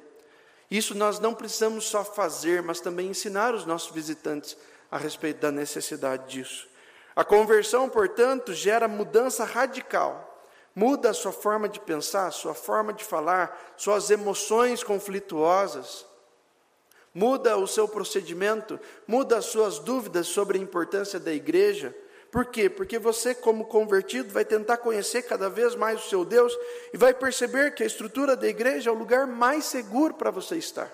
Isso 0.71 0.95
nós 0.95 1.18
não 1.18 1.35
precisamos 1.35 1.87
só 1.87 2.05
fazer, 2.05 2.62
mas 2.62 2.81
também 2.81 3.09
ensinar 3.09 3.55
os 3.55 3.66
nossos 3.66 3.91
visitantes 3.93 4.57
a 4.91 4.97
respeito 4.97 5.41
da 5.41 5.51
necessidade 5.51 6.33
disso. 6.33 6.68
A 7.16 7.25
conversão, 7.25 7.89
portanto, 7.89 8.55
gera 8.55 8.87
mudança 8.87 9.45
radical. 9.45 10.27
Muda 10.75 11.11
a 11.11 11.14
sua 11.14 11.33
forma 11.33 11.68
de 11.68 11.81
pensar, 11.81 12.31
sua 12.31 12.55
forma 12.55 12.93
de 12.93 13.05
falar, 13.05 13.75
suas 13.77 14.11
emoções 14.11 14.85
conflituosas. 14.85 16.07
Muda 17.12 17.57
o 17.57 17.66
seu 17.66 17.89
procedimento, 17.89 18.79
muda 19.07 19.39
as 19.39 19.47
suas 19.47 19.81
dúvidas 19.81 20.29
sobre 20.29 20.57
a 20.57 20.62
importância 20.62 21.18
da 21.18 21.33
igreja 21.33 21.95
por 22.31 22.47
quê? 22.47 22.70
Porque 22.70 22.99
você, 22.99 23.35
como 23.35 23.64
convertido, 23.64 24.33
vai 24.33 24.45
tentar 24.45 24.76
conhecer 24.76 25.22
cada 25.22 25.51
vez 25.51 25.74
mais 25.74 26.05
o 26.05 26.09
seu 26.09 26.24
Deus 26.24 26.57
e 26.93 26.97
vai 26.97 27.12
perceber 27.12 27.74
que 27.74 27.83
a 27.83 27.87
estrutura 27.87 28.37
da 28.37 28.47
igreja 28.47 28.89
é 28.89 28.93
o 28.93 28.97
lugar 28.97 29.26
mais 29.26 29.64
seguro 29.64 30.14
para 30.14 30.31
você 30.31 30.57
estar. 30.57 30.91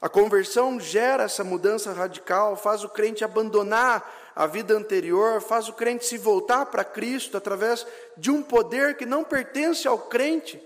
A 0.00 0.08
conversão 0.08 0.80
gera 0.80 1.24
essa 1.24 1.44
mudança 1.44 1.92
radical, 1.92 2.56
faz 2.56 2.82
o 2.82 2.88
crente 2.88 3.24
abandonar 3.24 4.32
a 4.34 4.46
vida 4.46 4.74
anterior, 4.74 5.40
faz 5.40 5.68
o 5.68 5.72
crente 5.72 6.04
se 6.04 6.18
voltar 6.18 6.66
para 6.66 6.84
Cristo 6.84 7.36
através 7.36 7.86
de 8.16 8.32
um 8.32 8.42
poder 8.42 8.96
que 8.96 9.06
não 9.06 9.22
pertence 9.22 9.86
ao 9.86 9.98
crente, 9.98 10.60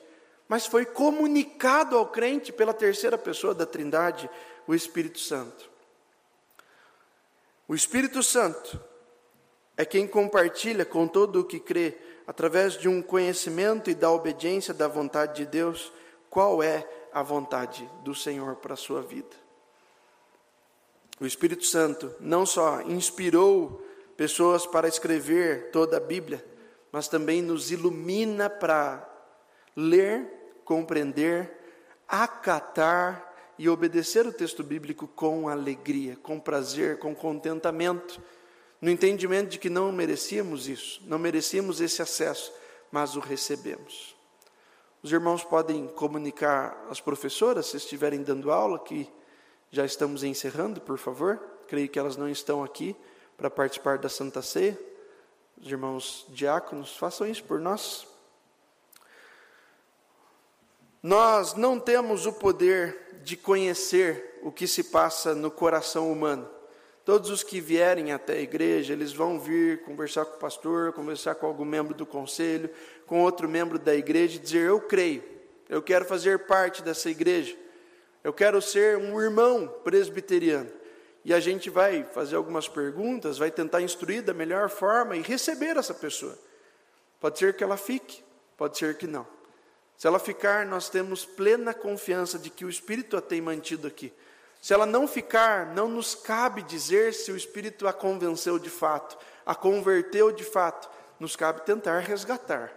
mas 0.48 0.66
foi 0.66 0.86
comunicado 0.86 1.98
ao 1.98 2.06
crente 2.06 2.50
pela 2.50 2.72
terceira 2.72 3.18
pessoa 3.18 3.54
da 3.54 3.66
Trindade, 3.66 4.28
o 4.66 4.74
Espírito 4.74 5.20
Santo. 5.20 5.70
O 7.68 7.74
Espírito 7.74 8.22
Santo 8.22 8.87
é 9.78 9.84
quem 9.84 10.08
compartilha 10.08 10.84
com 10.84 11.06
todo 11.06 11.40
o 11.40 11.44
que 11.44 11.60
crê, 11.60 11.96
através 12.26 12.74
de 12.74 12.88
um 12.88 13.00
conhecimento 13.00 13.88
e 13.88 13.94
da 13.94 14.10
obediência 14.10 14.74
da 14.74 14.88
vontade 14.88 15.36
de 15.36 15.46
Deus, 15.46 15.92
qual 16.28 16.60
é 16.60 16.84
a 17.12 17.22
vontade 17.22 17.88
do 18.02 18.12
Senhor 18.12 18.56
para 18.56 18.74
a 18.74 18.76
sua 18.76 19.00
vida. 19.00 19.36
O 21.20 21.24
Espírito 21.24 21.64
Santo 21.64 22.12
não 22.18 22.44
só 22.44 22.82
inspirou 22.82 23.80
pessoas 24.16 24.66
para 24.66 24.88
escrever 24.88 25.70
toda 25.70 25.96
a 25.96 26.00
Bíblia, 26.00 26.44
mas 26.90 27.06
também 27.06 27.40
nos 27.40 27.70
ilumina 27.70 28.50
para 28.50 29.08
ler, 29.76 30.60
compreender, 30.64 31.56
acatar 32.08 33.32
e 33.56 33.68
obedecer 33.68 34.26
o 34.26 34.32
texto 34.32 34.64
bíblico 34.64 35.06
com 35.06 35.48
alegria, 35.48 36.16
com 36.20 36.40
prazer, 36.40 36.98
com 36.98 37.14
contentamento 37.14 38.20
no 38.80 38.90
entendimento 38.90 39.50
de 39.50 39.58
que 39.58 39.68
não 39.68 39.90
merecíamos 39.90 40.68
isso, 40.68 41.02
não 41.06 41.18
merecíamos 41.18 41.80
esse 41.80 42.00
acesso, 42.00 42.52
mas 42.90 43.16
o 43.16 43.20
recebemos. 43.20 44.16
Os 45.02 45.12
irmãos 45.12 45.44
podem 45.44 45.86
comunicar 45.88 46.86
às 46.90 47.00
professoras, 47.00 47.66
se 47.66 47.76
estiverem 47.76 48.22
dando 48.22 48.50
aula, 48.50 48.78
que 48.78 49.08
já 49.70 49.84
estamos 49.84 50.24
encerrando, 50.24 50.80
por 50.80 50.98
favor. 50.98 51.38
Creio 51.66 51.88
que 51.88 51.98
elas 51.98 52.16
não 52.16 52.28
estão 52.28 52.64
aqui 52.64 52.96
para 53.36 53.50
participar 53.50 53.98
da 53.98 54.08
Santa 54.08 54.42
Ceia. 54.42 54.78
Os 55.60 55.70
irmãos 55.70 56.26
diáconos, 56.30 56.96
façam 56.96 57.26
isso 57.26 57.44
por 57.44 57.60
nós. 57.60 58.06
Nós 61.02 61.54
não 61.54 61.78
temos 61.78 62.26
o 62.26 62.32
poder 62.32 63.20
de 63.22 63.36
conhecer 63.36 64.40
o 64.42 64.50
que 64.50 64.66
se 64.66 64.84
passa 64.84 65.34
no 65.34 65.50
coração 65.50 66.10
humano. 66.10 66.48
Todos 67.08 67.30
os 67.30 67.42
que 67.42 67.58
vierem 67.58 68.12
até 68.12 68.34
a 68.34 68.40
igreja, 68.42 68.92
eles 68.92 69.14
vão 69.14 69.40
vir 69.40 69.82
conversar 69.82 70.26
com 70.26 70.36
o 70.36 70.38
pastor, 70.38 70.92
conversar 70.92 71.36
com 71.36 71.46
algum 71.46 71.64
membro 71.64 71.94
do 71.94 72.04
conselho, 72.04 72.68
com 73.06 73.22
outro 73.22 73.48
membro 73.48 73.78
da 73.78 73.94
igreja 73.96 74.36
e 74.36 74.38
dizer: 74.38 74.68
Eu 74.68 74.78
creio, 74.78 75.24
eu 75.70 75.80
quero 75.80 76.04
fazer 76.04 76.40
parte 76.40 76.82
dessa 76.82 77.08
igreja, 77.08 77.56
eu 78.22 78.30
quero 78.30 78.60
ser 78.60 78.98
um 78.98 79.18
irmão 79.18 79.66
presbiteriano. 79.82 80.70
E 81.24 81.32
a 81.32 81.40
gente 81.40 81.70
vai 81.70 82.04
fazer 82.04 82.36
algumas 82.36 82.68
perguntas, 82.68 83.38
vai 83.38 83.50
tentar 83.50 83.80
instruir 83.80 84.20
da 84.20 84.34
melhor 84.34 84.68
forma 84.68 85.16
e 85.16 85.22
receber 85.22 85.78
essa 85.78 85.94
pessoa. 85.94 86.38
Pode 87.18 87.38
ser 87.38 87.56
que 87.56 87.64
ela 87.64 87.78
fique, 87.78 88.22
pode 88.54 88.76
ser 88.76 88.98
que 88.98 89.06
não. 89.06 89.26
Se 89.96 90.06
ela 90.06 90.18
ficar, 90.18 90.66
nós 90.66 90.90
temos 90.90 91.24
plena 91.24 91.72
confiança 91.72 92.38
de 92.38 92.50
que 92.50 92.66
o 92.66 92.68
Espírito 92.68 93.16
a 93.16 93.22
tem 93.22 93.40
mantido 93.40 93.86
aqui. 93.88 94.12
Se 94.60 94.74
ela 94.74 94.86
não 94.86 95.06
ficar, 95.06 95.66
não 95.66 95.88
nos 95.88 96.14
cabe 96.14 96.62
dizer 96.62 97.14
se 97.14 97.30
o 97.30 97.36
Espírito 97.36 97.86
a 97.86 97.92
convenceu 97.92 98.58
de 98.58 98.70
fato, 98.70 99.16
a 99.46 99.54
converteu 99.54 100.32
de 100.32 100.44
fato. 100.44 100.90
Nos 101.18 101.36
cabe 101.36 101.62
tentar 101.62 102.00
resgatar. 102.00 102.72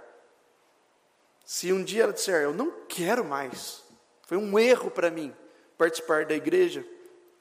Se 1.44 1.74
um 1.74 1.84
dia 1.84 2.04
ela 2.04 2.14
disser, 2.14 2.44
eu 2.44 2.54
não 2.54 2.72
quero 2.88 3.26
mais, 3.26 3.84
foi 4.28 4.38
um 4.38 4.58
erro 4.58 4.90
para 4.90 5.12
mim 5.12 5.36
participar 5.78 6.26
da 6.26 6.36
igreja, 6.36 6.86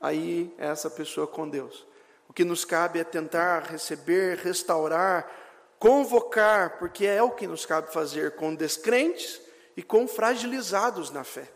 aí 0.00 0.52
é 0.58 0.66
essa 0.66 0.90
pessoa 0.90 1.26
com 1.26 1.48
Deus. 1.48 1.86
O 2.26 2.32
que 2.32 2.44
nos 2.44 2.64
cabe 2.64 2.98
é 2.98 3.04
tentar 3.04 3.60
receber, 3.64 4.38
restaurar, 4.38 5.30
convocar, 5.78 6.78
porque 6.78 7.06
é 7.06 7.22
o 7.22 7.30
que 7.30 7.46
nos 7.46 7.66
cabe 7.66 7.92
fazer 7.92 8.32
com 8.36 8.54
descrentes 8.54 9.40
e 9.76 9.82
com 9.82 10.08
fragilizados 10.08 11.10
na 11.10 11.24
fé. 11.24 11.50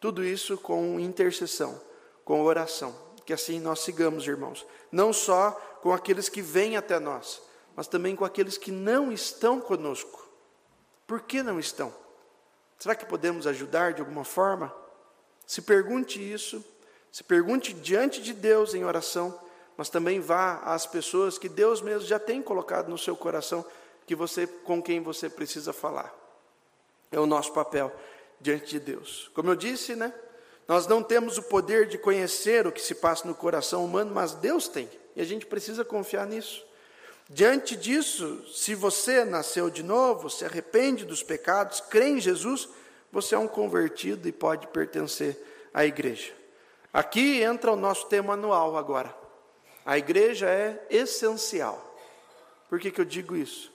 Tudo 0.00 0.24
isso 0.24 0.56
com 0.58 0.98
intercessão 0.98 1.80
com 2.24 2.42
oração. 2.42 2.94
Que 3.24 3.32
assim 3.32 3.60
nós 3.60 3.80
sigamos, 3.80 4.26
irmãos, 4.26 4.66
não 4.90 5.12
só 5.12 5.52
com 5.80 5.92
aqueles 5.92 6.28
que 6.28 6.42
vêm 6.42 6.76
até 6.76 6.98
nós, 6.98 7.40
mas 7.74 7.86
também 7.86 8.16
com 8.16 8.24
aqueles 8.24 8.58
que 8.58 8.70
não 8.70 9.12
estão 9.12 9.60
conosco. 9.60 10.28
Por 11.06 11.20
que 11.22 11.42
não 11.42 11.58
estão? 11.58 11.94
Será 12.78 12.94
que 12.94 13.06
podemos 13.06 13.46
ajudar 13.46 13.92
de 13.92 14.00
alguma 14.00 14.24
forma? 14.24 14.74
Se 15.46 15.62
pergunte 15.62 16.18
isso, 16.20 16.64
se 17.10 17.22
pergunte 17.22 17.72
diante 17.72 18.20
de 18.20 18.32
Deus 18.32 18.74
em 18.74 18.84
oração, 18.84 19.38
mas 19.76 19.88
também 19.88 20.20
vá 20.20 20.58
às 20.64 20.86
pessoas 20.86 21.38
que 21.38 21.48
Deus 21.48 21.80
mesmo 21.80 22.06
já 22.06 22.18
tem 22.18 22.42
colocado 22.42 22.88
no 22.88 22.98
seu 22.98 23.16
coração, 23.16 23.64
que 24.06 24.14
você 24.14 24.46
com 24.46 24.82
quem 24.82 25.00
você 25.00 25.28
precisa 25.28 25.72
falar. 25.72 26.12
É 27.10 27.20
o 27.20 27.26
nosso 27.26 27.52
papel 27.52 27.94
diante 28.40 28.66
de 28.66 28.80
Deus. 28.80 29.30
Como 29.34 29.50
eu 29.50 29.54
disse, 29.54 29.94
né? 29.94 30.12
Nós 30.72 30.86
não 30.86 31.02
temos 31.02 31.36
o 31.36 31.42
poder 31.42 31.86
de 31.86 31.98
conhecer 31.98 32.66
o 32.66 32.72
que 32.72 32.80
se 32.80 32.94
passa 32.94 33.28
no 33.28 33.34
coração 33.34 33.84
humano, 33.84 34.10
mas 34.14 34.32
Deus 34.32 34.68
tem, 34.68 34.88
e 35.14 35.20
a 35.20 35.24
gente 35.24 35.44
precisa 35.44 35.84
confiar 35.84 36.26
nisso. 36.26 36.64
Diante 37.28 37.76
disso, 37.76 38.42
se 38.50 38.74
você 38.74 39.22
nasceu 39.22 39.68
de 39.68 39.82
novo, 39.82 40.30
se 40.30 40.46
arrepende 40.46 41.04
dos 41.04 41.22
pecados, 41.22 41.82
crê 41.82 42.08
em 42.08 42.18
Jesus, 42.18 42.70
você 43.12 43.34
é 43.34 43.38
um 43.38 43.46
convertido 43.46 44.26
e 44.26 44.32
pode 44.32 44.66
pertencer 44.68 45.38
à 45.74 45.84
igreja. 45.84 46.32
Aqui 46.90 47.42
entra 47.42 47.70
o 47.70 47.76
nosso 47.76 48.06
tema 48.06 48.32
anual 48.32 48.78
agora. 48.78 49.14
A 49.84 49.98
igreja 49.98 50.48
é 50.48 50.86
essencial. 50.88 51.94
Por 52.70 52.80
que, 52.80 52.90
que 52.90 53.00
eu 53.02 53.04
digo 53.04 53.36
isso? 53.36 53.70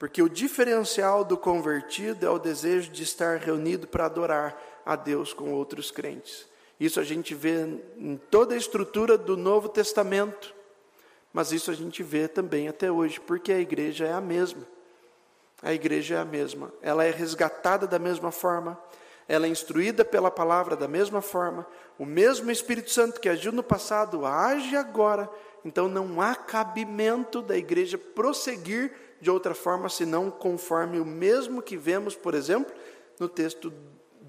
Porque 0.00 0.20
o 0.20 0.28
diferencial 0.28 1.22
do 1.22 1.36
convertido 1.36 2.26
é 2.26 2.30
o 2.30 2.40
desejo 2.40 2.90
de 2.90 3.04
estar 3.04 3.38
reunido 3.38 3.86
para 3.86 4.06
adorar 4.06 4.60
a 4.84 4.96
Deus 4.96 5.32
com 5.32 5.52
outros 5.52 5.90
crentes. 5.90 6.48
Isso 6.78 6.98
a 6.98 7.04
gente 7.04 7.34
vê 7.34 7.66
em 7.96 8.16
toda 8.30 8.54
a 8.54 8.56
estrutura 8.58 9.18
do 9.18 9.36
Novo 9.36 9.68
Testamento, 9.68 10.54
mas 11.32 11.52
isso 11.52 11.70
a 11.70 11.74
gente 11.74 12.02
vê 12.02 12.26
também 12.26 12.68
até 12.68 12.90
hoje, 12.90 13.20
porque 13.20 13.52
a 13.52 13.60
igreja 13.60 14.06
é 14.06 14.12
a 14.12 14.20
mesma. 14.20 14.66
A 15.62 15.74
igreja 15.74 16.14
é 16.14 16.18
a 16.18 16.24
mesma, 16.24 16.72
ela 16.80 17.04
é 17.04 17.10
resgatada 17.10 17.86
da 17.86 17.98
mesma 17.98 18.32
forma, 18.32 18.80
ela 19.28 19.46
é 19.46 19.48
instruída 19.50 20.04
pela 20.04 20.30
palavra 20.30 20.74
da 20.74 20.88
mesma 20.88 21.20
forma, 21.20 21.66
o 21.98 22.06
mesmo 22.06 22.50
Espírito 22.50 22.90
Santo 22.90 23.20
que 23.20 23.28
agiu 23.28 23.52
no 23.52 23.62
passado 23.62 24.24
age 24.24 24.74
agora, 24.74 25.28
então 25.62 25.86
não 25.86 26.20
há 26.20 26.34
cabimento 26.34 27.42
da 27.42 27.58
igreja 27.58 27.98
prosseguir 27.98 28.92
de 29.20 29.30
outra 29.30 29.54
forma 29.54 29.90
senão 29.90 30.30
conforme 30.30 30.98
o 30.98 31.04
mesmo 31.04 31.60
que 31.60 31.76
vemos, 31.76 32.16
por 32.16 32.34
exemplo, 32.34 32.74
no 33.18 33.28
texto 33.28 33.70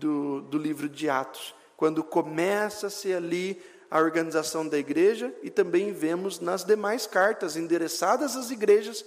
do, 0.02 0.42
do 0.42 0.58
livro 0.58 0.90
de 0.90 1.08
Atos, 1.08 1.54
quando 1.78 2.04
começa-se 2.04 3.14
ali 3.14 3.62
a 3.90 4.00
organização 4.00 4.68
da 4.68 4.78
igreja 4.78 5.34
e 5.44 5.50
também 5.50 5.94
vemos 5.94 6.40
nas 6.40 6.64
demais 6.64 7.06
cartas 7.06 7.56
endereçadas 7.56 8.36
às 8.36 8.50
igrejas, 8.50 9.06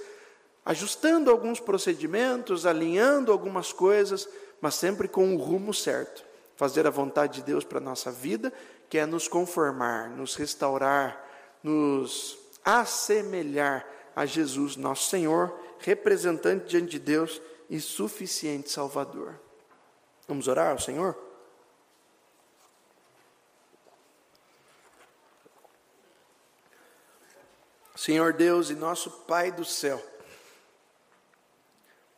ajustando 0.64 1.30
alguns 1.30 1.58
procedimentos, 1.58 2.64
alinhando 2.64 3.32
algumas 3.32 3.72
coisas, 3.72 4.28
mas 4.60 4.76
sempre 4.76 5.08
com 5.08 5.34
o 5.34 5.38
rumo 5.38 5.74
certo. 5.74 6.24
Fazer 6.56 6.86
a 6.86 6.90
vontade 6.90 7.40
de 7.40 7.42
Deus 7.42 7.64
para 7.64 7.78
a 7.78 7.82
nossa 7.82 8.12
vida, 8.12 8.52
que 8.88 8.96
é 8.96 9.04
nos 9.04 9.26
conformar, 9.26 10.10
nos 10.10 10.36
restaurar, 10.36 11.24
nos 11.62 12.38
assemelhar 12.64 13.84
a 14.14 14.24
Jesus, 14.24 14.76
nosso 14.76 15.10
Senhor, 15.10 15.52
representante 15.80 16.66
diante 16.68 16.92
de 16.92 16.98
Deus 17.00 17.42
e 17.68 17.80
suficiente 17.80 18.70
Salvador. 18.70 19.43
Vamos 20.26 20.48
orar 20.48 20.72
ao 20.72 20.78
Senhor? 20.78 21.16
Senhor 27.94 28.32
Deus 28.32 28.70
e 28.70 28.74
nosso 28.74 29.10
Pai 29.10 29.50
do 29.50 29.64
céu, 29.64 30.02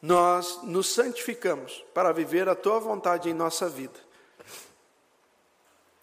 nós 0.01 0.61
nos 0.63 0.93
santificamos 0.93 1.85
para 1.95 2.13
viver 2.13 2.49
a 2.49 2.55
tua 2.55 2.81
vontade 2.81 3.29
em 3.29 3.35
nossa 3.35 3.69
vida. 3.69 3.99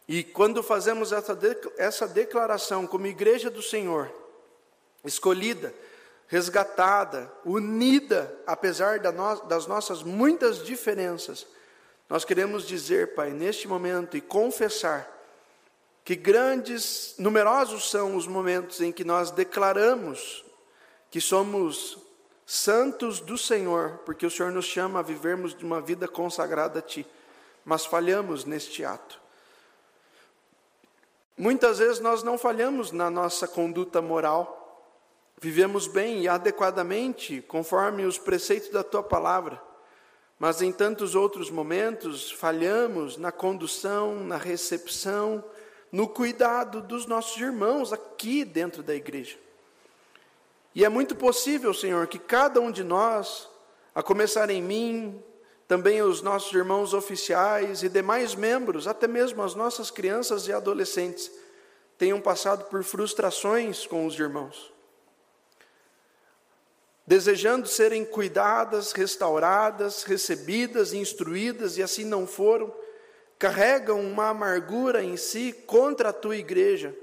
E 0.07 0.23
quando 0.23 0.61
fazemos 0.61 1.11
essa, 1.11 1.37
essa 1.77 2.07
declaração 2.07 2.85
como 2.85 3.07
igreja 3.07 3.49
do 3.49 3.61
Senhor, 3.61 4.11
escolhida, 5.03 5.73
resgatada, 6.27 7.31
unida, 7.45 8.37
apesar 8.45 8.99
das 8.99 9.67
nossas 9.67 10.03
muitas 10.03 10.63
diferenças, 10.63 11.47
nós 12.13 12.23
queremos 12.23 12.67
dizer, 12.67 13.15
Pai, 13.15 13.31
neste 13.31 13.67
momento 13.67 14.15
e 14.15 14.21
confessar 14.21 15.11
que 16.05 16.15
grandes, 16.15 17.15
numerosos 17.17 17.89
são 17.89 18.15
os 18.15 18.27
momentos 18.27 18.81
em 18.81 18.91
que 18.91 19.03
nós 19.03 19.31
declaramos 19.31 20.45
que 21.09 21.19
somos 21.19 21.97
santos 22.45 23.19
do 23.19 23.35
Senhor, 23.35 23.97
porque 24.05 24.27
o 24.27 24.29
Senhor 24.29 24.51
nos 24.51 24.65
chama 24.65 24.99
a 24.99 25.01
vivermos 25.01 25.55
de 25.55 25.65
uma 25.65 25.81
vida 25.81 26.07
consagrada 26.07 26.77
a 26.77 26.81
Ti, 26.83 27.03
mas 27.65 27.83
falhamos 27.83 28.45
neste 28.45 28.85
ato. 28.85 29.19
Muitas 31.35 31.79
vezes 31.79 31.99
nós 31.99 32.21
não 32.21 32.37
falhamos 32.37 32.91
na 32.91 33.09
nossa 33.09 33.47
conduta 33.47 34.03
moral, 34.03 34.87
vivemos 35.41 35.87
bem 35.87 36.21
e 36.21 36.27
adequadamente 36.27 37.41
conforme 37.41 38.05
os 38.05 38.19
preceitos 38.19 38.69
da 38.69 38.83
Tua 38.83 39.01
palavra, 39.01 39.59
mas 40.43 40.61
em 40.61 40.73
tantos 40.73 41.15
outros 41.15 41.49
momentos 41.49 42.29
falhamos 42.29 43.15
na 43.15 43.31
condução, 43.31 44.25
na 44.25 44.35
recepção, 44.35 45.41
no 45.89 46.05
cuidado 46.05 46.81
dos 46.81 47.05
nossos 47.05 47.39
irmãos 47.39 47.93
aqui 47.93 48.43
dentro 48.43 48.83
da 48.83 48.93
igreja. 48.93 49.37
E 50.75 50.83
é 50.83 50.89
muito 50.89 51.15
possível, 51.15 51.73
Senhor, 51.73 52.07
que 52.07 52.19
cada 52.19 52.59
um 52.59 52.71
de 52.71 52.83
nós, 52.83 53.47
a 53.95 54.03
começar 54.03 54.49
em 54.49 54.61
mim, 54.61 55.23
também 55.65 56.01
os 56.01 56.21
nossos 56.21 56.51
irmãos 56.51 56.93
oficiais 56.93 57.81
e 57.81 57.87
demais 57.87 58.35
membros, 58.35 58.85
até 58.85 59.07
mesmo 59.07 59.41
as 59.43 59.55
nossas 59.55 59.89
crianças 59.89 60.49
e 60.49 60.51
adolescentes, 60.51 61.31
tenham 61.97 62.19
passado 62.19 62.65
por 62.65 62.83
frustrações 62.83 63.87
com 63.87 64.05
os 64.05 64.19
irmãos. 64.19 64.72
Desejando 67.05 67.67
serem 67.67 68.05
cuidadas, 68.05 68.93
restauradas, 68.93 70.03
recebidas, 70.03 70.93
instruídas, 70.93 71.77
e 71.77 71.83
assim 71.83 72.05
não 72.05 72.25
foram, 72.25 72.73
carregam 73.37 73.99
uma 73.99 74.29
amargura 74.29 75.03
em 75.03 75.17
si 75.17 75.51
contra 75.67 76.09
a 76.09 76.13
tua 76.13 76.37
igreja 76.37 76.95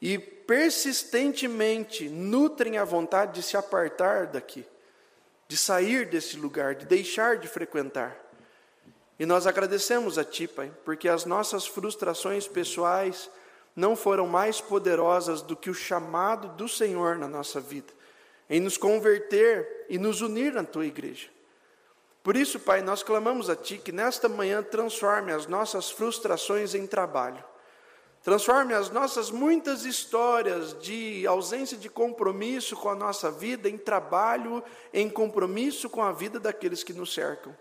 e 0.00 0.18
persistentemente 0.18 2.08
nutrem 2.08 2.78
a 2.78 2.84
vontade 2.84 3.34
de 3.34 3.42
se 3.42 3.56
apartar 3.56 4.26
daqui, 4.26 4.64
de 5.46 5.56
sair 5.56 6.06
desse 6.06 6.36
lugar, 6.36 6.74
de 6.74 6.86
deixar 6.86 7.38
de 7.38 7.48
frequentar. 7.48 8.16
E 9.18 9.26
nós 9.26 9.46
agradecemos 9.46 10.16
a 10.16 10.24
Ti, 10.24 10.46
Pai, 10.46 10.70
porque 10.84 11.08
as 11.08 11.24
nossas 11.24 11.66
frustrações 11.66 12.46
pessoais 12.46 13.28
não 13.74 13.96
foram 13.96 14.26
mais 14.26 14.60
poderosas 14.60 15.42
do 15.42 15.56
que 15.56 15.70
o 15.70 15.74
chamado 15.74 16.48
do 16.56 16.68
Senhor 16.68 17.16
na 17.16 17.26
nossa 17.26 17.60
vida, 17.60 17.92
em 18.48 18.60
nos 18.60 18.76
converter 18.76 19.86
e 19.88 19.98
nos 19.98 20.20
unir 20.20 20.52
na 20.52 20.64
Tua 20.64 20.86
igreja. 20.86 21.28
Por 22.22 22.36
isso, 22.36 22.58
Pai, 22.60 22.82
nós 22.82 23.02
clamamos 23.02 23.48
a 23.48 23.56
Ti 23.56 23.78
que 23.78 23.92
nesta 23.92 24.28
manhã 24.28 24.62
transforme 24.62 25.32
as 25.32 25.46
nossas 25.46 25.90
frustrações 25.90 26.74
em 26.74 26.86
trabalho. 26.86 27.42
Transforme 28.22 28.74
as 28.74 28.90
nossas 28.90 29.30
muitas 29.30 29.84
histórias 29.84 30.78
de 30.80 31.26
ausência 31.26 31.76
de 31.76 31.88
compromisso 31.88 32.76
com 32.76 32.88
a 32.88 32.94
nossa 32.94 33.30
vida 33.30 33.68
em 33.68 33.78
trabalho, 33.78 34.62
em 34.92 35.08
compromisso 35.08 35.88
com 35.88 36.02
a 36.02 36.12
vida 36.12 36.38
daqueles 36.40 36.82
que 36.82 36.92
nos 36.92 37.14
cercam. 37.14 37.56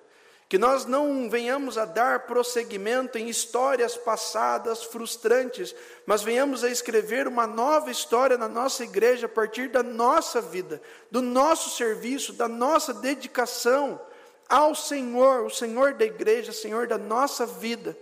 Que 0.49 0.57
nós 0.57 0.85
não 0.85 1.29
venhamos 1.29 1.77
a 1.77 1.83
dar 1.83 2.21
prosseguimento 2.21 3.17
em 3.17 3.27
histórias 3.27 3.97
passadas 3.97 4.83
frustrantes, 4.83 5.75
mas 6.05 6.23
venhamos 6.23 6.63
a 6.63 6.69
escrever 6.69 7.27
uma 7.27 7.45
nova 7.45 7.91
história 7.91 8.37
na 8.37 8.47
nossa 8.47 8.83
igreja 8.83 9.25
a 9.25 9.29
partir 9.29 9.69
da 9.69 9.83
nossa 9.83 10.39
vida, 10.39 10.81
do 11.11 11.21
nosso 11.21 11.75
serviço, 11.75 12.31
da 12.31 12.47
nossa 12.47 12.93
dedicação 12.93 13.99
ao 14.47 14.73
Senhor, 14.73 15.45
o 15.45 15.49
Senhor 15.49 15.93
da 15.93 16.05
igreja, 16.05 16.53
Senhor 16.53 16.87
da 16.87 16.97
nossa 16.97 17.45
vida, 17.45 17.97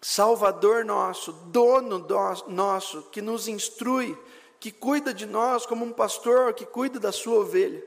Salvador 0.00 0.84
nosso, 0.84 1.32
dono 1.32 2.06
nosso, 2.48 3.02
que 3.10 3.22
nos 3.22 3.48
instrui, 3.48 4.18
que 4.60 4.70
cuida 4.72 5.14
de 5.14 5.26
nós 5.26 5.66
como 5.66 5.84
um 5.84 5.92
pastor 5.92 6.52
que 6.54 6.66
cuida 6.66 6.98
da 6.98 7.12
sua 7.12 7.40
ovelha. 7.40 7.82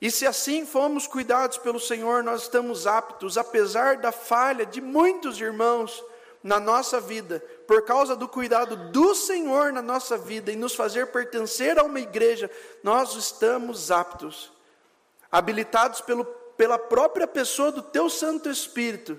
E 0.00 0.10
se 0.10 0.26
assim 0.26 0.64
fomos 0.64 1.06
cuidados 1.06 1.58
pelo 1.58 1.80
Senhor, 1.80 2.22
nós 2.22 2.42
estamos 2.42 2.86
aptos, 2.86 3.36
apesar 3.36 3.96
da 3.96 4.12
falha 4.12 4.64
de 4.64 4.80
muitos 4.80 5.40
irmãos 5.40 6.04
na 6.42 6.60
nossa 6.60 7.00
vida, 7.00 7.40
por 7.66 7.82
causa 7.82 8.14
do 8.14 8.28
cuidado 8.28 8.76
do 8.90 9.14
Senhor 9.14 9.72
na 9.72 9.82
nossa 9.82 10.16
vida 10.16 10.52
e 10.52 10.56
nos 10.56 10.74
fazer 10.74 11.08
pertencer 11.08 11.78
a 11.78 11.82
uma 11.82 11.98
igreja, 11.98 12.48
nós 12.82 13.14
estamos 13.14 13.90
aptos 13.90 14.52
habilitados 15.30 16.00
pelo, 16.00 16.24
pela 16.24 16.78
própria 16.78 17.26
pessoa 17.26 17.70
do 17.70 17.82
teu 17.82 18.08
Santo 18.08 18.48
Espírito, 18.48 19.18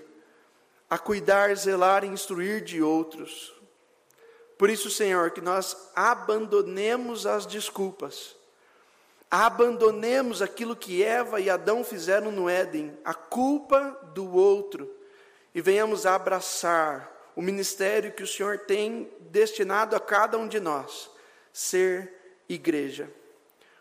a 0.89 0.97
cuidar, 0.97 1.55
zelar 1.55 2.03
e 2.03 2.07
instruir 2.07 2.63
de 2.63 2.81
outros. 2.81 3.53
Por 4.57 4.69
isso, 4.69 4.89
Senhor, 4.89 5.31
que 5.31 5.39
nós 5.39 5.77
abandonemos 5.95 7.25
as 7.25 7.45
desculpas, 7.45 8.35
abandonemos 9.29 10.41
aquilo 10.41 10.75
que 10.75 11.03
Eva 11.03 11.39
e 11.39 11.49
Adão 11.49 11.83
fizeram 11.83 12.31
no 12.31 12.49
Éden, 12.49 12.97
a 13.03 13.13
culpa 13.13 13.97
do 14.13 14.33
outro, 14.33 14.93
e 15.53 15.61
venhamos 15.61 16.05
abraçar 16.05 17.31
o 17.35 17.41
ministério 17.41 18.11
que 18.11 18.23
o 18.23 18.27
Senhor 18.27 18.59
tem 18.59 19.11
destinado 19.29 19.95
a 19.95 19.99
cada 19.99 20.37
um 20.37 20.47
de 20.47 20.59
nós, 20.59 21.09
ser 21.53 22.13
igreja 22.47 23.09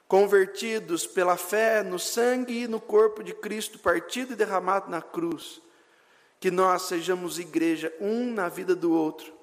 convertidos 0.09 1.07
pela 1.07 1.36
fé 1.36 1.82
no 1.82 1.99
sangue 1.99 2.62
e 2.62 2.66
no 2.66 2.80
corpo 2.80 3.22
de 3.22 3.34
Cristo 3.34 3.78
partido 3.78 4.32
e 4.32 4.36
derramado 4.36 4.90
na 4.90 5.03
cruz, 5.03 5.61
que 6.40 6.51
nós 6.51 6.82
sejamos 6.82 7.38
igreja 7.38 7.92
um 8.01 8.32
na 8.32 8.49
vida 8.49 8.74
do 8.74 8.90
outro. 8.90 9.36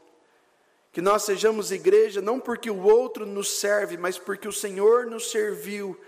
Que 0.96 1.02
nós 1.02 1.24
sejamos 1.24 1.74
igreja 1.74 2.22
não 2.22 2.40
porque 2.40 2.72
o 2.72 2.84
outro 2.84 3.26
nos 3.26 3.60
serve, 3.60 3.98
mas 3.98 4.18
porque 4.18 4.48
o 4.48 4.54
Senhor 4.54 5.06
nos 5.06 5.30
serviu 5.30 6.00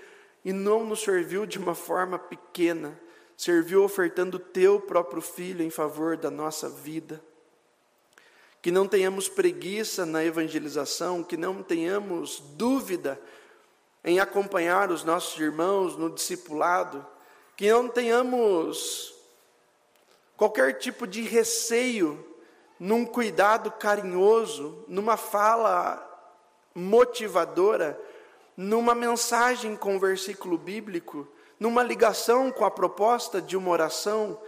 e 0.45 0.53
não 0.53 0.85
nos 0.85 1.01
serviu 1.01 1.45
de 1.45 1.57
uma 1.57 1.75
forma 1.75 2.17
pequena, 2.17 2.97
serviu 3.35 3.83
ofertando 3.83 4.38
o 4.38 4.39
teu 4.39 4.79
próprio 4.79 5.21
filho 5.21 5.61
em 5.61 5.69
favor 5.69 6.15
da 6.15 6.31
nossa 6.31 6.69
vida. 6.69 7.21
Que 8.61 8.71
não 8.71 8.88
tenhamos 8.88 9.27
preguiça 9.27 10.05
na 10.05 10.23
evangelização, 10.23 11.21
que 11.21 11.35
não 11.35 11.61
tenhamos 11.61 12.41
dúvida 12.55 13.19
em 14.05 14.21
acompanhar 14.21 14.89
os 14.89 15.03
nossos 15.03 15.38
irmãos 15.38 15.97
no 15.97 16.09
discipulado, 16.09 17.05
que 17.57 17.69
não 17.69 17.89
tenhamos 17.89 19.13
qualquer 20.38 20.77
tipo 20.77 21.05
de 21.05 21.23
receio 21.23 22.36
num 22.80 23.05
cuidado 23.05 23.71
carinhoso, 23.71 24.84
numa 24.88 25.17
fala 25.17 26.03
motivadora, 26.73 27.99
numa 28.55 28.93
mensagem 28.93 29.75
com 29.75 29.99
versículo 29.99 30.57
bíblico, 30.57 31.28
numa 31.59 31.82
ligação 31.82 32.51
com 32.51 32.65
a 32.65 32.71
proposta 32.71 33.41
de 33.41 33.57
uma 33.57 33.71
oração, 33.71 34.39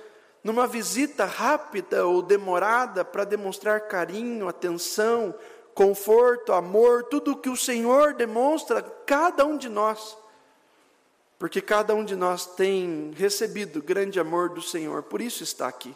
numa 0.43 0.67
visita 0.67 1.25
rápida 1.25 2.05
ou 2.05 2.21
demorada 2.21 3.03
para 3.03 3.23
demonstrar 3.23 3.81
carinho, 3.87 4.47
atenção, 4.47 5.33
conforto, 5.73 6.53
amor, 6.53 7.03
tudo 7.05 7.31
o 7.31 7.37
que 7.37 7.49
o 7.49 7.57
Senhor 7.57 8.13
demonstra 8.13 8.79
a 8.79 8.83
cada 8.83 9.45
um 9.45 9.57
de 9.57 9.69
nós. 9.69 10.17
Porque 11.37 11.61
cada 11.61 11.95
um 11.95 12.03
de 12.03 12.15
nós 12.15 12.45
tem 12.45 13.11
recebido 13.15 13.81
grande 13.81 14.19
amor 14.19 14.49
do 14.49 14.61
Senhor, 14.61 15.03
por 15.03 15.21
isso 15.21 15.41
está 15.41 15.67
aqui. 15.67 15.95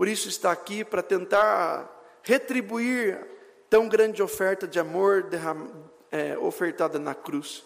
Por 0.00 0.08
isso 0.08 0.30
está 0.30 0.50
aqui 0.50 0.82
para 0.82 1.02
tentar 1.02 2.18
retribuir 2.22 3.20
tão 3.68 3.86
grande 3.86 4.22
oferta 4.22 4.66
de 4.66 4.80
amor 4.80 5.24
derram, 5.24 5.90
é, 6.10 6.38
ofertada 6.38 6.98
na 6.98 7.14
cruz. 7.14 7.62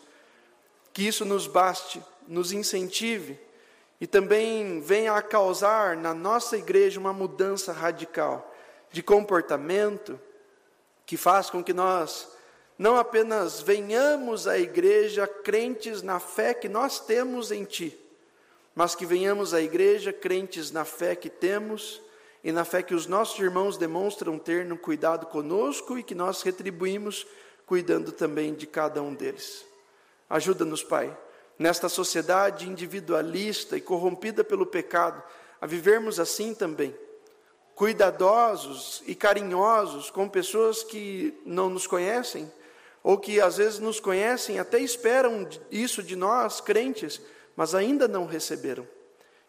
Que 0.92 1.06
isso 1.06 1.24
nos 1.24 1.46
baste, 1.46 2.02
nos 2.26 2.50
incentive 2.50 3.38
e 4.00 4.06
também 4.08 4.80
venha 4.80 5.12
a 5.12 5.22
causar 5.22 5.96
na 5.96 6.12
nossa 6.12 6.56
igreja 6.56 6.98
uma 6.98 7.12
mudança 7.12 7.72
radical 7.72 8.52
de 8.90 9.00
comportamento 9.00 10.18
que 11.06 11.16
faz 11.16 11.48
com 11.48 11.62
que 11.62 11.72
nós 11.72 12.28
não 12.76 12.96
apenas 12.96 13.60
venhamos 13.60 14.48
à 14.48 14.58
igreja 14.58 15.28
crentes 15.28 16.02
na 16.02 16.18
fé 16.18 16.52
que 16.52 16.68
nós 16.68 16.98
temos 16.98 17.52
em 17.52 17.62
Ti, 17.62 17.96
mas 18.74 18.96
que 18.96 19.06
venhamos 19.06 19.54
à 19.54 19.62
igreja 19.62 20.12
crentes 20.12 20.72
na 20.72 20.84
fé 20.84 21.14
que 21.14 21.30
temos 21.30 22.02
e 22.44 22.52
na 22.52 22.62
fé 22.62 22.82
que 22.82 22.94
os 22.94 23.06
nossos 23.06 23.40
irmãos 23.40 23.78
demonstram 23.78 24.38
ter 24.38 24.66
no 24.66 24.76
cuidado 24.76 25.24
conosco 25.24 25.98
e 25.98 26.02
que 26.02 26.14
nós 26.14 26.42
retribuímos 26.42 27.26
cuidando 27.64 28.12
também 28.12 28.52
de 28.52 28.66
cada 28.66 29.02
um 29.02 29.14
deles. 29.14 29.64
Ajuda-nos, 30.28 30.84
Pai, 30.84 31.16
nesta 31.58 31.88
sociedade 31.88 32.68
individualista 32.68 33.78
e 33.78 33.80
corrompida 33.80 34.44
pelo 34.44 34.66
pecado, 34.66 35.22
a 35.58 35.66
vivermos 35.66 36.20
assim 36.20 36.54
também, 36.54 36.94
cuidadosos 37.74 39.02
e 39.06 39.14
carinhosos 39.14 40.10
com 40.10 40.28
pessoas 40.28 40.84
que 40.84 41.40
não 41.46 41.70
nos 41.70 41.86
conhecem, 41.86 42.52
ou 43.02 43.16
que 43.16 43.40
às 43.40 43.56
vezes 43.56 43.78
nos 43.78 43.98
conhecem, 44.00 44.58
até 44.58 44.78
esperam 44.78 45.48
isso 45.70 46.02
de 46.02 46.14
nós, 46.14 46.60
crentes, 46.60 47.22
mas 47.56 47.74
ainda 47.74 48.06
não 48.06 48.26
receberam. 48.26 48.86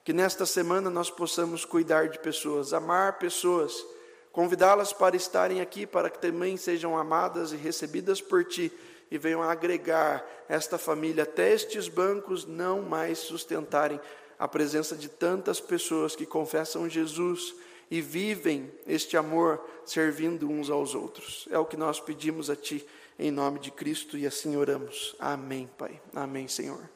Que 0.06 0.14
nesta 0.14 0.46
semana 0.46 0.88
nós 0.92 1.10
possamos 1.10 1.66
cuidar 1.66 2.10
de 2.10 2.20
pessoas, 2.20 2.74
amar 2.74 3.18
pessoas, 3.18 3.84
convidá-las 4.32 4.94
para 4.94 5.16
estarem 5.16 5.62
aqui, 5.62 5.88
para 5.88 6.12
que 6.12 6.20
também 6.20 6.56
sejam 6.58 6.96
amadas 6.96 7.52
e 7.52 7.56
recebidas 7.56 8.22
por 8.22 8.46
Ti 8.46 8.72
e 9.10 9.18
venham 9.18 9.42
agregar 9.42 10.24
esta 10.48 10.78
família 10.78 11.24
até 11.24 11.52
estes 11.52 11.88
bancos 11.88 12.46
não 12.46 12.84
mais 12.84 13.18
sustentarem 13.18 14.00
a 14.38 14.48
presença 14.48 14.96
de 14.96 15.10
tantas 15.10 15.60
pessoas 15.60 16.16
que 16.16 16.26
confessam 16.26 16.88
Jesus 16.88 17.56
e 17.90 18.00
vivem 18.00 18.72
este 18.86 19.18
amor 19.18 19.60
servindo 19.86 20.48
uns 20.48 20.70
aos 20.70 20.94
outros. 20.94 21.48
É 21.50 21.58
o 21.58 21.66
que 21.66 21.78
nós 21.78 22.00
pedimos 22.00 22.52
a 22.52 22.56
Ti, 22.56 22.86
em 23.18 23.32
nome 23.32 23.58
de 23.58 23.72
Cristo, 23.72 24.20
e 24.20 24.28
assim 24.28 24.56
oramos. 24.56 25.16
Amém, 25.18 25.68
Pai. 25.80 26.00
Amém, 26.14 26.48
Senhor. 26.48 26.92